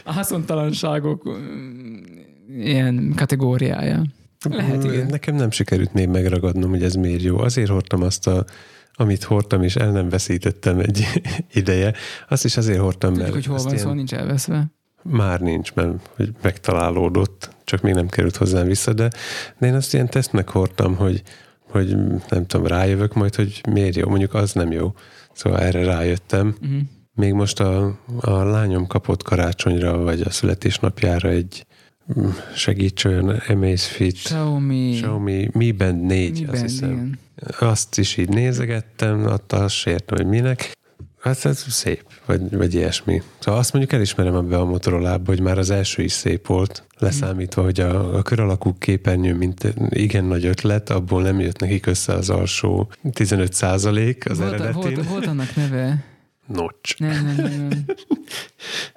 [0.04, 1.38] A haszontalanságok
[2.48, 4.02] ilyen kategóriája.
[4.48, 5.06] Lehet, igen.
[5.06, 7.38] Nekem nem sikerült még megragadnom, hogy ez miért jó.
[7.38, 8.44] Azért hordtam azt a
[8.92, 11.06] amit hordtam, és el nem veszítettem egy
[11.52, 11.94] ideje.
[12.28, 14.66] Azt is azért hordtam, Tudjuk, mert hogy hol van ilyen- szó, nincs elveszve.
[15.02, 19.10] Már nincs, mert hogy megtalálódott, csak még nem került hozzám vissza, de,
[19.58, 21.22] de én azt ilyen tesztnek hordtam, hogy,
[21.70, 21.96] hogy
[22.28, 24.92] nem tudom, rájövök majd, hogy miért jó, mondjuk az nem jó.
[25.32, 26.54] Szóval erre rájöttem.
[26.62, 26.80] Uh-huh.
[27.14, 31.66] Még most a, a lányom kapott karácsonyra, vagy a születésnapjára egy
[32.20, 36.90] mm, segíts olyan Amazfit, Xiaomi, Xiaomi Mi Band 4, Mi azt Band, hiszem.
[36.90, 37.18] igen.
[37.58, 40.78] Azt is így nézegettem, ott azt se értem, hogy minek.
[41.20, 43.22] Hát ez szép, vagy, vagy ilyesmi.
[43.38, 47.62] Szóval azt mondjuk elismerem ebbe a Motorolába, hogy már az első is szép volt, leszámítva,
[47.62, 52.12] hogy a, a kör alakú képernyő, mint igen nagy ötlet, abból nem jött nekik össze
[52.12, 54.94] az alsó 15 százalék az volt, eredetin.
[54.94, 56.04] volt, volt annak neve.
[56.46, 57.00] Notch.
[57.00, 57.68] Nem, nem, nem.
[57.68, 57.84] nem.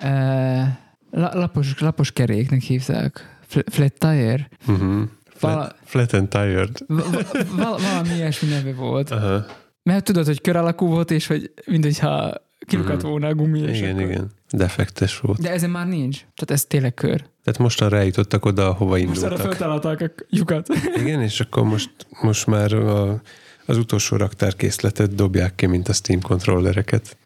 [0.04, 0.68] Uh,
[1.12, 3.38] la, lapos, lapos keréknek hívták.
[3.48, 4.50] Fl- flat tire.
[4.68, 5.02] Uh-huh.
[5.36, 6.78] Flat, flat and tired.
[6.88, 9.12] Va- va- val- valami ilyesmi neve volt.
[9.12, 9.46] Aha.
[9.84, 12.34] Mert tudod, hogy kör alakú volt, és hogy mindegyha
[12.66, 13.08] kilukadt Mhm.
[13.12, 13.60] volna a gumi.
[13.60, 14.32] és Igen, akkor- igen.
[14.52, 15.42] Defektes volt.
[15.42, 16.18] De ezen már nincs.
[16.18, 17.24] Tehát ez tényleg kör.
[17.44, 19.38] Tehát mostan eljutottak oda, arra indultak.
[19.38, 20.68] feltalálták a lyukat.
[21.02, 21.90] Igen, és akkor most,
[22.22, 23.22] most már a,
[23.66, 27.18] az utolsó raktárkészletet dobják ki, mint a Steam kontrollereket.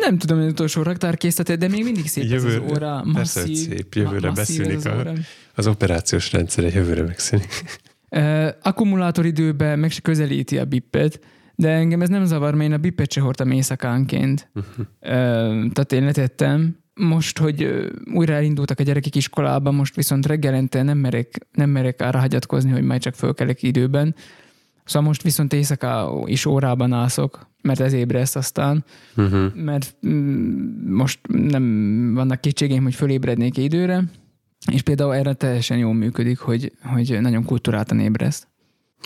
[0.00, 3.04] Nem tudom, hogy az utolsó raktárkészletet, de még mindig szép ez Jövő- az óra.
[3.14, 3.94] persze, Masszív, szép.
[3.94, 5.12] Jövőre ma- ez az a-.
[5.54, 7.62] Az operációs rendszere jövőre megszűnik.
[8.10, 11.20] Uh, akkumulátoridőben meg se közelíti a bippet,
[11.62, 14.50] de engem ez nem zavar, mert én a bippet se hordtam éjszakánként.
[14.54, 14.62] Uh,
[15.72, 16.76] tehát én letettem.
[16.94, 22.18] Most, hogy újra elindultak a gyerekek iskolába, most viszont reggelente nem merek, nem merek arra
[22.18, 24.14] hagyatkozni, hogy majd csak fölkelek időben.
[24.84, 28.84] Szóval most viszont éjszaka is órában ászok, mert ez ébreszt aztán,
[29.16, 29.54] Uh-huh.
[29.54, 31.64] mert mm, most nem
[32.14, 34.04] vannak kétségeim, hogy fölébrednék időre,
[34.72, 38.48] és például erre teljesen jól működik, hogy, hogy nagyon kulturáltan ébreszt.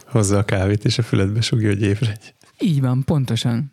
[0.07, 2.35] Hozza a kávét, és a füledbe sugja, hogy ébredj.
[2.59, 3.73] Így van, pontosan.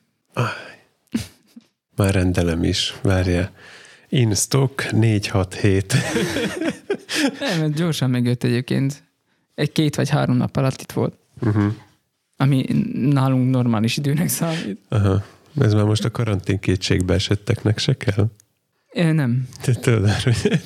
[1.95, 3.51] Már rendelem is, várja.
[4.09, 5.93] In stock 467.
[7.39, 9.03] Nem, mert gyorsan megjött egyébként.
[9.55, 11.73] Egy két vagy három nap alatt itt volt, Uh-huh.
[12.38, 14.79] ami nálunk normális időnek számít.
[14.89, 15.23] Aha.
[15.61, 18.26] Ez már most a karantén kétségbe esetteknek se kell?
[18.94, 19.48] Nem.
[19.82, 20.61] Tudod, hogy,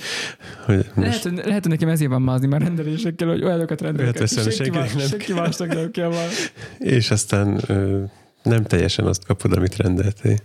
[0.66, 4.18] hogy Lehet, most hogy, lehet, hogy nekem ezért van mázni már rendelésekkel, hogy olyanokat rendelek.
[4.18, 6.30] Veszel, senki, senkinek más, nem senki másnak nem kell már.
[6.78, 8.04] és aztán ö,
[8.44, 10.38] nem teljesen azt kapod, amit rendeltél.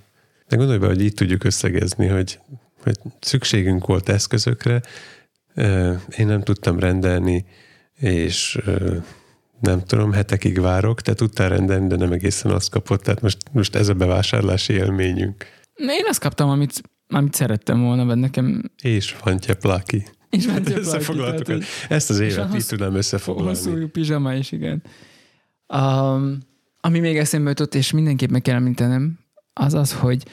[0.49, 2.39] De gondolj be, hogy így tudjuk összegezni, hogy,
[2.83, 4.81] hogy szükségünk volt eszközökre,
[5.55, 7.45] ö, én nem tudtam rendelni,
[7.95, 8.97] és ö,
[9.61, 13.75] nem tudom, hetekig várok, te tudtál rendelni, de nem egészen azt kapott, tehát most, most
[13.75, 15.47] ez a bevásárlási élményünk.
[15.75, 18.63] Én azt kaptam, amit, amit szerettem volna, mert nekem...
[18.83, 20.05] És Fantje Plaki.
[20.31, 21.47] És már Összefoglaltuk.
[21.47, 23.49] Tehát, ezt az évet így tudnám összefoglalni.
[23.49, 24.83] Hosszú pizsama is, igen.
[25.75, 26.39] Um,
[26.81, 29.19] ami még eszembe jutott, és mindenképp meg kell említenem,
[29.53, 30.25] az az, hogy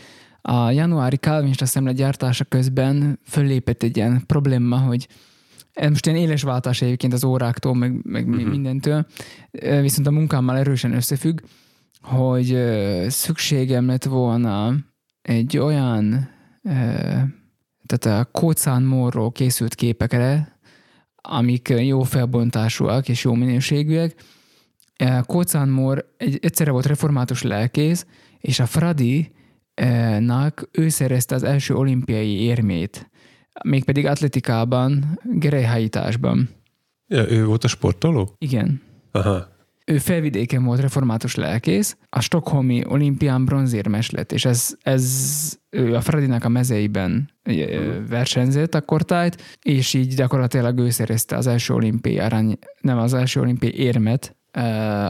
[0.42, 5.08] a januári Calvinista szemle gyártása közben föllépett egy ilyen probléma, hogy
[5.90, 8.50] most ilyen éles váltás egyébként az óráktól, meg, meg uh-huh.
[8.50, 9.06] mindentől,
[9.82, 11.40] viszont a munkámmal erősen összefügg,
[12.02, 12.58] hogy
[13.08, 14.76] szükségem lett volna
[15.22, 16.30] egy olyan,
[17.86, 18.82] tehát a kócán
[19.32, 20.60] készült képekre,
[21.16, 24.16] amik jó felbontásúak és jó minőségűek.
[25.22, 28.06] Kócán Mór egy, egyszerre volt református lelkész,
[28.40, 29.32] és a Fradi
[30.20, 33.10] nak ő szerezte az első olimpiai érmét,
[33.64, 36.50] mégpedig atletikában, gerejhajításban.
[37.08, 38.36] Ja, ő volt a sportoló?
[38.38, 38.82] Igen.
[39.12, 39.58] Aha.
[39.90, 46.02] Ő felvidéken volt református lelkész, a Stockholmi olimpián bronzérmes lett, és ez, ez ő a
[46.02, 47.30] Fradinak a mezeiben
[48.10, 53.40] versenyzett a kortájt, és így gyakorlatilag ő szerezte az első olimpiai arany, nem az első
[53.40, 54.36] olimpiai érmet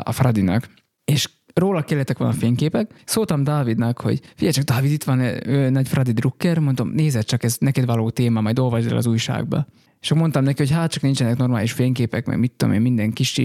[0.03, 0.69] a Fradinak.
[1.05, 2.91] És róla kellettek volna fényképek.
[3.05, 7.43] Szóltam Dávidnak, hogy figyelj csak, Dávid, itt van ő, nagy Fradi Drucker, mondom, nézed csak,
[7.43, 9.65] ez neked való téma, majd olvasd el az újságba.
[10.01, 13.11] És akkor mondtam neki, hogy hát csak nincsenek normális fényképek, meg mit tudom én, minden
[13.11, 13.41] kis,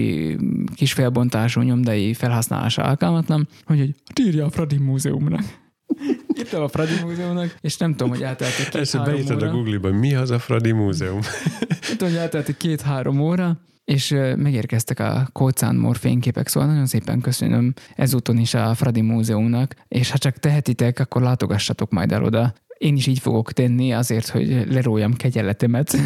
[0.75, 5.43] kis felbontású nyomdai felhasználása alkalmatlan, hogy, hogy írja a Fradi Múzeumnak.
[6.39, 9.47] Írtam a Fradi Múzeumnak, és nem tudom, hogy eltelt egy két-három óra.
[9.47, 11.19] a Google-ba, mi az a Fradi Múzeum?
[11.69, 16.85] nem tudom, hogy eltelt egy két-három óra, és megérkeztek a Kócán Mór fényképek, szóval nagyon
[16.85, 22.23] szépen köszönöm ezúton is a Fradi Múzeumnak, és ha csak tehetitek, akkor látogassatok majd el
[22.23, 22.53] oda.
[22.85, 25.93] Én is így fogok tenni azért, hogy lerójam kegyeletemet.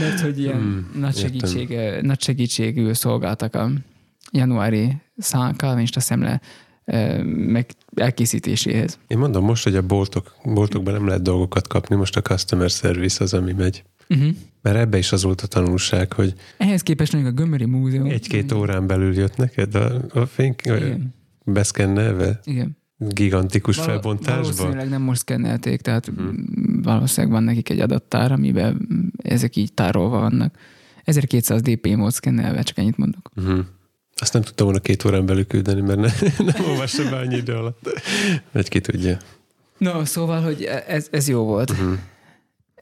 [0.00, 3.70] Mert hogy ilyen hmm, nagy, segítség, nagy segítségű szolgáltak a
[4.32, 4.96] januári
[5.56, 6.40] Calvinista szemle
[7.24, 8.98] meg elkészítéséhez.
[9.06, 13.24] Én mondom most, hogy a boltok, boltokban nem lehet dolgokat kapni, most a customer service
[13.24, 13.84] az, ami megy.
[14.08, 14.28] Uh-huh.
[14.62, 16.34] Mert ebbe is az volt a tanulság, hogy...
[16.56, 18.10] Ehhez képest mondjuk a Gömöri Múzeum...
[18.10, 20.54] Egy-két órán belül jött neked a, a fény...
[21.44, 22.40] Beszkennelve?
[22.44, 22.77] Igen.
[22.98, 24.42] Gigantikus Val- felbontásban?
[24.42, 26.34] Valószínűleg nem most szkennelték, tehát uh-huh.
[26.82, 28.88] valószínűleg van nekik egy adattár, amiben
[29.22, 30.54] ezek így tárolva vannak.
[31.04, 33.30] 1200 dp volt szkennelve, csak ennyit mondok.
[33.36, 33.58] Uh-huh.
[34.16, 36.10] Azt nem tudtam volna két órán belül küldeni, mert ne,
[36.52, 38.00] nem olvastam annyi idő alatt.
[38.52, 39.18] Egy ki tudja.
[39.78, 41.70] No, szóval, hogy ez, ez jó volt.
[41.70, 41.98] Uh-huh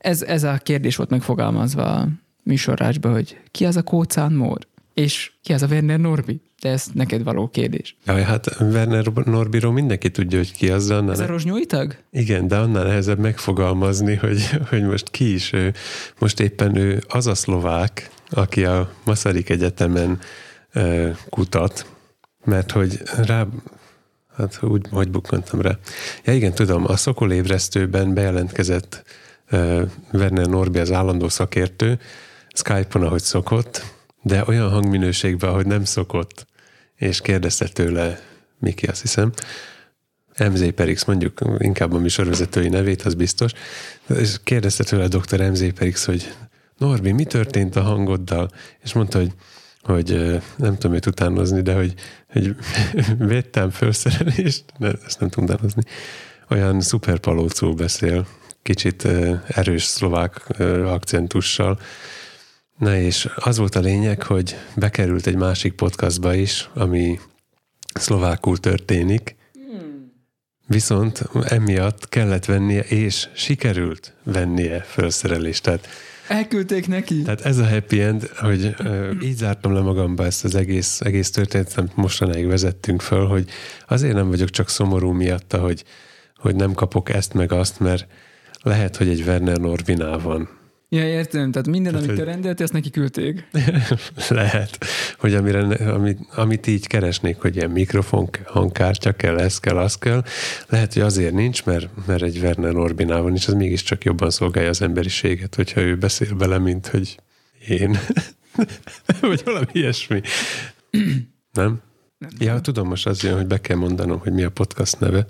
[0.06, 2.08] ez, ez a kérdés volt megfogalmazva a
[2.42, 4.58] műsorrácsba, hogy ki az a Kócán Mór?
[4.94, 6.40] És ki az a Werner Norbi?
[6.66, 7.96] De ez neked való kérdés.
[8.06, 10.90] Jaj, hát Werner Norbiról mindenki tudja, hogy ki az.
[10.90, 11.96] Annál ez a rozsnyói tag?
[12.10, 15.74] Igen, de annál nehezebb megfogalmazni, hogy, hogy most ki is ő.
[16.18, 20.18] Most éppen ő az a szlovák, aki a Masaryk Egyetemen
[20.74, 21.86] uh, kutat,
[22.44, 23.46] mert hogy rá,
[24.36, 25.78] hát úgy, hogy bukkantam rá.
[26.24, 29.02] Ja igen, tudom, a Szokol ébresztőben bejelentkezett
[30.12, 31.98] Werner Norbi az állandó szakértő,
[32.54, 36.46] Skype-on, ahogy szokott, de olyan hangminőségben, ahogy nem szokott,
[36.96, 38.20] és kérdezte tőle
[38.58, 39.32] Miki, azt hiszem,
[40.38, 43.52] MZ Perix, mondjuk inkább a műsorvezetői nevét, az biztos,
[44.08, 46.34] és kérdezte tőle a doktor MZ Perix, hogy
[46.78, 48.50] Norbi, mi történt a hangoddal?
[48.82, 49.32] És mondta, hogy
[49.86, 51.94] hogy nem tudom őt utánozni, de hogy,
[52.32, 52.56] hogy
[53.18, 55.82] vettem felszerelést, de ezt nem tudom utánozni,
[56.48, 58.26] olyan szuperpalócul beszél,
[58.62, 59.08] kicsit
[59.46, 61.80] erős szlovák akcentussal.
[62.78, 67.18] Na és az volt a lényeg, hogy bekerült egy másik podcastba is, ami
[67.94, 69.36] szlovákul történik,
[70.66, 75.62] viszont emiatt kellett vennie, és sikerült vennie felszerelést.
[75.62, 75.88] Tehát
[76.28, 77.22] Elküldték neki.
[77.22, 81.30] Tehát ez a happy end, hogy uh, így zártam le magamba ezt az egész, egész
[81.30, 83.48] történetet, amit mostanáig vezettünk föl, hogy
[83.88, 85.84] azért nem vagyok csak szomorú miatta, hogy,
[86.36, 88.06] hogy nem kapok ezt meg azt, mert
[88.62, 90.48] lehet, hogy egy Werner Norvinál van.
[90.88, 91.50] Ja, értem.
[91.50, 93.48] Tehát minden, Tehát, amit te rendeltél, azt neki küldték.
[94.28, 94.78] Lehet,
[95.18, 95.60] hogy amire,
[95.92, 100.24] amit, amit így keresnék, hogy ilyen mikrofon, hangkártya kell, ez kell, az kell.
[100.68, 104.68] Lehet, hogy azért nincs, mert, mert egy Werner Norbinál van, és az mégiscsak jobban szolgálja
[104.68, 107.18] az emberiséget, hogyha ő beszél bele, mint hogy
[107.68, 107.98] én.
[109.20, 110.20] Vagy valami ilyesmi.
[111.52, 111.80] Nem?
[112.18, 112.30] Nem.
[112.38, 115.26] Ja, tudom, most az jön, hogy be kell mondanom, hogy mi a podcast neve.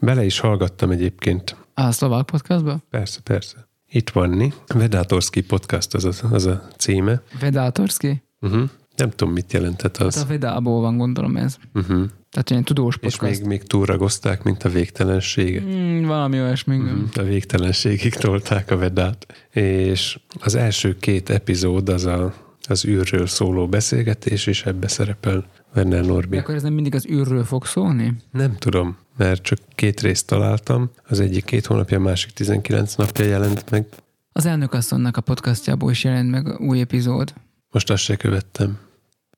[0.00, 2.82] Bele is hallgattam egyébként a szlovák podcastba?
[2.90, 3.70] Persze, persze.
[3.92, 4.52] Itt vanni.
[4.74, 7.22] Vedátorski podcast az a, az a címe.
[7.40, 8.22] Vedátorski?
[8.40, 8.70] Uh-huh.
[8.96, 10.14] Nem tudom, mit jelentett az.
[10.14, 11.56] Hát a Vedából van, gondolom ez.
[11.74, 12.04] Uh-huh.
[12.30, 13.22] Tehát ilyen tudós podcast.
[13.32, 15.64] És még, még túlragozták, mint a végtelenséget.
[15.64, 16.76] Mm, valami olyasmi.
[16.76, 17.02] Uh-huh.
[17.14, 19.26] A végtelenségig tolták a Vedát.
[19.50, 22.34] És az első két epizód az a
[22.68, 26.36] az űrről szóló beszélgetés, és ebbe szerepel Werner Norbi.
[26.36, 28.16] De akkor ez nem mindig az űrről fog szólni?
[28.30, 30.90] Nem tudom, mert csak két részt találtam.
[31.08, 33.86] Az egyik két hónapja, a másik 19 napja jelent meg.
[34.32, 37.34] Az elnökasszonynak a podcastjából is jelent meg új epizód.
[37.70, 38.78] Most azt se követtem.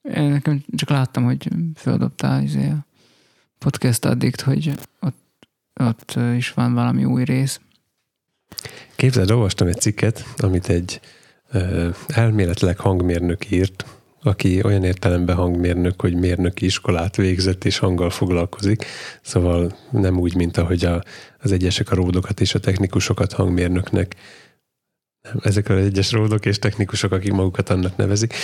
[0.02, 2.86] Én nekem csak láttam, hogy földobtál izé a
[3.58, 5.48] podcast addict, hogy ott,
[5.80, 7.60] ott is van valami új rész.
[8.96, 11.00] Képzeld, olvastam egy cikket, amit egy
[12.06, 13.84] elméletileg hangmérnök írt,
[14.26, 18.84] aki olyan értelemben hangmérnök, hogy mérnöki iskolát végzett és hanggal foglalkozik,
[19.22, 21.02] szóval nem úgy, mint ahogy a,
[21.40, 24.14] az egyesek a ródokat és a technikusokat hangmérnöknek.
[25.42, 28.34] Ezek az egyes ródok és technikusok, akik magukat annak nevezik.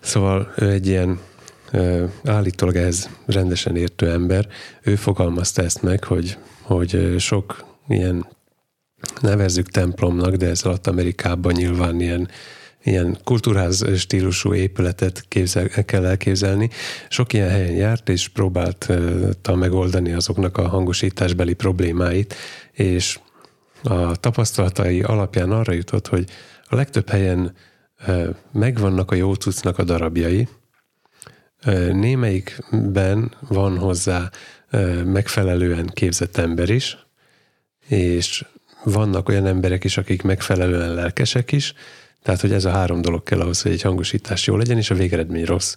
[0.00, 1.18] Szóval ő egy ilyen
[2.24, 4.48] állítólag ez rendesen értő ember,
[4.82, 8.26] ő fogalmazta ezt meg, hogy, hogy sok ilyen
[9.20, 12.28] nevezzük templomnak, de ez alatt Amerikában nyilván ilyen,
[12.86, 16.70] ilyen kultúrház stílusú épületet képzel, kell elképzelni.
[17.08, 22.34] Sok ilyen helyen járt, és próbálta megoldani azoknak a hangosításbeli problémáit,
[22.72, 23.18] és
[23.82, 26.28] a tapasztalatai alapján arra jutott, hogy
[26.64, 27.54] a legtöbb helyen
[28.52, 30.48] megvannak a jó cuccnak a darabjai,
[31.92, 34.30] némelyikben van hozzá
[35.04, 36.98] megfelelően képzett ember is,
[37.88, 38.44] és
[38.84, 41.74] vannak olyan emberek is, akik megfelelően lelkesek is,
[42.26, 44.94] tehát, hogy ez a három dolog kell ahhoz, hogy egy hangosítás jó legyen, és a
[44.94, 45.76] végeredmény rossz.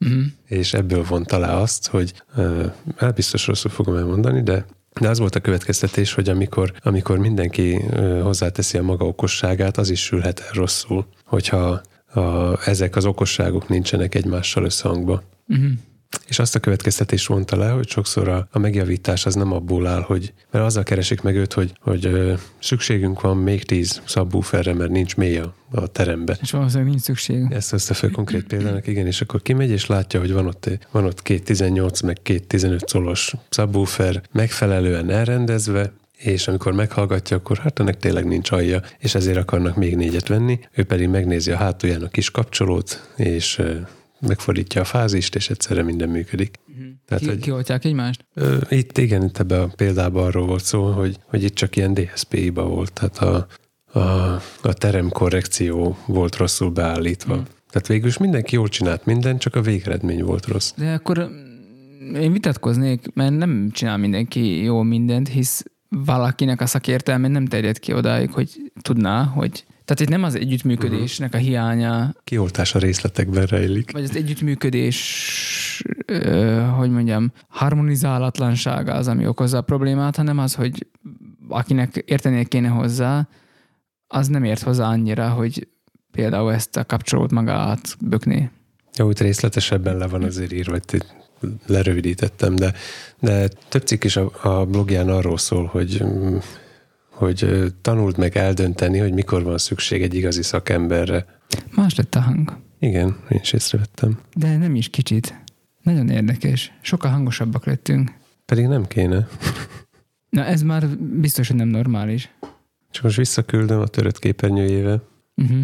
[0.00, 0.22] Uh-huh.
[0.46, 4.64] És ebből vonta le azt, hogy uh, biztos rosszul fogom elmondani, de
[5.00, 7.80] de az volt a következtetés, hogy amikor, amikor mindenki
[8.22, 11.80] hozzáteszi a maga okosságát, az is sülhet el rosszul, hogyha
[12.14, 12.20] a,
[12.68, 15.22] ezek az okosságok nincsenek egymással összhangba.
[15.48, 15.70] Uh-huh.
[16.26, 20.00] És azt a következtetés vonta le, hogy sokszor a, a megjavítás az nem abból áll,
[20.00, 24.90] hogy mert azzal keresik meg őt, hogy, hogy ö, szükségünk van még tíz szabbúferre, mert
[24.90, 26.36] nincs mély a, a teremben.
[26.40, 27.46] És valószínűleg nincs szükség.
[27.50, 31.04] Ezt hozta fel konkrét példának, igen, és akkor kimegy és látja, hogy van ott, van
[31.04, 37.80] ott két 18 meg két 15 szolos szabbúfer megfelelően elrendezve, és amikor meghallgatja, akkor hát
[37.80, 40.58] ennek tényleg nincs alja, és ezért akarnak még négyet venni.
[40.72, 43.62] Ő pedig megnézi a hátulján a kis kapcsolót, és
[44.26, 46.58] megfordítja a fázist, és egyszerre minden működik.
[46.68, 46.84] Uh-huh.
[47.06, 48.26] Tehát, Ki, hogy, kioltják egymást?
[48.68, 52.62] Itt igen, itt ebben a példában arról volt szó, hogy, hogy itt csak ilyen DSP-ba
[52.62, 53.46] volt, tehát a,
[53.98, 57.32] a, a teremkorrekció volt rosszul beállítva.
[57.32, 57.48] Uh-huh.
[57.70, 60.72] Tehát végül is mindenki jól csinált mindent, csak a végeredmény volt rossz.
[60.76, 67.28] De akkor mm, én vitatkoznék, mert nem csinál mindenki jól mindent, hisz valakinek a szakértelme
[67.28, 72.14] nem terjed ki odáig, hogy tudná, hogy tehát itt nem az együttműködésnek a hiánya.
[72.24, 73.92] Kioltás a részletekben rejlik.
[73.92, 75.82] Vagy az együttműködés,
[76.76, 80.86] hogy mondjam, harmonizálatlansága az, ami okozza a problémát, hanem az, hogy
[81.48, 83.28] akinek értenie kéne hozzá,
[84.06, 85.68] az nem ért hozzá annyira, hogy
[86.10, 88.50] például ezt a kapcsolót magát bökné.
[88.96, 91.04] Jó, itt részletesebben le van azért írva, hogy
[91.66, 92.72] lerövidítettem, de,
[93.20, 96.04] de több cikk is a, a blogján arról szól, hogy
[97.14, 101.26] hogy tanult meg eldönteni, hogy mikor van szükség egy igazi szakemberre.
[101.74, 102.56] Más lett a hang.
[102.78, 104.18] Igen, én is észrevettem.
[104.36, 105.42] De nem is kicsit.
[105.82, 106.72] Nagyon érdekes.
[106.80, 108.12] Sokkal hangosabbak lettünk.
[108.44, 109.28] Pedig nem kéne.
[110.28, 112.34] Na ez már biztos, hogy nem normális.
[112.90, 115.02] Csak most visszaküldöm a törött képernyőjével.
[115.36, 115.62] Uh-huh.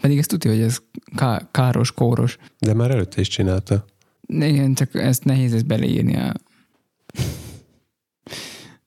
[0.00, 0.82] Pedig ezt tudja, hogy ez
[1.16, 2.38] ká- káros, kóros.
[2.58, 3.84] De már előtte is csinálta.
[4.26, 6.34] Igen, csak ezt nehéz ezt beleírni a,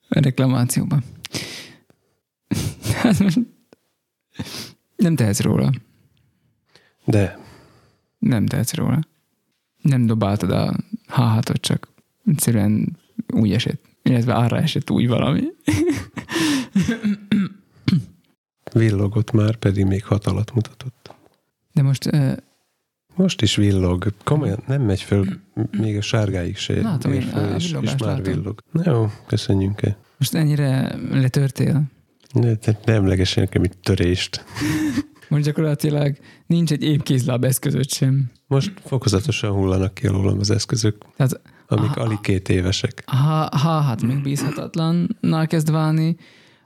[0.18, 0.20] a
[2.94, 3.18] Hát
[4.96, 5.72] nem tehetsz róla.
[7.06, 7.40] De.
[8.18, 9.00] Nem tehetsz róla.
[9.82, 10.76] Nem dobáltad a
[11.08, 11.88] háhatot, csak
[12.26, 12.98] egyszerűen
[13.34, 13.84] úgy esett.
[14.04, 15.42] Illetve arra esett úgy valami.
[18.74, 21.14] Villogott már, pedig még hat alatt mutatott.
[21.74, 22.06] De most...
[22.06, 22.38] Uh,
[23.16, 24.14] most is villog.
[24.24, 25.26] Komolyan nem megy föl,
[25.72, 28.24] még a sárgáig se Látom ér föl, és, és már látom.
[28.24, 28.60] villog.
[28.72, 29.98] Na jó, köszönjünk el.
[30.18, 31.84] Most ennyire letörtél?
[32.42, 32.52] Ne,
[32.86, 34.46] ne emlegesen nekem itt törést.
[35.30, 38.32] Most gyakorlatilag nincs egy épp kézláb eszközöt sem.
[38.48, 43.04] Most fokozatosan hullanak ki alólam az eszközök, Tehát, amik alig két évesek.
[43.06, 46.16] Ha, ha hát megbízhatatlannal kezd válni,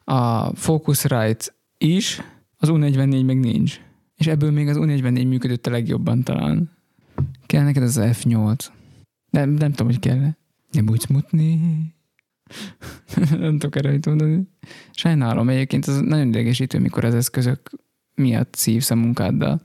[0.04, 1.46] a Focusrite
[1.78, 2.22] is,
[2.58, 3.80] az U44 meg nincs.
[4.16, 6.72] És ebből még az U44 működött a legjobban talán.
[7.46, 8.66] Kell neked az F8.
[9.30, 10.20] Nem, nem tudom, hogy kell
[10.72, 11.60] Nem úgy mutni.
[13.40, 14.48] nem tudok erre mit mondani.
[14.92, 17.70] Sajnálom, egyébként az nagyon idegesítő, mikor az eszközök
[18.16, 19.62] miatt szívsz a munkáddal.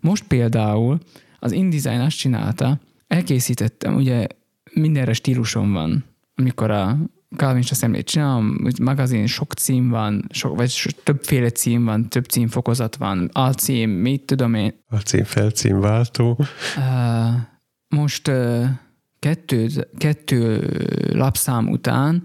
[0.00, 0.98] Most például
[1.38, 4.26] az InDesign azt csinálta, elkészítettem, ugye
[4.72, 6.04] mindenre stílusom van,
[6.34, 6.98] amikor a,
[7.36, 12.96] Calvinista szemlét csinálom, hogy magazin, sok cím van, sok, vagy többféle cím van, több címfokozat
[12.96, 14.74] van, alcím, mit tudom én.
[14.88, 16.38] A cím, felcím, váltó.
[16.76, 17.40] Uh,
[17.88, 18.68] most uh,
[19.20, 20.68] kettő, kettő
[21.12, 22.22] lapszám után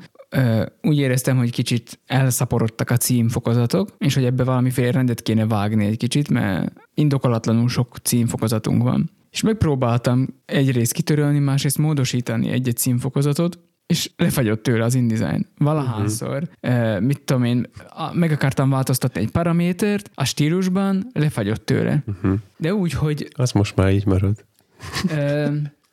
[0.81, 5.97] úgy éreztem, hogy kicsit elszaporodtak a címfokozatok, és hogy ebbe valamiféle rendet kéne vágni egy
[5.97, 9.09] kicsit, mert indokolatlanul sok címfokozatunk van.
[9.31, 15.47] És megpróbáltam egyrészt kitörölni, másrészt módosítani egy-egy címfokozatot, és lefagyott tőle az InDesign.
[15.57, 16.99] Valahányszor, uh-huh.
[16.99, 17.69] mit tudom én,
[18.13, 22.03] meg akartam változtatni egy paramétert, a stílusban lefagyott tőle.
[22.07, 22.39] Uh-huh.
[22.57, 24.45] De úgy, hogy Az most már így marad.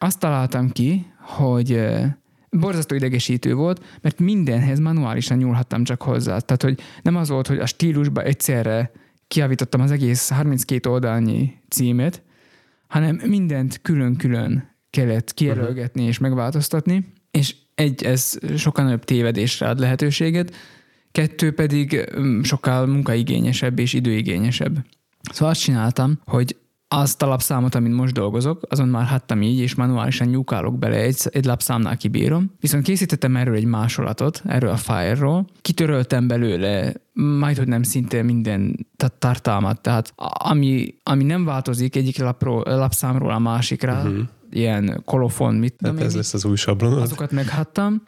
[0.02, 1.80] Azt találtam ki, hogy
[2.50, 6.38] borzasztó idegesítő volt, mert mindenhez manuálisan nyúlhattam csak hozzá.
[6.38, 8.90] Tehát, hogy nem az volt, hogy a stílusba egyszerre
[9.28, 12.22] kiavítottam az egész 32 oldalnyi címet,
[12.86, 20.54] hanem mindent külön-külön kellett kijelölgetni és megváltoztatni, és egy, ez sokkal nagyobb tévedésre ad lehetőséget,
[21.12, 24.84] kettő pedig mm, sokkal munkaigényesebb és időigényesebb.
[25.32, 26.56] Szóval azt csináltam, hogy
[26.94, 31.16] azt a lapszámot, amin most dolgozok, azon már hattam így, és manuálisan nyúkálok bele, egy,
[31.30, 32.50] egy lapszámnál kibírom.
[32.60, 38.86] Viszont készítettem erről egy másolatot, erről a file-ról, kitöröltem belőle majd, hogy nem szinte minden
[39.18, 44.18] tartalmat, tehát ami, ami nem változik egyik lapról, lapszámról a másikra, uh-huh.
[44.50, 47.02] ilyen kolofon, mit Hát ez lesz az új sablonod.
[47.02, 48.02] azokat meghattam,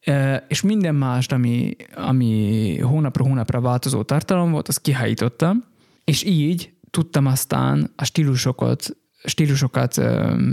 [0.00, 5.64] e, és minden mást, ami, ami hónapra hónapra változó tartalom volt, azt kihajítottam,
[6.04, 10.00] és így tudtam aztán a stílusokat, stílusokat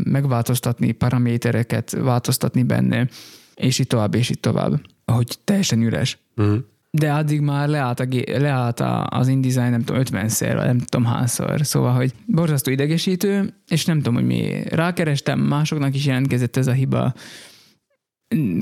[0.03, 3.07] megváltoztatni, paramétereket változtatni benne,
[3.55, 6.17] és így tovább, és így tovább, hogy teljesen üres.
[6.35, 6.57] Uh-huh.
[6.91, 11.05] De addig már leállt, a, leállt a, az InDesign, nem tudom, 50-szer, vagy nem tudom
[11.05, 11.65] hányszor.
[11.65, 14.63] Szóval, hogy borzasztó idegesítő, és nem tudom, hogy mi.
[14.69, 17.13] Rákerestem, másoknak is jelentkezett ez a hiba.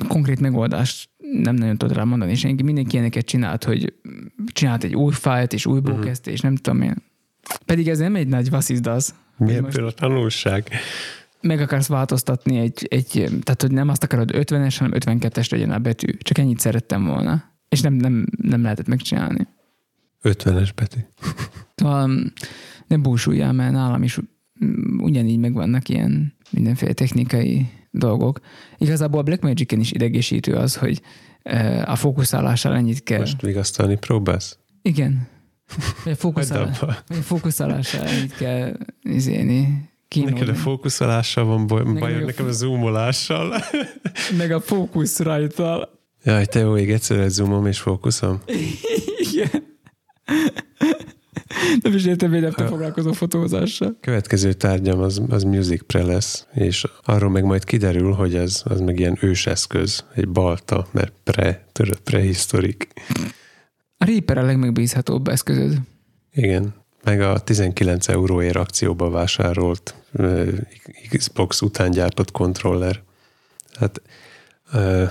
[0.07, 3.93] Konkrét megoldást nem nagyon tudod rá mondani, és mindenki ilyeneket csinált, hogy
[4.45, 6.07] csinált egy új fájlt, és újból uh-huh.
[6.07, 6.95] kezdte, és nem tudom én.
[7.65, 9.13] Pedig ez nem egy nagy vasszizdasz.
[9.37, 10.69] Mi ebből a tanulság?
[11.41, 15.79] meg akarsz változtatni egy, egy, tehát hogy nem azt akarod 50-es, hanem 52-es legyen a
[15.79, 16.07] betű.
[16.17, 17.43] Csak ennyit szerettem volna.
[17.69, 19.47] És nem, nem, nem lehetett megcsinálni.
[20.23, 21.05] 50-es Beti.
[21.75, 22.09] Szóval
[22.87, 24.19] ne búsuljál, mert nálam is
[24.65, 28.39] mm, ugyanígy megvannak ilyen mindenféle technikai dolgok.
[28.77, 31.01] Igazából a Blackmagic-en is idegesítő az, hogy
[31.41, 33.19] eh, a fókuszálással ennyit kell.
[33.19, 34.57] Most vigasztalni próbálsz?
[34.81, 35.27] Igen.
[36.03, 42.25] Vagy fókuszálás, vagy fókuszálással ennyit kell izéni, Neked a fókuszolással van baj, Nekem bajod, a
[42.25, 43.63] nekem a zoomolással.
[44.37, 45.99] Meg a fókusz rajta.
[46.23, 48.41] Jaj, te jó ég, egyszerre zoomom és fókuszom.
[49.31, 49.69] Igen.
[51.81, 53.97] Nem is értem, hogy nem te foglalkozol fotózással.
[54.01, 58.79] Következő tárgyam az, az Music Pre lesz, és arról meg majd kiderül, hogy ez az
[58.79, 62.87] meg ilyen őseszköz, egy balta, mert pre, tudod, prehistorik.
[64.01, 65.77] A Reaper a legmegbízhatóbb eszközöd.
[66.33, 66.73] Igen,
[67.03, 70.49] meg a 19 euróért akcióba vásárolt ö,
[71.09, 73.01] Xbox után gyártott kontroller.
[73.73, 74.01] Hát
[74.73, 75.03] ö,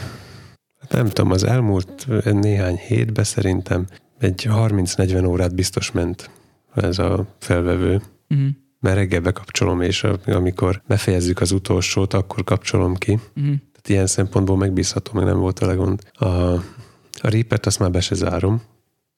[0.88, 3.86] nem tudom, az elmúlt néhány hétben szerintem
[4.18, 6.30] egy 30-40 órát biztos ment
[6.74, 8.02] ez a felvevő.
[8.28, 8.48] Uh-huh.
[8.80, 13.12] Mert reggel bekapcsolom, és amikor befejezzük az utolsót, akkor kapcsolom ki.
[13.12, 13.54] Uh-huh.
[13.72, 16.00] Tehát ilyen szempontból megbízható, meg nem volt vele gond.
[16.12, 18.62] A, a Reaper-t azt már be se zárom.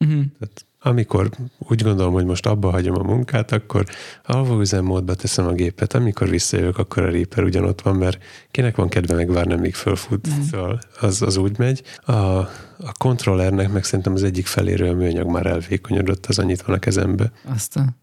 [0.06, 0.24] Uh-huh.
[0.38, 3.84] Tehát amikor úgy gondolom, hogy most abba hagyom a munkát, akkor
[4.24, 5.94] alvó üzemmódba teszem a gépet.
[5.94, 10.40] Amikor visszajövök, akkor a Reaper ugyanott van, mert kinek van kedve megvárni, míg fölfut, Mhm.
[10.40, 11.82] föl, az, az úgy megy.
[12.04, 16.76] A, a kontrollernek meg szerintem az egyik feléről a műanyag már elvékonyodott, az annyit van
[16.76, 17.32] a kezembe.
[17.44, 17.96] Aztán.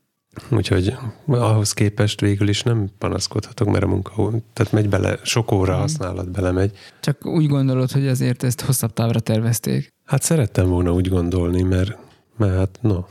[0.50, 0.94] Úgyhogy
[1.26, 5.82] ahhoz képest végül is nem panaszkodhatok, mert a munka, tehát megy bele, sok óra Mhm.
[5.82, 6.78] használat belemegy.
[7.00, 9.94] Csak úgy gondolod, hogy azért ezt hosszabb távra tervezték.
[10.10, 11.98] Hát szerettem volna úgy gondolni, mert,
[12.38, 13.04] mert hát no,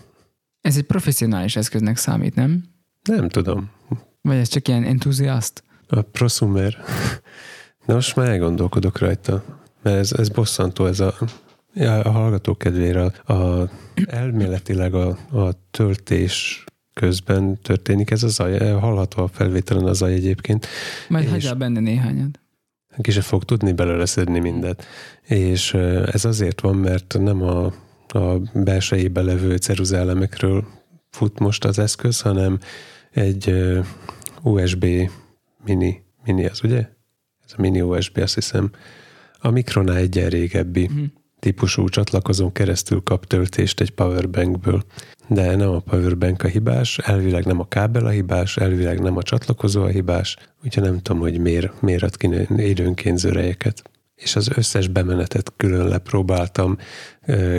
[0.60, 2.64] Ez egy professzionális eszköznek számít, nem?
[3.02, 3.70] nem tudom.
[4.22, 5.62] Vagy ez csak ilyen entuziast?
[5.88, 6.76] A prosumer.
[7.86, 9.44] De most már elgondolkodok rajta,
[9.82, 11.14] mert ez, ez bosszantó, ez a,
[12.04, 13.04] a hallgató kedvére.
[13.04, 13.68] A, a,
[14.06, 20.66] elméletileg a, a töltés közben történik ez a zaj, hallható a felvételen a zaj egyébként,
[21.08, 22.40] Majd És- hagyjál benne néhányat.
[23.02, 24.84] Ki se fog tudni belőle szedni mindet.
[25.22, 25.74] És
[26.12, 27.64] ez azért van, mert nem a,
[28.08, 30.66] a belsejébe levő ceruzálemekről
[31.10, 32.58] fut most az eszköz, hanem
[33.10, 33.54] egy
[34.42, 34.86] USB
[35.64, 36.88] mini, mini az ugye?
[37.44, 38.70] Ez a mini USB, azt hiszem.
[39.38, 41.06] A Micronál egyen régebbi Uh-huh.
[41.39, 44.82] Típusú csatlakozón keresztül kap töltést egy powerbankből.
[45.28, 49.23] De nem a powerbank a hibás, elvileg nem a kábel a hibás, elvileg nem a
[49.23, 53.82] csatlakozó a hibás, úgyhogy nem tudom, hogy miért, miért ad ki időnként zörejeket.
[54.15, 56.78] és az összes bemenetet külön lepróbáltam,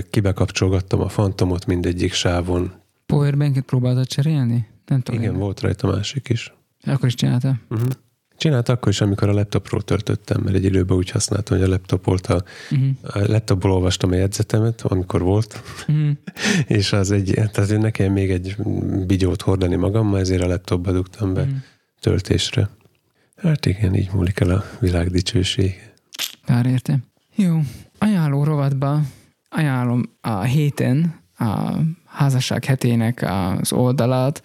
[0.09, 2.71] kibekapcsolgattam a fantomot mindegyik sávon.
[3.05, 4.67] Powerbanket próbáltad cserélni?
[4.85, 5.21] Nem tudom.
[5.21, 5.39] Igen, én.
[5.39, 6.53] volt rajta másik is.
[6.85, 7.55] Akkor is csinálta.
[7.69, 7.89] Uh-huh.
[8.39, 12.05] Csinált akkor is, amikor a laptopról törtöttem, mert egy időben úgy használtam, hogy a laptop
[12.05, 12.89] volt a, Uh-huh.
[13.03, 16.09] a laptopból olvastam a jegyzetemet, amikor volt, Uh-huh.
[16.77, 18.55] és az egy, tehát nekem még egy
[19.07, 21.55] bigyót hordani magammal, ezért a laptopba dugtam be Uh-huh.
[21.99, 22.69] töltésre.
[23.37, 25.91] Hát igen, így múlik el a világ dicsőség.
[26.45, 26.97] Kár érte.
[27.35, 27.59] Jó.
[27.97, 29.01] Ajánló rovatba
[29.49, 31.71] ajánlom a héten a
[32.05, 33.25] házasság hetének
[33.59, 34.43] az oldalát,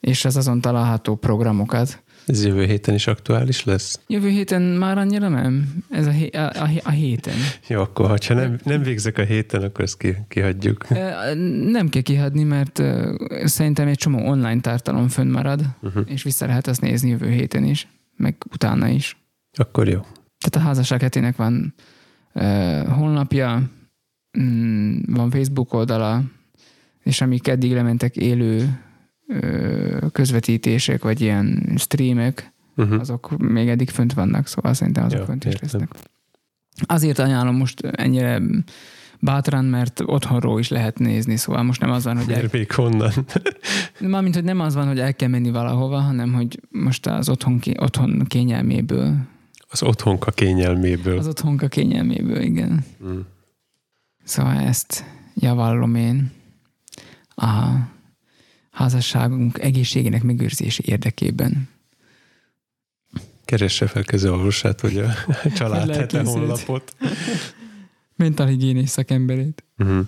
[0.00, 2.02] és az azon található programokat.
[2.26, 4.00] Ez jövő héten is aktuális lesz?
[4.06, 5.84] Jövő héten már annyira nem?
[5.90, 7.34] Ez a, hé- a, a, a héten.
[7.68, 10.88] Jó, akkor ha nem, nem végzek a héten, akkor ezt ki, kihagyjuk.
[11.64, 12.82] Nem kell kihagyni, mert
[13.44, 16.02] szerintem egy csomó online tartalom fönnmarad, Uh-huh.
[16.06, 19.16] és vissza lehet azt nézni jövő héten is, meg utána is.
[19.56, 20.00] Akkor jó.
[20.38, 21.74] Tehát a házasság hetének van
[22.32, 23.62] uh, honlapja,
[24.40, 26.22] mm, van Facebook oldala,
[27.02, 28.78] és amik eddig lementek élő
[30.12, 33.00] közvetítések, vagy ilyen streamek, Uh-huh.
[33.00, 35.68] azok még eddig fönt vannak, szóval szerintem azok Jó, fönt is értem.
[35.80, 35.94] lesznek.
[36.86, 38.40] Azért ajánlom most ennyire
[39.20, 43.12] bátran, mert otthonról is lehet nézni, szóval most nem az van, hogy el, még honnan?
[44.00, 47.60] mármint, hogy nem az van, hogy el kell menni valahova, hanem hogy most az otthon,
[47.78, 49.16] otthon kényelméből,
[49.68, 51.18] Az otthonka kényelméből.
[51.18, 52.84] az otthonka kényelméből, igen.
[53.06, 53.18] Mm.
[54.24, 55.04] Szóval ezt
[55.34, 56.30] javallom én
[57.34, 57.64] a
[58.74, 61.68] házasságunk egészségének megőrzése érdekében.
[63.44, 65.08] Keresse fel kezelőorvosát, hogy a
[65.56, 66.96] család hete honlapot.
[68.16, 69.64] Mentálhigiénés szakemberét.
[69.78, 70.06] Uh-huh.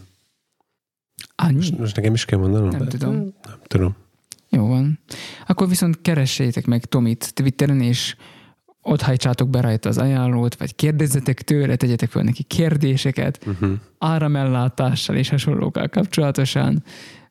[1.34, 1.54] Annyi?
[1.56, 2.68] Most, most nekem is kell mondanom?
[2.68, 3.12] Nem De- tudom.
[3.14, 3.96] Nem tudom.
[4.50, 4.98] Jó van.
[5.46, 8.16] Akkor viszont keressétek meg Tomit Twitteren, és
[8.82, 13.72] ott hajtsátok be rajta az ajánlót, vagy kérdezzetek tőle, tegyetek fel neki kérdéseket, Uh-huh.
[13.98, 16.84] áramellátással és hasonlókkal kapcsolatosan,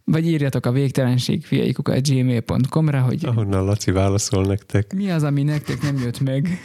[0.06, 4.94] vagy írjatok a végtelenség fiaikukat gmail.com-ra, hogy Ahonnan Laci válaszol nektek.
[4.94, 6.60] mi az, ami nektek nem jött meg.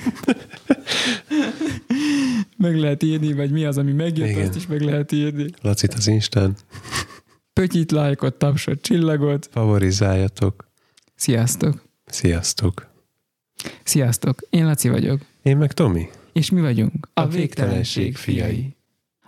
[2.57, 4.43] meg lehet írni, vagy mi az, ami megjött, Igen.
[4.49, 5.47] azt is meg lehet írni.
[5.63, 6.55] Lacit az Instán.
[7.53, 9.49] Pötyit, lájkot, tapsot, csillagot.
[9.53, 10.69] Favorizáljatok.
[11.15, 11.83] Sziasztok!
[12.07, 12.89] Sziasztok.
[13.85, 14.41] Sziasztok!
[14.51, 15.21] Én Laci vagyok.
[15.43, 16.09] Én meg Tomi.
[16.33, 17.09] És mi vagyunk?
[17.15, 18.77] A végtelenség fiai.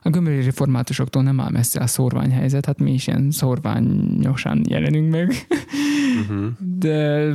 [0.04, 5.34] A gömböli reformátusoktól nem áll messze a szórványhelyzet, hát mi is ilyen szórványosan jelenünk meg,
[6.20, 6.50] Uh-huh.
[6.78, 7.28] de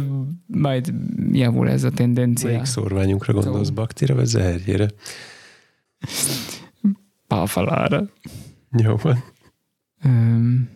[0.46, 0.94] majd
[1.32, 2.50] javul ez a tendencia.
[2.50, 3.68] Melyik szorványunkra gondolsz?
[3.68, 3.74] Szó.
[3.74, 4.88] Baktira vagy zehérjére?
[7.28, 8.10] Pálfalára.
[8.78, 9.24] Jó van.
[10.04, 10.70] Öm,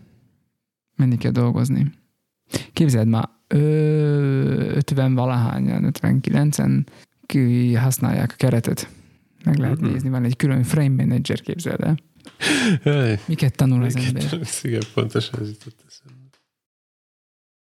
[0.96, 1.92] menni kell dolgozni.
[2.74, 6.86] Képzeld már, ö, 50 valahányan, 59-en
[7.26, 8.90] ki használják a keretet.
[9.44, 9.92] Meg lehet Mhm.
[9.92, 11.98] nézni, van egy külön frame manager, képzeld el.
[13.26, 14.24] Miket tanul az ember?
[14.64, 16.21] Igen, pontosan ez jutott eszembe.